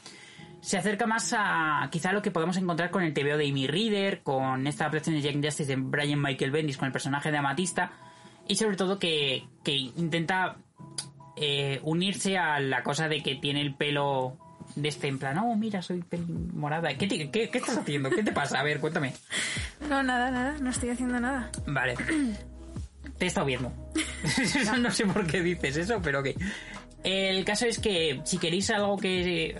Se 0.60 0.76
acerca 0.76 1.06
más 1.06 1.34
a 1.36 1.88
quizá 1.90 2.12
lo 2.12 2.20
que 2.22 2.30
podemos 2.30 2.56
encontrar 2.56 2.90
con 2.90 3.02
el 3.02 3.14
TVO 3.14 3.36
de 3.36 3.48
Amy 3.48 3.66
Reader, 3.66 4.22
con 4.22 4.66
esta 4.66 4.84
adaptación 4.84 5.14
de 5.16 5.22
Jack 5.22 5.36
Justice 5.36 5.66
de 5.66 5.76
Brian 5.76 6.20
Michael 6.20 6.50
Bendis 6.50 6.76
con 6.76 6.86
el 6.86 6.92
personaje 6.92 7.30
de 7.30 7.38
Amatista, 7.38 7.92
y 8.46 8.56
sobre 8.56 8.76
todo 8.76 8.98
que, 8.98 9.44
que 9.62 9.72
intenta 9.76 10.56
eh, 11.36 11.80
unirse 11.84 12.36
a 12.38 12.58
la 12.60 12.82
cosa 12.82 13.08
de 13.08 13.22
que 13.22 13.36
tiene 13.36 13.60
el 13.60 13.74
pelo 13.74 14.36
de 14.74 14.88
este 14.88 15.06
en 15.08 15.18
plan, 15.18 15.38
oh, 15.38 15.54
mira, 15.56 15.80
soy 15.80 16.04
morada. 16.52 16.92
¿Qué, 16.94 17.06
te- 17.06 17.30
qué, 17.30 17.48
qué 17.50 17.58
estás 17.58 17.78
haciendo? 17.78 18.10
¿Qué 18.10 18.22
te 18.22 18.32
pasa? 18.32 18.58
A 18.60 18.62
ver, 18.64 18.80
cuéntame. 18.80 19.14
No, 19.88 20.02
nada, 20.02 20.30
nada, 20.30 20.58
no 20.60 20.70
estoy 20.70 20.90
haciendo 20.90 21.18
nada. 21.20 21.50
Vale. 21.66 21.94
Te 23.16 23.24
he 23.24 23.28
estado 23.28 23.46
viendo. 23.46 23.72
no 24.80 24.90
sé 24.90 25.06
por 25.06 25.26
qué 25.26 25.40
dices 25.42 25.76
eso, 25.76 26.00
pero 26.02 26.20
ok. 26.20 26.28
El 27.04 27.44
caso 27.44 27.64
es 27.66 27.78
que 27.78 28.20
si 28.24 28.38
queréis 28.38 28.70
algo 28.70 28.96
que 28.98 29.56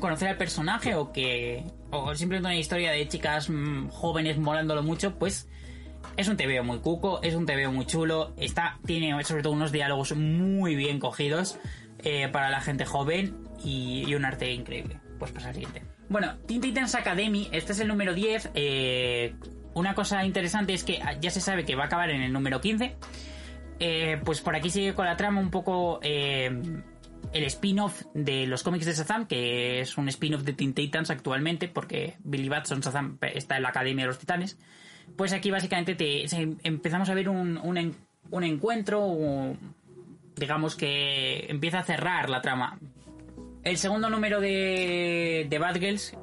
conocer 0.00 0.28
al 0.28 0.36
personaje 0.36 0.94
o 0.94 1.12
que 1.12 1.64
o 1.90 2.14
simplemente 2.14 2.48
una 2.48 2.56
historia 2.56 2.90
de 2.90 3.06
chicas 3.08 3.48
mm, 3.48 3.88
jóvenes 3.88 4.38
molándolo 4.38 4.82
mucho, 4.82 5.18
pues 5.18 5.48
es 6.16 6.28
un 6.28 6.36
TVO 6.36 6.64
muy 6.64 6.78
cuco, 6.78 7.20
es 7.22 7.34
un 7.34 7.46
TVO 7.46 7.72
muy 7.72 7.86
chulo, 7.86 8.32
está 8.36 8.78
tiene 8.86 9.22
sobre 9.24 9.42
todo 9.42 9.52
unos 9.52 9.72
diálogos 9.72 10.14
muy 10.16 10.74
bien 10.74 10.98
cogidos 10.98 11.58
eh, 12.02 12.28
para 12.28 12.50
la 12.50 12.60
gente 12.60 12.84
joven 12.84 13.36
y, 13.64 14.04
y 14.06 14.14
un 14.14 14.24
arte 14.24 14.52
increíble. 14.52 14.98
Pues 15.18 15.32
pasa 15.32 15.48
al 15.48 15.54
siguiente. 15.54 15.82
Bueno, 16.08 16.36
Teen 16.46 16.60
Titans 16.60 16.94
Academy, 16.94 17.48
este 17.52 17.72
es 17.72 17.80
el 17.80 17.88
número 17.88 18.14
10. 18.14 18.50
eh, 18.54 19.34
una 19.74 19.94
cosa 19.94 20.24
interesante 20.24 20.72
es 20.72 20.84
que 20.84 21.00
ya 21.20 21.30
se 21.30 21.40
sabe 21.40 21.64
que 21.64 21.74
va 21.76 21.84
a 21.84 21.86
acabar 21.86 22.10
en 22.10 22.22
el 22.22 22.32
número 22.32 22.60
15. 22.60 22.96
Eh, 23.78 24.18
pues 24.24 24.40
por 24.40 24.56
aquí 24.56 24.70
sigue 24.70 24.94
con 24.94 25.04
la 25.04 25.18
trama 25.18 25.38
un 25.38 25.50
poco 25.50 26.00
el 27.36 27.44
spin-off 27.44 28.02
de 28.14 28.46
los 28.46 28.62
cómics 28.62 28.86
de 28.86 28.92
Shazam, 28.92 29.26
que 29.26 29.80
es 29.80 29.96
un 29.98 30.08
spin-off 30.08 30.42
de 30.42 30.52
Teen 30.52 30.74
Titans 30.74 31.10
actualmente, 31.10 31.68
porque 31.68 32.16
Billy 32.24 32.48
Batson 32.48 32.80
Shazam 32.80 33.18
está 33.20 33.56
en 33.56 33.62
la 33.62 33.68
Academia 33.70 34.04
de 34.04 34.08
los 34.08 34.18
Titanes. 34.18 34.58
Pues 35.16 35.32
aquí 35.32 35.50
básicamente 35.50 35.94
te, 35.94 36.24
empezamos 36.64 37.08
a 37.08 37.14
ver 37.14 37.28
un, 37.28 37.58
un, 37.58 37.76
en- 37.78 37.94
un 38.30 38.44
encuentro, 38.44 39.54
digamos 40.36 40.74
que 40.76 41.46
empieza 41.48 41.78
a 41.80 41.82
cerrar 41.84 42.28
la 42.28 42.40
trama. 42.42 42.78
El 43.62 43.76
segundo 43.78 44.10
número 44.10 44.40
de, 44.40 45.46
de 45.48 45.58
Bad 45.58 45.76
Girls, 45.78 46.16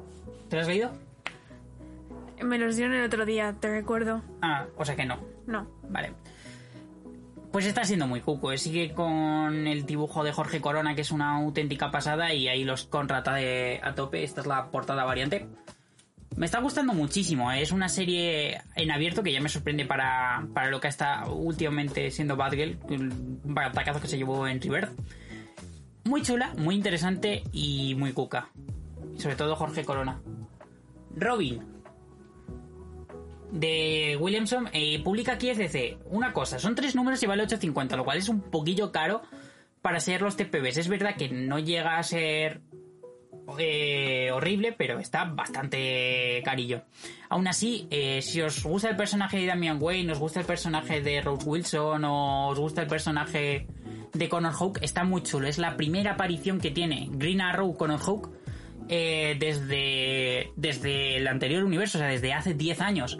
¿te 0.48 0.56
lo 0.56 0.62
has 0.62 0.68
leído? 0.68 0.92
Me 2.42 2.58
los 2.58 2.76
dieron 2.76 2.94
el 2.94 3.04
otro 3.04 3.24
día, 3.24 3.54
te 3.58 3.70
recuerdo. 3.70 4.22
Ah, 4.42 4.66
o 4.76 4.84
sea 4.84 4.96
que 4.96 5.04
no. 5.06 5.18
No. 5.46 5.66
Vale. 5.88 6.12
Pues 7.54 7.66
está 7.66 7.84
siendo 7.84 8.08
muy 8.08 8.20
cuco. 8.20 8.50
eh. 8.50 8.58
Sigue 8.58 8.94
con 8.94 9.68
el 9.68 9.86
dibujo 9.86 10.24
de 10.24 10.32
Jorge 10.32 10.60
Corona, 10.60 10.96
que 10.96 11.02
es 11.02 11.12
una 11.12 11.36
auténtica 11.36 11.92
pasada, 11.92 12.34
y 12.34 12.48
ahí 12.48 12.64
los 12.64 12.86
contrata 12.86 13.34
de, 13.34 13.78
a 13.80 13.94
tope. 13.94 14.24
Esta 14.24 14.40
es 14.40 14.48
la 14.48 14.72
portada 14.72 15.04
variante. 15.04 15.46
Me 16.34 16.46
está 16.46 16.58
gustando 16.58 16.94
muchísimo. 16.94 17.52
eh. 17.52 17.62
Es 17.62 17.70
una 17.70 17.88
serie 17.88 18.60
en 18.74 18.90
abierto 18.90 19.22
que 19.22 19.30
ya 19.30 19.40
me 19.40 19.48
sorprende 19.48 19.86
para, 19.86 20.48
para 20.52 20.68
lo 20.68 20.80
que 20.80 20.88
está 20.88 21.26
últimamente 21.28 22.10
siendo 22.10 22.34
Batgirl. 22.34 22.76
Un 22.88 23.40
batacazo 23.44 24.00
que 24.00 24.08
se 24.08 24.16
llevó 24.16 24.48
en 24.48 24.60
Rebirth. 24.60 24.90
Muy 26.02 26.22
chula, 26.22 26.54
muy 26.58 26.74
interesante 26.74 27.44
y 27.52 27.94
muy 27.94 28.12
cuca. 28.12 28.48
Sobre 29.16 29.36
todo 29.36 29.54
Jorge 29.54 29.84
Corona. 29.84 30.20
Robin, 31.14 31.62
de 33.54 34.18
Williamson 34.20 34.68
eh, 34.72 35.00
publica 35.02 35.34
aquí 35.34 35.48
FCC. 35.48 35.98
Una 36.06 36.32
cosa, 36.32 36.58
son 36.58 36.74
tres 36.74 36.96
números 36.96 37.22
y 37.22 37.26
vale 37.26 37.44
8.50, 37.44 37.96
lo 37.96 38.04
cual 38.04 38.18
es 38.18 38.28
un 38.28 38.40
poquillo 38.40 38.90
caro 38.90 39.22
para 39.80 40.00
ser 40.00 40.22
los 40.22 40.36
TPBs. 40.36 40.78
Es 40.78 40.88
verdad 40.88 41.14
que 41.16 41.28
no 41.28 41.60
llega 41.60 41.96
a 41.96 42.02
ser 42.02 42.62
eh, 43.58 44.30
horrible, 44.32 44.72
pero 44.72 44.98
está 44.98 45.24
bastante 45.24 46.42
carillo. 46.44 46.82
Aún 47.28 47.46
así, 47.46 47.86
eh, 47.90 48.22
si 48.22 48.42
os 48.42 48.64
gusta 48.64 48.90
el 48.90 48.96
personaje 48.96 49.38
de 49.38 49.46
Damian 49.46 49.78
Wayne, 49.80 50.12
os 50.12 50.18
gusta 50.18 50.40
el 50.40 50.46
personaje 50.46 51.00
de 51.00 51.20
Rose 51.20 51.48
Wilson 51.48 52.04
o 52.04 52.48
os 52.48 52.58
gusta 52.58 52.82
el 52.82 52.88
personaje 52.88 53.68
de 54.12 54.28
Connor 54.28 54.52
Hawke, 54.52 54.80
está 54.82 55.04
muy 55.04 55.22
chulo. 55.22 55.46
Es 55.46 55.58
la 55.58 55.76
primera 55.76 56.12
aparición 56.12 56.58
que 56.58 56.72
tiene 56.72 57.08
Green 57.12 57.40
Arrow 57.40 57.76
Connor 57.76 58.00
Hawke 58.00 58.30
eh, 58.88 59.36
desde, 59.38 60.50
desde 60.56 61.16
el 61.16 61.26
anterior 61.26 61.64
universo, 61.64 61.98
o 61.98 62.00
sea, 62.00 62.08
desde 62.08 62.32
hace 62.32 62.54
10 62.54 62.80
años. 62.80 63.18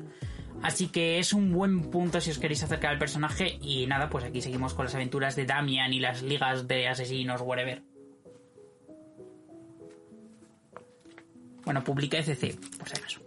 Así 0.63 0.89
que 0.89 1.19
es 1.19 1.33
un 1.33 1.53
buen 1.53 1.91
punto 1.91 2.21
si 2.21 2.31
os 2.31 2.39
queréis 2.39 2.63
acercar 2.63 2.93
al 2.93 2.99
personaje. 2.99 3.59
Y 3.61 3.87
nada, 3.87 4.09
pues 4.09 4.25
aquí 4.25 4.41
seguimos 4.41 4.73
con 4.75 4.87
las 4.87 4.95
aventuras 4.95 5.37
de 5.37 5.45
Damian 5.45 5.93
y 5.93 6.01
las 6.01 6.23
ligas 6.23 6.67
de 6.67 6.89
asesinos, 6.89 7.43
whatever. 7.43 7.83
Bueno, 11.65 11.83
publica 11.85 12.19
ECC, 12.19 12.59
por 12.79 12.89
si 12.89 12.97
acaso. 12.97 13.21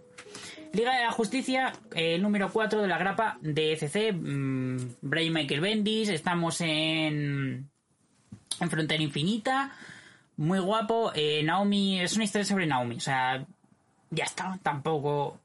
Liga 0.72 0.96
de 0.96 1.04
la 1.04 1.12
Justicia, 1.12 1.72
el 1.94 2.22
número 2.22 2.50
4 2.52 2.82
de 2.82 2.88
la 2.88 2.98
grapa 2.98 3.38
de 3.40 3.72
ECC, 3.72 4.12
mm, 4.12 4.76
Brian 5.00 5.32
Michael 5.32 5.60
Bendis, 5.60 6.08
estamos 6.08 6.60
en, 6.60 7.70
en 8.60 8.70
Frontera 8.70 9.02
Infinita, 9.02 9.72
muy 10.38 10.60
guapo, 10.60 11.10
eh, 11.14 11.42
Naomi, 11.42 12.00
es 12.00 12.14
una 12.14 12.24
historia 12.24 12.44
sobre 12.44 12.66
Naomi, 12.66 12.96
o 12.96 13.00
sea, 13.00 13.44
ya 14.10 14.24
está, 14.24 14.58
tampoco... 14.62 15.40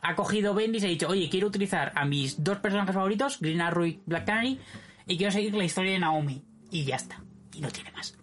Ha 0.00 0.14
cogido 0.14 0.54
Bendis 0.54 0.82
y 0.82 0.86
ha 0.86 0.90
dicho, 0.90 1.08
oye, 1.08 1.28
quiero 1.28 1.48
utilizar 1.48 1.92
a 1.94 2.04
mis 2.04 2.42
dos 2.42 2.58
personajes 2.58 2.94
favoritos, 2.94 3.40
Green 3.40 3.60
Arrow 3.60 3.84
y 3.84 4.00
Black 4.06 4.26
Canary, 4.26 4.58
y 5.06 5.16
quiero 5.16 5.32
seguir 5.32 5.54
la 5.54 5.64
historia 5.64 5.92
de 5.92 5.98
Naomi. 5.98 6.42
Y 6.70 6.84
ya 6.84 6.96
está, 6.96 7.22
y 7.54 7.60
no 7.60 7.68
tiene 7.70 7.90
más. 7.92 8.16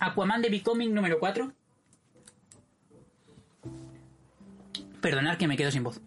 Aquaman 0.00 0.42
de 0.42 0.50
Becoming 0.50 0.94
número 0.94 1.18
4. 1.18 1.52
Perdonad 5.00 5.36
que 5.36 5.48
me 5.48 5.56
quedo 5.56 5.70
sin 5.70 5.82
voz. 5.82 6.00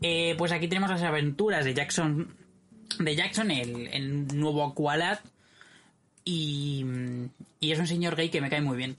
Eh, 0.00 0.34
pues 0.38 0.52
aquí 0.52 0.68
tenemos 0.68 0.90
las 0.90 1.02
aventuras 1.02 1.64
de 1.64 1.74
Jackson. 1.74 2.36
De 2.98 3.16
Jackson, 3.16 3.50
el, 3.50 3.88
el 3.88 4.26
nuevo 4.38 4.64
Aqualad. 4.64 5.18
Y, 6.30 6.84
y 7.58 7.72
es 7.72 7.78
un 7.78 7.86
señor 7.86 8.14
gay 8.14 8.28
que 8.28 8.42
me 8.42 8.50
cae 8.50 8.60
muy 8.60 8.76
bien. 8.76 8.96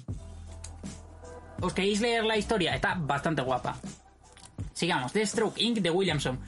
¿Os 1.62 1.74
queréis 1.74 2.02
leer 2.02 2.26
la 2.26 2.38
historia? 2.38 2.74
Está 2.74 2.96
bastante 2.96 3.44
guapa. 3.44 3.78
Sigamos. 4.74 5.14
Deathstroke 5.14 5.62
Inc. 5.62 5.78
de 5.78 5.92
Williamson. 5.92 6.40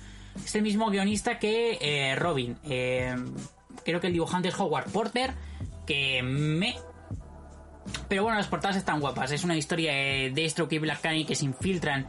Es 0.43 0.55
el 0.55 0.63
mismo 0.63 0.89
guionista 0.89 1.37
que 1.37 1.77
eh, 1.79 2.15
Robin. 2.15 2.57
Eh, 2.63 3.15
creo 3.85 4.01
que 4.01 4.07
el 4.07 4.13
dibujante 4.13 4.47
es 4.47 4.59
Howard 4.59 4.89
Porter. 4.89 5.35
Que 5.85 6.23
me 6.23 6.75
pero 8.09 8.23
bueno, 8.23 8.37
las 8.39 8.47
portadas 8.47 8.77
están 8.77 9.01
guapas. 9.01 9.31
Es 9.31 9.43
una 9.43 9.55
historia 9.55 9.91
de 9.91 10.31
Deathstroke 10.33 10.73
y 10.73 10.79
Black 10.79 11.01
Canary 11.01 11.25
que 11.25 11.35
se 11.35 11.45
infiltran 11.45 12.07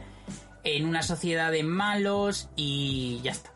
en 0.63 0.87
una 0.87 1.03
sociedad 1.03 1.51
de 1.51 1.61
malos 1.61 2.49
y 2.55 3.19
ya 3.21 3.31
está. 3.33 3.52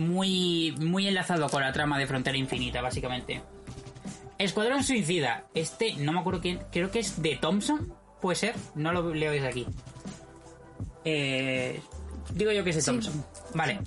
Muy, 0.00 0.74
muy 0.80 1.06
enlazado 1.06 1.50
con 1.50 1.60
la 1.60 1.72
trama 1.72 1.98
de 1.98 2.06
Frontera 2.06 2.38
Infinita, 2.38 2.80
básicamente. 2.80 3.42
Escuadrón 4.38 4.82
Suicida. 4.82 5.44
Este, 5.52 5.94
no 5.96 6.12
me 6.12 6.20
acuerdo 6.20 6.40
quién, 6.40 6.60
creo 6.72 6.90
que 6.90 7.00
es 7.00 7.20
de 7.20 7.36
Thompson. 7.36 7.92
Puede 8.22 8.36
ser, 8.36 8.54
no 8.74 8.92
lo 8.92 9.12
leo 9.14 9.30
desde 9.30 9.48
aquí. 9.48 9.66
Eh, 11.04 11.82
digo 12.32 12.50
yo 12.50 12.64
que 12.64 12.70
es 12.70 12.76
de 12.76 12.82
Sí. 12.82 12.90
Thompson. 12.90 13.24
Vale. 13.54 13.80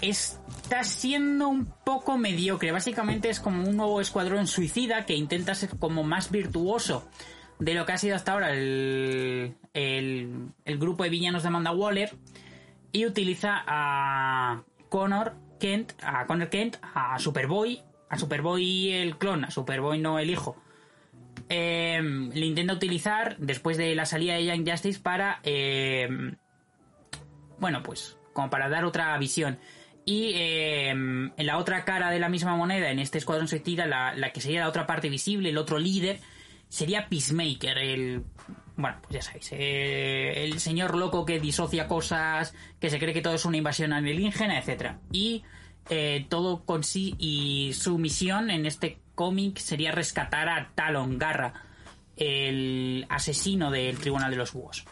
Está 0.00 0.82
siendo 0.82 1.48
un 1.48 1.66
poco 1.84 2.16
mediocre. 2.16 2.72
Básicamente 2.72 3.28
es 3.28 3.38
como 3.38 3.62
un 3.68 3.76
nuevo 3.76 4.00
escuadrón 4.00 4.46
suicida 4.46 5.04
que 5.04 5.14
intenta 5.14 5.54
ser 5.54 5.76
como 5.78 6.04
más 6.04 6.30
virtuoso 6.30 7.06
de 7.58 7.74
lo 7.74 7.84
que 7.84 7.92
ha 7.92 7.98
sido 7.98 8.16
hasta 8.16 8.32
ahora 8.32 8.50
el, 8.54 9.56
el, 9.74 10.48
el 10.64 10.78
grupo 10.78 11.02
de 11.04 11.10
villanos 11.10 11.42
de 11.42 11.48
Amanda 11.48 11.72
Waller 11.72 12.14
y 12.92 13.04
utiliza 13.04 13.62
a 13.66 14.62
Connor 14.90 15.32
Kent, 15.58 15.92
a 16.02 16.26
Connor 16.26 16.50
Kent, 16.50 16.76
a 16.82 17.18
Superboy, 17.18 17.82
a 18.10 18.18
Superboy 18.18 18.92
el 18.92 19.16
clon, 19.16 19.44
a 19.46 19.50
Superboy 19.50 19.98
no 19.98 20.18
el 20.18 20.28
hijo. 20.28 20.56
Eh, 21.48 22.00
le 22.02 22.46
intenta 22.46 22.74
utilizar 22.74 23.38
después 23.38 23.78
de 23.78 23.94
la 23.94 24.04
salida 24.04 24.34
de 24.34 24.44
Young 24.44 24.68
Justice 24.68 25.00
para 25.00 25.40
eh, 25.42 26.08
bueno, 27.60 27.82
pues 27.82 28.16
como 28.32 28.50
para 28.50 28.68
dar 28.68 28.84
otra 28.84 29.16
visión. 29.18 29.58
Y 30.04 30.32
eh, 30.34 30.88
en 30.88 31.32
la 31.36 31.58
otra 31.58 31.84
cara 31.84 32.10
de 32.10 32.18
la 32.18 32.28
misma 32.28 32.56
moneda, 32.56 32.90
en 32.90 32.98
este 32.98 33.18
escuadrón 33.18 33.46
suicida, 33.46 33.86
la, 33.86 34.14
la 34.14 34.32
que 34.32 34.40
sería 34.40 34.60
la 34.60 34.68
otra 34.68 34.86
parte 34.86 35.08
visible, 35.08 35.50
el 35.50 35.58
otro 35.58 35.78
líder, 35.78 36.18
sería 36.68 37.08
Peacemaker, 37.08 37.78
el 37.78 38.24
Bueno, 38.80 38.96
pues 39.02 39.14
ya 39.14 39.22
sabéis, 39.22 39.50
eh, 39.52 40.44
el 40.44 40.58
señor 40.58 40.96
loco 40.96 41.24
que 41.26 41.38
disocia 41.38 41.86
cosas, 41.86 42.54
que 42.80 42.90
se 42.90 42.98
cree 42.98 43.12
que 43.12 43.20
todo 43.20 43.34
es 43.34 43.44
una 43.44 43.56
invasión 43.58 43.92
alienígena, 43.92 44.58
etc. 44.58 44.92
Y 45.12 45.42
eh, 45.88 46.26
todo 46.28 46.64
con 46.64 46.82
sí 46.82 47.14
y 47.18 47.72
su 47.74 47.98
misión 47.98 48.50
en 48.50 48.66
este 48.66 48.98
cómic 49.14 49.58
sería 49.58 49.92
rescatar 49.92 50.48
a 50.48 50.70
Talon 50.74 51.18
Garra, 51.18 51.52
el 52.16 53.06
asesino 53.08 53.70
del 53.70 53.98
Tribunal 53.98 54.30
de 54.30 54.36
los 54.36 54.52
Búhos. 54.52 54.84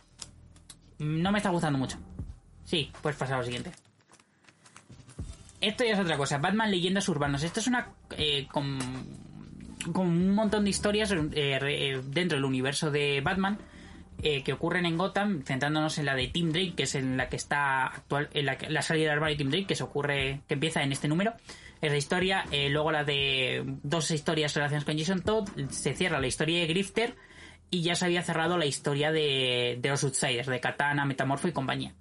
No 0.98 1.32
me 1.32 1.38
está 1.38 1.50
gustando 1.50 1.78
mucho. 1.78 1.98
Sí, 2.64 2.90
pues 3.02 3.16
pasar 3.16 3.38
lo 3.38 3.44
siguiente. 3.44 3.72
Esto 5.60 5.84
ya 5.84 5.92
es 5.92 5.98
otra 5.98 6.16
cosa. 6.16 6.38
Batman 6.38 6.70
Leyendas 6.70 7.08
Urbanas. 7.08 7.42
Esto 7.42 7.60
es 7.60 7.66
una... 7.66 7.88
eh, 8.16 8.46
con, 8.50 8.78
con 9.92 10.06
un 10.06 10.34
montón 10.34 10.64
de 10.64 10.70
historias 10.70 11.10
eh, 11.12 11.18
eh, 11.32 12.00
dentro 12.04 12.36
del 12.36 12.44
universo 12.44 12.90
de 12.90 13.20
Batman 13.20 13.58
eh, 14.22 14.42
que 14.42 14.52
ocurren 14.52 14.86
en 14.86 14.98
Gotham, 14.98 15.42
centrándonos 15.44 15.98
en 15.98 16.06
la 16.06 16.14
de 16.14 16.28
Tim 16.28 16.50
Drake, 16.50 16.74
que 16.76 16.82
es 16.84 16.94
en 16.94 17.16
la 17.16 17.28
que 17.28 17.36
está 17.36 17.86
actual, 17.86 18.28
en 18.32 18.46
la, 18.46 18.58
la 18.68 18.82
salida 18.82 19.04
del 19.04 19.14
armario 19.14 19.36
de 19.36 19.44
Tim 19.44 19.50
Drake, 19.50 19.66
que 19.66 19.74
se 19.76 19.84
ocurre, 19.84 20.40
que 20.48 20.54
empieza 20.54 20.82
en 20.82 20.92
este 20.92 21.08
número. 21.08 21.34
Es 21.80 21.92
la 21.92 21.98
historia, 21.98 22.44
eh, 22.50 22.68
luego 22.70 22.90
la 22.90 23.04
de 23.04 23.62
dos 23.82 24.10
historias 24.10 24.54
relacionadas 24.54 24.84
con 24.84 24.98
Jason 24.98 25.22
Todd, 25.22 25.48
se 25.70 25.94
cierra 25.94 26.20
la 26.20 26.26
historia 26.26 26.58
de 26.60 26.66
Grifter 26.66 27.16
y 27.70 27.82
ya 27.82 27.94
se 27.94 28.06
había 28.06 28.22
cerrado 28.22 28.58
la 28.58 28.66
historia 28.66 29.12
de, 29.12 29.78
de 29.80 29.88
los 29.88 30.02
Outsiders, 30.02 30.48
de 30.48 30.60
Katana, 30.60 31.04
Metamorfo 31.04 31.46
y 31.46 31.52
compañía. 31.52 31.94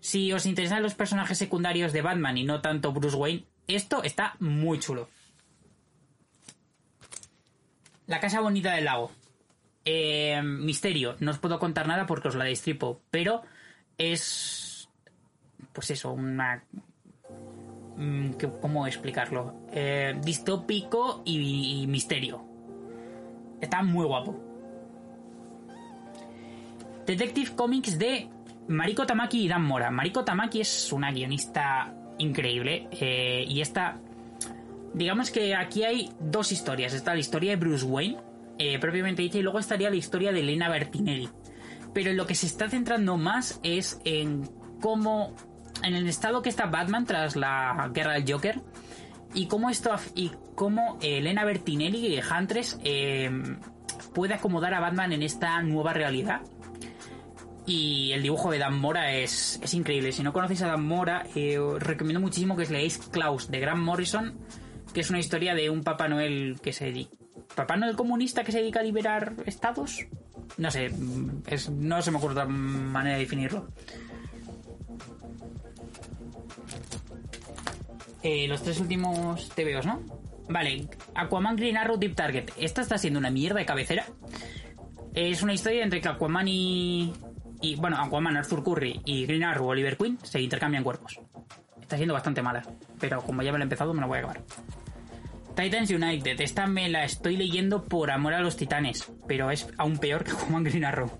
Si 0.00 0.32
os 0.32 0.46
interesan 0.46 0.82
los 0.82 0.94
personajes 0.94 1.38
secundarios 1.38 1.92
de 1.92 2.02
Batman 2.02 2.36
y 2.36 2.44
no 2.44 2.60
tanto 2.60 2.92
Bruce 2.92 3.16
Wayne, 3.16 3.46
esto 3.68 4.02
está 4.02 4.34
muy 4.40 4.80
chulo. 4.80 5.08
La 8.06 8.20
Casa 8.20 8.40
Bonita 8.40 8.74
del 8.74 8.84
Lago. 8.84 9.12
Eh, 9.84 10.40
misterio. 10.42 11.16
No 11.20 11.30
os 11.30 11.38
puedo 11.38 11.58
contar 11.58 11.86
nada 11.88 12.06
porque 12.06 12.28
os 12.28 12.34
la 12.34 12.44
destripo. 12.44 13.00
Pero 13.10 13.42
es. 13.98 14.88
Pues 15.72 15.90
eso, 15.90 16.12
una. 16.12 16.62
mm, 17.96 18.30
¿Cómo 18.60 18.86
explicarlo? 18.86 19.54
Eh, 19.72 20.14
distópico 20.22 21.22
y, 21.24 21.82
y 21.82 21.86
misterio. 21.86 22.44
Está 23.60 23.82
muy 23.82 24.04
guapo. 24.06 24.40
Detective 27.06 27.52
Comics 27.56 27.98
de 27.98 28.28
Mariko 28.68 29.06
Tamaki 29.06 29.44
y 29.44 29.48
Dan 29.48 29.64
Mora. 29.64 29.90
Mariko 29.90 30.24
Tamaki 30.24 30.60
es 30.60 30.92
una 30.92 31.10
guionista 31.10 31.92
increíble. 32.18 32.88
eh, 32.92 33.44
y 33.48 33.60
esta 33.60 33.98
digamos 34.94 35.30
que 35.30 35.54
aquí 35.54 35.84
hay 35.84 36.10
dos 36.20 36.52
historias. 36.52 36.92
Está 36.94 37.14
la 37.14 37.20
historia 37.20 37.50
de 37.52 37.56
Bruce 37.56 37.84
Wayne, 37.84 38.18
eh, 38.58 38.78
propiamente 38.78 39.22
dicha, 39.22 39.38
y 39.38 39.42
luego 39.42 39.58
estaría 39.58 39.90
la 39.90 39.96
historia 39.96 40.32
de 40.32 40.40
Elena 40.40 40.68
Bertinelli. 40.68 41.28
Pero 41.94 42.12
lo 42.12 42.26
que 42.26 42.34
se 42.34 42.46
está 42.46 42.68
centrando 42.68 43.16
más 43.16 43.60
es 43.62 44.00
en 44.04 44.48
cómo, 44.80 45.34
en 45.82 45.94
el 45.94 46.08
estado 46.08 46.42
que 46.42 46.48
está 46.48 46.66
Batman 46.66 47.04
tras 47.04 47.36
la 47.36 47.90
guerra 47.92 48.14
del 48.14 48.30
Joker, 48.30 48.60
y 49.34 49.46
cómo 49.46 49.70
esto 49.70 49.94
y 50.14 50.30
cómo 50.54 50.98
Elena 51.00 51.44
Bertinelli, 51.44 52.20
Huntress, 52.20 52.78
eh, 52.84 53.30
puede 54.14 54.34
acomodar 54.34 54.74
a 54.74 54.80
Batman 54.80 55.12
en 55.12 55.22
esta 55.22 55.60
nueva 55.62 55.92
realidad. 55.92 56.42
Y 57.64 58.10
el 58.12 58.22
dibujo 58.22 58.50
de 58.50 58.58
Dan 58.58 58.78
Mora 58.78 59.14
es, 59.14 59.60
increíble. 59.72 60.12
Si 60.12 60.22
no 60.22 60.32
conocéis 60.32 60.62
a 60.62 60.66
Dan 60.66 60.84
Mora, 60.84 61.26
eh, 61.34 61.58
os 61.58 61.82
recomiendo 61.82 62.20
muchísimo 62.20 62.56
que 62.56 62.64
os 62.64 62.70
leáis 62.70 62.98
Klaus 62.98 63.50
de 63.50 63.60
Grant 63.60 63.82
Morrison, 63.82 64.36
que 64.92 65.00
es 65.00 65.10
una 65.10 65.20
historia 65.20 65.54
de 65.54 65.70
un 65.70 65.82
Papá 65.82 66.08
Noel 66.08 66.58
que 66.60 66.72
se. 66.72 67.08
¿Papá 67.54 67.76
Noel 67.76 67.96
comunista 67.96 68.44
que 68.44 68.52
se 68.52 68.58
dedica 68.58 68.80
a 68.80 68.82
liberar 68.82 69.34
estados? 69.46 70.06
No 70.56 70.70
sé, 70.70 70.90
no 71.70 72.02
se 72.02 72.10
me 72.10 72.16
ocurre 72.16 72.32
otra 72.32 72.46
manera 72.46 73.16
de 73.16 73.22
definirlo. 73.22 73.68
Eh, 78.22 78.46
los 78.46 78.62
tres 78.62 78.78
últimos 78.80 79.48
TVOs, 79.50 79.86
¿no? 79.86 80.00
Vale, 80.48 80.88
Aquaman 81.14 81.56
Green 81.56 81.76
Arrow 81.76 81.96
Deep 81.96 82.14
Target. 82.14 82.50
Esta 82.56 82.82
está 82.82 82.98
siendo 82.98 83.18
una 83.18 83.30
mierda 83.30 83.58
de 83.58 83.66
cabecera. 83.66 84.06
Es 85.14 85.42
una 85.42 85.52
historia 85.52 85.82
entre 85.82 86.00
que 86.00 86.08
Aquaman 86.08 86.46
y, 86.48 87.12
y. 87.60 87.76
Bueno, 87.76 87.98
Aquaman, 87.98 88.36
Arthur 88.36 88.62
Curry 88.62 89.00
y 89.04 89.26
Green 89.26 89.44
Arrow, 89.44 89.68
Oliver 89.68 89.96
Queen 89.96 90.18
se 90.22 90.40
intercambian 90.40 90.84
cuerpos. 90.84 91.20
Está 91.80 91.96
siendo 91.96 92.14
bastante 92.14 92.42
mala, 92.42 92.62
pero 93.00 93.20
como 93.22 93.42
ya 93.42 93.52
me 93.52 93.58
lo 93.58 93.62
he 93.62 93.66
empezado, 93.66 93.92
me 93.92 94.00
la 94.00 94.06
voy 94.06 94.18
a 94.18 94.20
acabar. 94.20 94.42
Titans 95.54 95.90
United, 95.90 96.40
esta 96.40 96.66
me 96.66 96.88
la 96.88 97.04
estoy 97.04 97.36
leyendo 97.36 97.84
por 97.84 98.10
amor 98.10 98.34
a 98.34 98.40
los 98.40 98.56
titanes, 98.56 99.10
pero 99.28 99.50
es 99.50 99.68
aún 99.76 99.98
peor 99.98 100.24
que 100.24 100.32
Aquaman 100.32 100.64
Green 100.64 100.84
Arrow. 100.84 101.10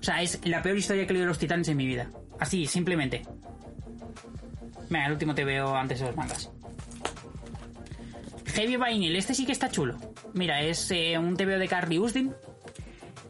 O 0.00 0.02
sea, 0.02 0.22
es 0.22 0.40
la 0.44 0.62
peor 0.62 0.76
historia 0.78 1.04
que 1.04 1.10
he 1.10 1.14
leído 1.14 1.26
de 1.26 1.30
los 1.30 1.38
titanes 1.38 1.68
en 1.68 1.76
mi 1.76 1.86
vida. 1.86 2.10
Así, 2.38 2.66
simplemente. 2.66 3.22
Venga, 4.88 5.06
el 5.06 5.12
último 5.12 5.34
te 5.34 5.44
veo 5.44 5.74
antes 5.74 6.00
de 6.00 6.06
los 6.06 6.16
mangas. 6.16 6.50
Heavy 8.46 8.76
Vinyl, 8.76 9.16
este 9.16 9.34
sí 9.34 9.44
que 9.44 9.52
está 9.52 9.70
chulo. 9.70 9.96
Mira, 10.34 10.62
es 10.62 10.90
eh, 10.90 11.18
un 11.18 11.36
TVO 11.36 11.58
de 11.58 11.68
Carly 11.68 11.98
Ustin. 11.98 12.32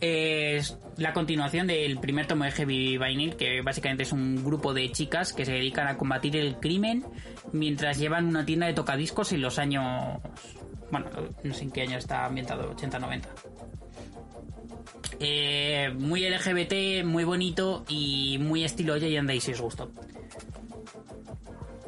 Es 0.00 0.78
la 0.98 1.12
continuación 1.12 1.66
del 1.68 1.98
primer 2.00 2.26
tomo 2.26 2.44
de 2.44 2.50
Heavy 2.50 2.98
Vinyl, 2.98 3.36
que 3.36 3.62
básicamente 3.62 4.02
es 4.02 4.12
un 4.12 4.44
grupo 4.44 4.74
de 4.74 4.90
chicas 4.92 5.32
que 5.32 5.44
se 5.44 5.52
dedican 5.52 5.86
a 5.86 5.96
combatir 5.96 6.36
el 6.36 6.56
crimen 6.56 7.04
mientras 7.52 7.98
llevan 7.98 8.26
una 8.26 8.44
tienda 8.44 8.66
de 8.66 8.74
tocadiscos 8.74 9.32
en 9.32 9.40
los 9.40 9.58
años. 9.58 10.18
Bueno, 10.90 11.06
no 11.44 11.54
sé 11.54 11.64
en 11.64 11.70
qué 11.70 11.82
año 11.82 11.98
está 11.98 12.24
ambientado, 12.26 12.74
80-90. 12.74 13.22
Eh, 15.20 15.90
muy 15.96 16.28
LGBT, 16.28 17.04
muy 17.04 17.24
bonito 17.24 17.84
y 17.88 18.38
muy 18.40 18.64
estilo 18.64 18.96
y 18.96 19.16
andéis 19.16 19.44
si 19.44 19.52
os 19.52 19.60
gustó. 19.60 19.90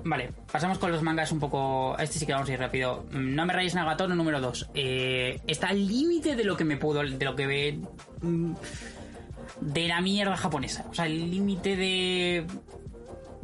Vale, 0.05 0.33
pasamos 0.51 0.79
con 0.79 0.91
los 0.93 1.03
mangas 1.03 1.31
un 1.33 1.41
poco. 1.41 1.97
Este 1.99 2.19
sí 2.19 2.27
que 2.27 2.33
vamos 2.33 2.49
a 2.49 2.53
ir 2.53 2.59
rápido. 2.59 3.07
Mm, 3.11 3.35
No 3.35 3.45
me 3.45 3.53
rayes 3.53 3.75
Nagatono 3.75 4.15
número 4.15 4.41
2. 4.41 4.71
está 4.75 5.69
al 5.69 5.87
límite 5.87 6.37
de 6.37 6.45
lo 6.45 6.57
que 6.57 6.65
me 6.65 6.77
puedo. 6.77 7.03
de 7.03 7.25
lo 7.25 7.35
que 7.37 7.47
ve. 7.47 7.79
De 9.61 9.89
la 9.89 10.01
mierda 10.01 10.37
japonesa. 10.37 10.87
O 10.91 10.95
sea, 10.95 11.07
el 11.07 11.31
límite 11.31 11.77
de. 11.77 12.47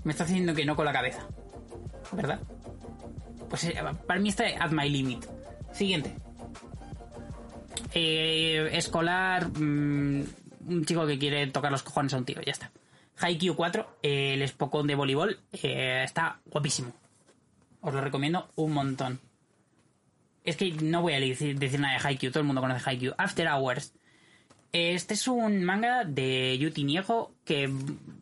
Me 0.05 0.13
está 0.13 0.25
haciendo 0.25 0.55
que 0.55 0.65
no 0.65 0.77
con 0.77 0.85
la 0.85 0.93
cabeza. 0.93 1.27
¿Verdad? 2.13 2.41
Pues 3.49 3.65
eh, 3.65 3.77
para 4.07 4.21
mí 4.21 4.29
está 4.29 4.45
at 4.61 4.71
my 4.71 4.89
limit. 4.89 5.25
Siguiente. 5.73 6.15
Eh, 7.93 8.69
escolar. 8.73 9.49
mm, 9.49 10.25
un 10.69 10.85
chico 10.85 11.07
que 11.07 11.19
quiere 11.19 11.47
tocar 11.49 11.71
los 11.71 11.83
cojones 11.83 12.13
a 12.15 12.19
un 12.19 12.25
tío, 12.25 12.41
ya 12.43 12.53
está. 12.53 12.71
Haikyuu 13.19 13.57
4, 13.57 13.99
eh, 14.03 14.35
el 14.35 14.47
Spokon 14.49 14.87
de 14.87 14.95
voleibol, 14.95 15.41
eh, 15.53 16.03
está 16.05 16.41
guapísimo. 16.47 16.93
Os 17.81 17.95
lo 17.95 18.01
recomiendo 18.01 18.49
un 18.57 18.73
montón. 18.73 19.21
Es 20.45 20.57
que 20.57 20.73
no 20.73 21.03
voy 21.03 21.15
a 21.15 21.21
decir, 21.21 21.59
decir 21.59 21.81
nada 21.81 21.99
de 21.99 22.07
Haikyuu, 22.07 22.31
todo 22.31 22.41
el 22.41 22.47
mundo 22.47 22.61
conoce 22.61 22.89
Haikyuu. 22.89 23.15
After 23.17 23.49
Hours. 23.49 23.95
Este 24.79 25.15
es 25.15 25.27
un 25.27 25.65
manga 25.65 26.05
de 26.05 26.59
Yuti 26.59 26.85
Niejo 26.85 27.33
que 27.47 27.73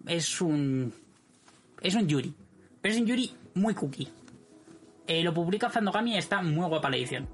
es 0.06 0.40
un. 0.40 0.94
Es 1.82 1.96
un 1.96 2.06
Yuri. 2.06 2.32
Pero 2.80 2.94
es 2.94 3.00
un 3.00 3.06
Yuri 3.08 3.32
muy 3.54 3.74
cookie. 3.74 4.08
Eh, 5.08 5.24
lo 5.24 5.34
publica 5.34 5.68
Fandogami 5.68 6.14
y 6.14 6.16
está 6.16 6.42
muy 6.42 6.64
guapa 6.68 6.90
la 6.90 6.96
edición. 6.96 7.28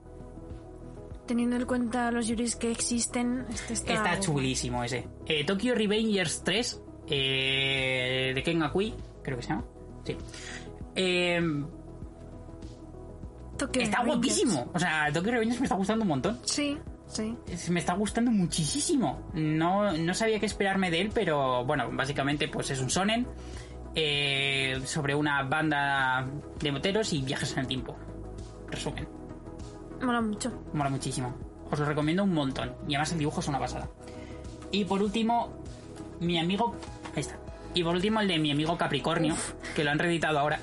Teniendo 1.27 1.57
en 1.57 1.67
cuenta 1.67 2.11
los 2.11 2.29
juris 2.29 2.57
que 2.57 2.71
existen, 2.71 3.45
este 3.51 3.75
está... 3.75 3.93
Está 3.93 4.21
chulísimo 4.21 4.83
ese. 4.83 5.07
Eh, 5.27 5.45
Tokyo 5.45 5.75
Revengers 5.75 6.43
3 6.43 6.83
eh, 7.09 8.33
de 8.35 8.43
Ken 8.43 8.63
Akui, 8.63 8.95
creo 9.23 9.37
que 9.37 9.43
se 9.43 9.49
llama. 9.51 9.65
Sí. 10.03 10.17
Tokyo 13.59 13.83
está 13.83 14.03
guapísimo. 14.03 14.71
O 14.73 14.79
sea, 14.79 15.13
Tokyo 15.13 15.33
Revengers 15.33 15.61
me 15.61 15.67
está 15.67 15.77
gustando 15.77 16.05
un 16.05 16.09
montón. 16.09 16.41
Sí, 16.45 16.79
sí. 17.11 17.37
Me 17.71 17.81
está 17.81 17.95
gustando 17.95 18.31
muchísimo. 18.31 19.31
No, 19.35 19.93
no 19.93 20.15
sabía 20.15 20.41
qué 20.41 20.47
esperarme 20.47 20.91
de 20.91 21.01
él, 21.01 21.11
pero 21.13 21.65
bueno, 21.65 21.91
básicamente 21.93 22.49
pues 22.49 22.71
es 22.71 22.81
un 22.81 22.91
sonen 22.91 23.27
eh, 23.95 24.81
sobre 24.85 25.15
una 25.15 25.43
banda 25.43 26.27
de 26.61 26.73
moteros 26.73 27.13
y 27.13 27.23
viajes 27.23 27.53
en 27.53 27.61
el 27.61 27.67
tiempo. 27.67 27.97
Resumen. 28.69 29.09
Mola 30.03 30.21
mucho. 30.21 30.65
Mola 30.73 30.91
muchísimo. 30.91 31.35
Os 31.71 31.79
lo 31.79 31.85
recomiendo 31.85 32.25
un 32.25 32.33
montón. 32.33 32.75
Y 32.89 32.95
además 32.95 33.13
el 33.13 33.19
dibujo 33.19 33.41
es 33.41 33.49
una 33.49 33.59
pasada. 33.59 33.89
Y 34.71 34.85
por 34.85 35.03
último, 35.03 35.63
mi 36.21 36.39
amigo. 36.39 36.75
Ahí 37.15 37.21
está. 37.21 37.39
Y 37.75 37.83
por 37.85 37.95
último, 37.95 38.21
el 38.21 38.29
de 38.29 38.39
mi 38.39 38.51
amigo 38.51 38.77
Capricornio, 38.77 39.35
que 39.75 39.85
lo 39.85 39.91
han 39.91 39.99
reeditado 39.99 40.39
ahora. 40.39 40.61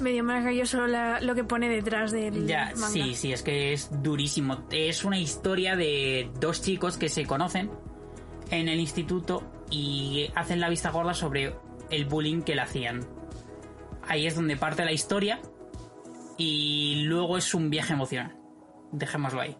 Medio 0.00 0.22
marca 0.24 0.52
yo 0.52 0.66
solo 0.66 0.86
la- 0.86 1.20
lo 1.20 1.34
que 1.34 1.44
pone 1.44 1.68
detrás 1.68 2.12
del 2.12 2.46
Ya, 2.46 2.66
manga. 2.76 2.88
sí, 2.88 3.14
sí, 3.14 3.32
es 3.32 3.42
que 3.42 3.72
es 3.72 3.88
durísimo. 4.02 4.64
Es 4.70 5.04
una 5.04 5.18
historia 5.18 5.76
de 5.76 6.30
dos 6.40 6.62
chicos 6.62 6.96
que 6.98 7.08
se 7.08 7.24
conocen 7.26 7.70
en 8.50 8.68
el 8.68 8.78
instituto 8.80 9.42
y 9.70 10.30
hacen 10.34 10.60
la 10.60 10.68
vista 10.68 10.90
gorda 10.90 11.14
sobre 11.14 11.54
el 11.90 12.04
bullying 12.04 12.42
que 12.42 12.54
le 12.54 12.62
hacían. 12.62 13.06
Ahí 14.08 14.26
es 14.26 14.34
donde 14.36 14.56
parte 14.56 14.84
la 14.84 14.92
historia 14.92 15.40
y 16.36 17.02
luego 17.06 17.38
es 17.38 17.54
un 17.54 17.70
viaje 17.70 17.92
emocional. 17.92 18.36
Dejémoslo 18.92 19.40
ahí. 19.40 19.56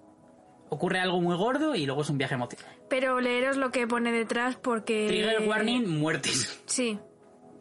ocurre 0.69 0.99
algo 0.99 1.21
muy 1.21 1.37
gordo 1.37 1.77
y 1.77 1.87
luego 1.87 2.03
es 2.03 2.11
un 2.11 2.19
viaje 2.19 2.35
emocional. 2.35 2.75
Pero 2.91 3.21
leeros 3.21 3.57
lo 3.57 3.71
que 3.71 3.87
pone 3.87 4.11
detrás 4.11 4.57
porque... 4.57 5.07
Trigger 5.07 5.49
warning, 5.49 5.89
muertes. 5.89 6.61
Sí. 6.67 6.99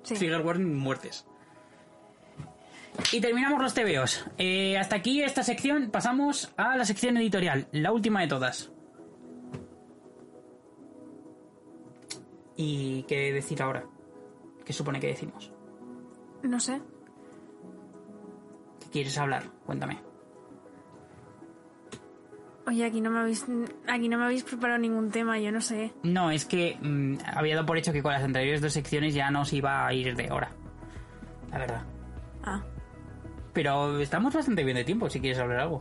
sí. 0.02 0.16
Trigger 0.16 0.42
warning, 0.42 0.76
muertes. 0.76 1.26
Y 3.12 3.22
terminamos 3.22 3.62
los 3.62 3.74
TVOs. 3.74 4.26
Eh, 4.38 4.78
hasta 4.78 4.96
aquí 4.96 5.22
esta 5.22 5.44
sección, 5.44 5.90
pasamos 5.92 6.54
a 6.58 6.76
la 6.76 6.86
sección 6.86 7.18
editorial, 7.18 7.68
la 7.72 7.92
última 7.92 8.22
de 8.22 8.28
todas. 8.28 8.72
¿Y 12.58 13.04
qué 13.04 13.34
decir 13.34 13.62
ahora? 13.62 13.86
¿Qué 14.66 14.74
supone 14.74 15.00
que 15.00 15.08
decimos? 15.08 15.52
No 16.44 16.60
sé. 16.60 16.82
¿Qué 18.82 18.90
quieres 18.90 19.18
hablar? 19.18 19.44
Cuéntame. 19.66 20.00
Oye, 22.68 22.84
aquí 22.84 23.00
no 23.00 23.12
me 23.12 23.20
habéis, 23.20 23.46
aquí 23.88 24.10
no 24.10 24.18
me 24.18 24.26
habéis 24.26 24.44
preparado 24.44 24.80
ningún 24.80 25.12
tema, 25.12 25.38
yo 25.38 25.52
no 25.52 25.62
sé. 25.62 25.94
No, 26.02 26.32
es 26.32 26.46
que 26.46 26.78
mm, 26.82 27.18
había 27.36 27.56
dado 27.56 27.68
por 27.68 27.78
hecho 27.78 27.94
que 27.94 28.02
con 28.02 28.12
las 28.12 28.24
anteriores 28.24 28.62
dos 28.62 28.74
secciones 28.74 29.14
ya 29.14 29.30
nos 29.30 29.54
iba 29.54 29.86
a 29.86 29.94
ir 29.94 30.16
de 30.16 30.32
hora. 30.32 30.52
La 31.52 31.60
verdad. 31.60 31.95
Pero 33.56 34.00
estamos 34.00 34.34
bastante 34.36 34.64
bien 34.64 34.78
de 34.78 34.84
tiempo 34.84 35.10
si 35.10 35.20
quieres 35.20 35.40
hablar 35.40 35.62
algo. 35.62 35.80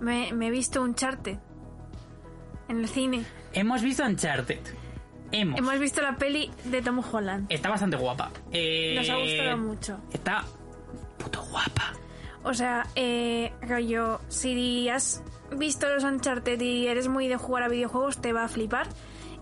Me, 0.00 0.32
me 0.32 0.48
he 0.48 0.50
visto 0.50 0.82
un 0.82 0.94
charte 0.94 1.40
en 2.68 2.78
el 2.78 2.88
cine. 2.88 3.24
Hemos 3.52 3.82
visto 3.82 4.04
Uncharted. 4.04 4.60
Hemos. 5.32 5.58
Hemos 5.58 5.78
visto 5.78 6.02
la 6.02 6.16
peli 6.16 6.50
de 6.64 6.82
Tom 6.82 7.00
Holland. 7.10 7.46
Está 7.48 7.70
bastante 7.70 7.96
guapa. 7.96 8.30
Eh, 8.52 8.94
Nos 8.96 9.08
ha 9.08 9.16
gustado 9.16 9.56
mucho. 9.58 10.00
Está 10.12 10.44
puto 11.18 11.42
guapa. 11.50 11.94
O 12.42 12.52
sea, 12.52 12.86
eh, 12.94 13.52
rollo, 13.62 14.20
si 14.28 14.88
has 14.90 15.22
visto 15.56 15.88
los 15.88 16.04
Uncharted 16.04 16.60
y 16.60 16.86
eres 16.86 17.08
muy 17.08 17.28
de 17.28 17.36
jugar 17.36 17.62
a 17.62 17.68
videojuegos, 17.68 18.18
te 18.18 18.32
va 18.32 18.44
a 18.44 18.48
flipar. 18.48 18.86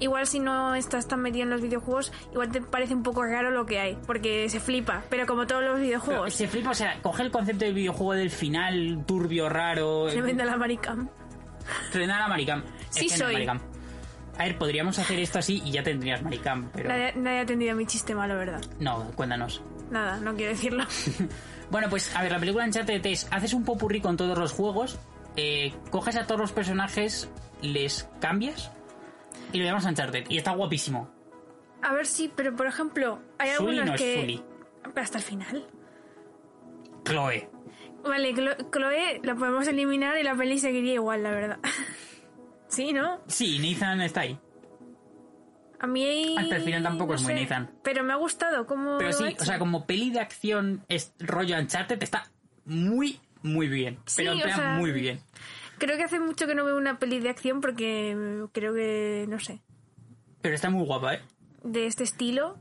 Igual 0.02 0.26
si 0.26 0.40
no 0.40 0.74
estás 0.74 1.06
tan 1.06 1.20
metido 1.20 1.44
en 1.44 1.50
los 1.50 1.60
videojuegos, 1.60 2.12
igual 2.32 2.50
te 2.50 2.60
parece 2.60 2.92
un 2.92 3.04
poco 3.04 3.22
raro 3.22 3.52
lo 3.52 3.66
que 3.66 3.78
hay, 3.78 3.96
porque 4.04 4.48
se 4.48 4.58
flipa, 4.58 5.04
pero 5.08 5.26
como 5.26 5.46
todos 5.46 5.62
los 5.62 5.74
Pero 5.74 5.84
videojuegos, 5.84 6.34
se 6.34 6.48
flipa, 6.48 6.70
o 6.70 6.74
sea, 6.74 7.00
coge 7.02 7.22
el 7.22 7.30
concepto 7.30 7.64
del 7.64 7.74
videojuego 7.74 8.14
del 8.14 8.30
final 8.32 9.04
turbio, 9.06 9.48
raro. 9.48 10.10
se 10.10 10.20
vende 10.20 10.44
la 10.44 10.56
maricam. 10.56 11.08
Frenar 11.92 12.20
a 12.20 12.26
Maricam. 12.26 12.64
Sí 12.90 13.06
Es 13.06 13.12
que 13.12 13.18
soy. 13.18 13.32
Maricam. 13.34 13.60
A 14.36 14.42
ver, 14.42 14.58
podríamos 14.58 14.98
hacer 14.98 15.20
esto 15.20 15.38
así 15.38 15.62
y 15.64 15.70
ya 15.70 15.84
tendrías 15.84 16.20
Maricam, 16.20 16.68
pero. 16.72 16.88
Nadie, 16.88 17.12
nadie 17.14 17.38
ha 17.38 17.42
entendido 17.42 17.76
mi 17.76 17.86
chiste 17.86 18.12
malo, 18.16 18.34
¿verdad? 18.36 18.60
No, 18.80 19.08
cuéntanos. 19.14 19.62
Nada, 19.92 20.18
no 20.18 20.34
quiero 20.34 20.50
decirlo. 20.50 20.84
Bueno, 21.70 21.88
pues 21.88 22.14
a 22.14 22.22
ver, 22.22 22.32
la 22.32 22.38
película 22.38 22.66
Uncharted 22.66 23.06
es, 23.06 23.26
haces 23.30 23.54
un 23.54 23.64
popurrí 23.64 24.02
con 24.02 24.18
todos 24.18 24.36
los 24.36 24.52
juegos, 24.52 24.98
eh, 25.36 25.72
coges 25.90 26.16
a 26.16 26.26
todos 26.26 26.38
los 26.38 26.52
personajes, 26.52 27.30
les 27.62 28.06
cambias 28.20 28.70
y 29.52 29.58
lo 29.58 29.64
llamas 29.64 29.84
Uncharted. 29.84 30.26
Y 30.28 30.38
está 30.38 30.52
guapísimo. 30.52 31.10
A 31.82 31.92
ver, 31.92 32.06
sí, 32.06 32.32
pero 32.34 32.54
por 32.54 32.66
ejemplo, 32.66 33.20
hay 33.38 33.50
algunos 33.50 33.84
no 33.84 33.94
es 33.94 34.00
que... 34.00 34.20
Sully. 34.20 34.44
Hasta 34.96 35.18
el 35.18 35.24
final. 35.24 35.66
Chloe. 37.04 37.48
Vale, 38.04 38.34
Chloe 38.34 39.20
la 39.22 39.34
podemos 39.34 39.66
eliminar 39.68 40.18
y 40.18 40.22
la 40.22 40.34
peli 40.34 40.58
seguiría 40.58 40.94
igual, 40.94 41.22
la 41.22 41.30
verdad. 41.30 41.58
sí, 42.68 42.92
¿no? 42.92 43.20
Sí, 43.26 43.58
Nathan 43.58 44.00
está 44.00 44.22
ahí. 44.22 44.38
A 45.80 45.86
mí... 45.86 46.36
Hasta 46.38 46.56
el 46.56 46.62
final 46.62 46.82
tampoco 46.84 47.12
no 47.12 47.16
es 47.16 47.22
muy 47.22 47.34
sé, 47.34 47.40
Nathan. 47.42 47.70
Pero 47.82 48.04
me 48.04 48.12
ha 48.12 48.16
gustado 48.16 48.66
cómo... 48.66 48.98
Pero 48.98 49.12
sí, 49.12 49.36
o 49.38 49.44
sea, 49.44 49.58
como 49.58 49.84
peli 49.86 50.10
de 50.10 50.20
acción 50.20 50.84
es 50.88 51.12
rollo 51.18 51.58
Uncharted 51.58 52.00
está 52.02 52.30
muy, 52.64 53.20
muy 53.42 53.66
bien. 53.66 53.98
Sí, 54.06 54.22
pero 54.22 54.32
en 54.32 54.38
o 54.38 54.42
plan, 54.42 54.56
sea, 54.56 54.74
muy 54.74 54.92
bien. 54.92 55.20
Creo 55.82 55.96
que 55.96 56.04
hace 56.04 56.20
mucho 56.20 56.46
que 56.46 56.54
no 56.54 56.64
veo 56.64 56.76
una 56.76 57.00
peli 57.00 57.18
de 57.18 57.28
acción 57.28 57.60
porque 57.60 58.46
creo 58.52 58.72
que, 58.72 59.26
no 59.28 59.40
sé, 59.40 59.62
Pero 60.40 60.54
está 60.54 60.70
muy 60.70 60.86
guapa, 60.86 61.14
¿eh? 61.14 61.22
de 61.64 61.86
este 61.86 62.04
estilo 62.04 62.56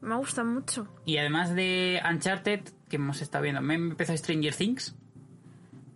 me 0.00 0.14
gusta 0.14 0.44
mucho. 0.44 0.86
Y 1.04 1.16
además 1.16 1.56
de 1.56 2.00
Uncharted, 2.08 2.60
que 2.88 2.96
hemos 2.96 3.20
estado 3.20 3.42
viendo, 3.42 3.60
me 3.62 3.74
empezó 3.74 4.16
Stranger 4.16 4.54
Things. 4.54 4.94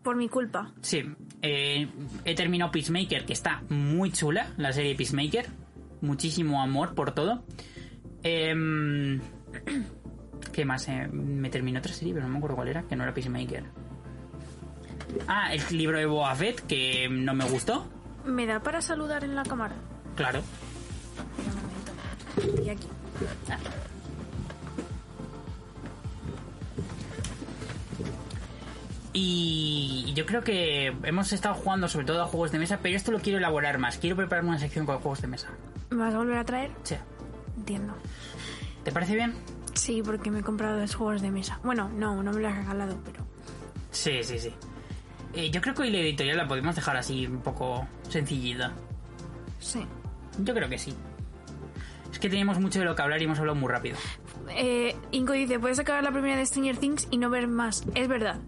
Por 0.02 0.16
mi 0.16 0.28
culpa. 0.28 0.72
Sí, 0.80 1.04
eh, 1.40 1.88
he 2.24 2.34
terminado 2.34 2.72
Peacemaker, 2.72 3.24
que 3.24 3.32
está 3.32 3.62
muy 3.68 4.10
chula, 4.10 4.48
la 4.56 4.72
serie 4.72 4.96
Peacemaker. 4.96 5.46
Muchísimo 6.00 6.60
amor 6.60 6.96
por 6.96 7.12
todo. 7.12 7.44
Em, 8.24 9.20
¿Qué 10.52 10.64
más? 10.64 10.88
Eh, 10.88 11.06
me 11.12 11.48
terminó 11.48 11.78
otra 11.78 11.92
serie, 11.92 12.12
pero 12.12 12.26
no 12.26 12.32
me 12.32 12.38
acuerdo 12.38 12.56
cuál 12.56 12.68
era, 12.68 12.82
que 12.82 12.96
no 12.96 13.04
era 13.04 13.14
Peacemaker. 13.14 13.87
Ah, 15.26 15.52
el 15.52 15.62
libro 15.76 15.98
de 15.98 16.06
Boa 16.06 16.34
Fett, 16.34 16.66
que 16.66 17.08
no 17.10 17.34
me 17.34 17.44
gustó. 17.44 17.86
¿Me 18.24 18.46
da 18.46 18.60
para 18.60 18.80
saludar 18.82 19.24
en 19.24 19.34
la 19.34 19.42
cámara? 19.42 19.74
Claro. 20.16 20.42
Un 21.38 22.46
momento. 22.46 22.62
Y 22.62 22.70
aquí. 22.70 22.86
Y 29.12 30.12
yo 30.14 30.26
creo 30.26 30.44
que 30.44 30.94
hemos 31.02 31.32
estado 31.32 31.54
jugando 31.54 31.88
sobre 31.88 32.06
todo 32.06 32.22
a 32.22 32.26
juegos 32.26 32.52
de 32.52 32.58
mesa, 32.58 32.78
pero 32.82 32.94
esto 32.96 33.10
lo 33.10 33.18
quiero 33.20 33.38
elaborar 33.38 33.78
más. 33.78 33.98
Quiero 33.98 34.16
prepararme 34.16 34.50
una 34.50 34.58
sección 34.58 34.86
con 34.86 34.98
juegos 34.98 35.22
de 35.22 35.26
mesa. 35.26 35.48
¿Me 35.90 35.96
vas 35.96 36.14
a 36.14 36.18
volver 36.18 36.38
a 36.38 36.44
traer? 36.44 36.70
Sí. 36.84 36.96
Entiendo. 37.56 37.94
¿Te 38.84 38.92
parece 38.92 39.14
bien? 39.14 39.34
Sí, 39.74 40.02
porque 40.04 40.30
me 40.30 40.40
he 40.40 40.42
comprado 40.42 40.78
dos 40.78 40.94
juegos 40.94 41.22
de 41.22 41.30
mesa. 41.30 41.58
Bueno, 41.64 41.88
no, 41.88 42.22
no 42.22 42.32
me 42.32 42.40
lo 42.40 42.48
has 42.48 42.56
regalado, 42.56 42.96
pero... 43.04 43.26
Sí, 43.90 44.22
sí, 44.22 44.38
sí. 44.38 44.52
Eh, 45.34 45.50
yo 45.50 45.60
creo 45.60 45.74
que 45.74 45.82
hoy 45.82 45.90
la 45.90 45.98
editorial 45.98 46.36
la 46.36 46.48
podemos 46.48 46.74
dejar 46.74 46.96
así 46.96 47.26
un 47.26 47.40
poco 47.40 47.86
sencillita. 48.08 48.72
Sí. 49.60 49.84
Yo 50.38 50.54
creo 50.54 50.68
que 50.68 50.78
sí. 50.78 50.94
Es 52.10 52.18
que 52.18 52.30
teníamos 52.30 52.58
mucho 52.58 52.78
de 52.78 52.86
lo 52.86 52.94
que 52.94 53.02
hablar 53.02 53.20
y 53.20 53.24
hemos 53.24 53.38
hablado 53.38 53.56
muy 53.56 53.70
rápido. 53.70 53.96
Eh, 54.50 54.96
Inco 55.10 55.32
dice, 55.32 55.58
puedes 55.58 55.78
acabar 55.78 56.02
la 56.02 56.10
primera 56.10 56.36
de 56.36 56.46
Stranger 56.46 56.76
Things 56.78 57.08
y 57.10 57.18
no 57.18 57.28
ver 57.28 57.48
más. 57.48 57.84
Es 57.94 58.08
verdad. 58.08 58.38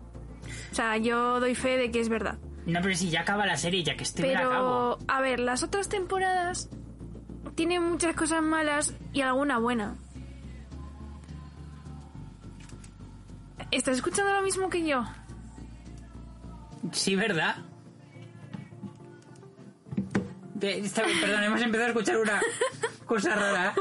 O 0.73 0.75
sea, 0.75 0.97
yo 0.97 1.41
doy 1.41 1.55
fe 1.55 1.77
de 1.77 1.91
que 1.91 2.01
es 2.01 2.09
verdad. 2.09 2.39
No, 2.67 2.81
pero 2.83 2.95
si 2.95 3.11
ya 3.11 3.21
acaba 3.21 3.47
la 3.47 3.57
serie, 3.57 3.83
ya 3.83 3.97
que 3.97 4.05
esté 4.05 4.23
me 4.23 4.33
la 4.33 4.41
acabo. 4.41 4.97
Pero, 4.99 5.13
a 5.13 5.21
ver, 5.21 5.41
las 5.41 5.63
otras 5.63 5.89
temporadas 5.89 6.71
tienen 7.55 7.83
muchas 7.83 8.15
cosas 8.15 8.43
malas 8.43 8.95
y 9.13 9.21
alguna 9.21 9.59
buena. 9.59 9.97
¿Estás 13.71 13.97
escuchando 13.97 14.33
lo 14.33 14.43
mismo 14.43 14.69
que 14.69 14.87
yo? 14.87 15.05
Sí, 16.93 17.15
¿verdad? 17.17 17.57
De- 20.55 20.83
perdón, 21.21 21.45
hemos 21.45 21.61
empezado 21.63 21.87
a 21.87 21.89
escuchar 21.89 22.17
una 22.19 22.41
cosa 23.07 23.35
rara. 23.35 23.75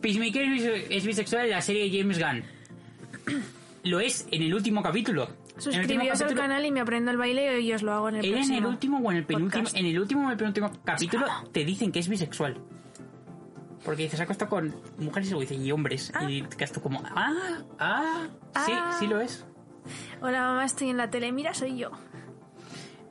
Peacemaker 0.00 0.42
es 0.42 0.50
bise- 0.50 0.86
es 0.90 1.06
bisexual 1.06 1.44
en 1.44 1.50
la 1.50 1.60
serie 1.60 1.90
de 1.90 1.98
James 1.98 2.18
Gunn. 2.18 2.44
Lo 3.84 4.00
es 4.00 4.26
en 4.30 4.42
el 4.42 4.54
último 4.54 4.82
capítulo. 4.82 5.28
Suscribíos 5.58 6.20
al 6.20 6.34
canal 6.34 6.64
y 6.64 6.70
me 6.72 6.80
aprendo 6.80 7.10
el 7.10 7.16
baile 7.16 7.60
y 7.60 7.72
os 7.72 7.82
lo 7.82 7.92
hago 7.92 8.08
en 8.08 8.16
el 8.16 8.24
¿Era 8.24 8.36
en 8.38 8.42
el 8.42 8.46
próximo 8.48 8.68
último 8.68 8.98
o 8.98 9.10
en 9.12 9.16
el 9.18 9.24
penúltimo? 9.24 9.62
podcast. 9.62 9.76
En 9.76 9.86
el 9.86 9.98
último 10.00 10.20
o 10.22 10.24
en 10.24 10.30
el 10.32 10.36
penúltimo 10.36 10.72
capítulo 10.84 11.26
te 11.52 11.64
dicen 11.64 11.92
que 11.92 11.98
es 12.00 12.08
bisexual. 12.08 12.58
Porque 13.84 14.04
dices, 14.04 14.18
ha 14.20 14.22
acostado 14.24 14.48
con 14.48 14.74
mujeres 14.98 15.28
y 15.28 15.32
luego 15.32 15.42
dice, 15.42 15.54
y 15.56 15.70
hombres. 15.70 16.10
Ah. 16.14 16.28
Y 16.28 16.42
te 16.42 16.56
quedas 16.56 16.72
tú 16.72 16.80
como, 16.80 17.02
ah, 17.04 17.32
ah, 17.78 18.26
sí, 18.64 18.72
Ah. 18.74 18.96
sí 18.98 19.06
lo 19.06 19.20
es. 19.20 19.44
Hola 20.20 20.40
mamá, 20.42 20.64
estoy 20.64 20.90
en 20.90 20.96
la 20.96 21.10
tele, 21.10 21.32
mira, 21.32 21.54
soy 21.54 21.78
yo. 21.78 21.90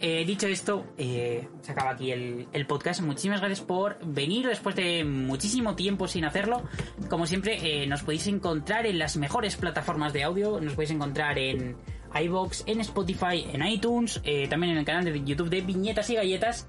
Eh, 0.05 0.25
dicho 0.25 0.47
esto, 0.47 0.85
eh, 0.97 1.47
se 1.61 1.71
acaba 1.71 1.91
aquí 1.91 2.11
el, 2.11 2.47
el 2.51 2.67
podcast. 2.67 2.99
Muchísimas 2.99 3.39
gracias 3.39 3.61
por 3.61 3.97
venir 4.05 4.45
después 4.45 4.75
de 4.75 5.05
muchísimo 5.05 5.77
tiempo 5.77 6.09
sin 6.09 6.25
hacerlo. 6.25 6.63
Como 7.09 7.25
siempre, 7.25 7.83
eh, 7.83 7.87
nos 7.87 8.03
podéis 8.03 8.27
encontrar 8.27 8.85
en 8.85 8.99
las 8.99 9.15
mejores 9.15 9.55
plataformas 9.55 10.11
de 10.11 10.23
audio. 10.23 10.59
Nos 10.59 10.73
podéis 10.73 10.91
encontrar 10.91 11.39
en 11.39 11.77
iBox, 12.21 12.63
en 12.67 12.81
Spotify, 12.81 13.45
en 13.53 13.65
iTunes, 13.65 14.21
también 14.49 14.73
en 14.73 14.79
el 14.79 14.85
canal 14.85 15.05
de 15.05 15.23
YouTube 15.23 15.49
de 15.49 15.61
Viñetas 15.61 16.09
y 16.09 16.15
Galletas. 16.15 16.67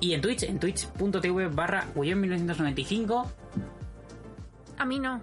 Y 0.00 0.14
en 0.14 0.20
Twitch, 0.20 0.42
en 0.42 0.58
twitch.tv 0.58 1.46
barra 1.50 1.86
1995. 1.94 3.30
A 4.78 4.84
mí 4.84 4.98
no. 4.98 5.22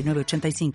906985. 0.01 0.71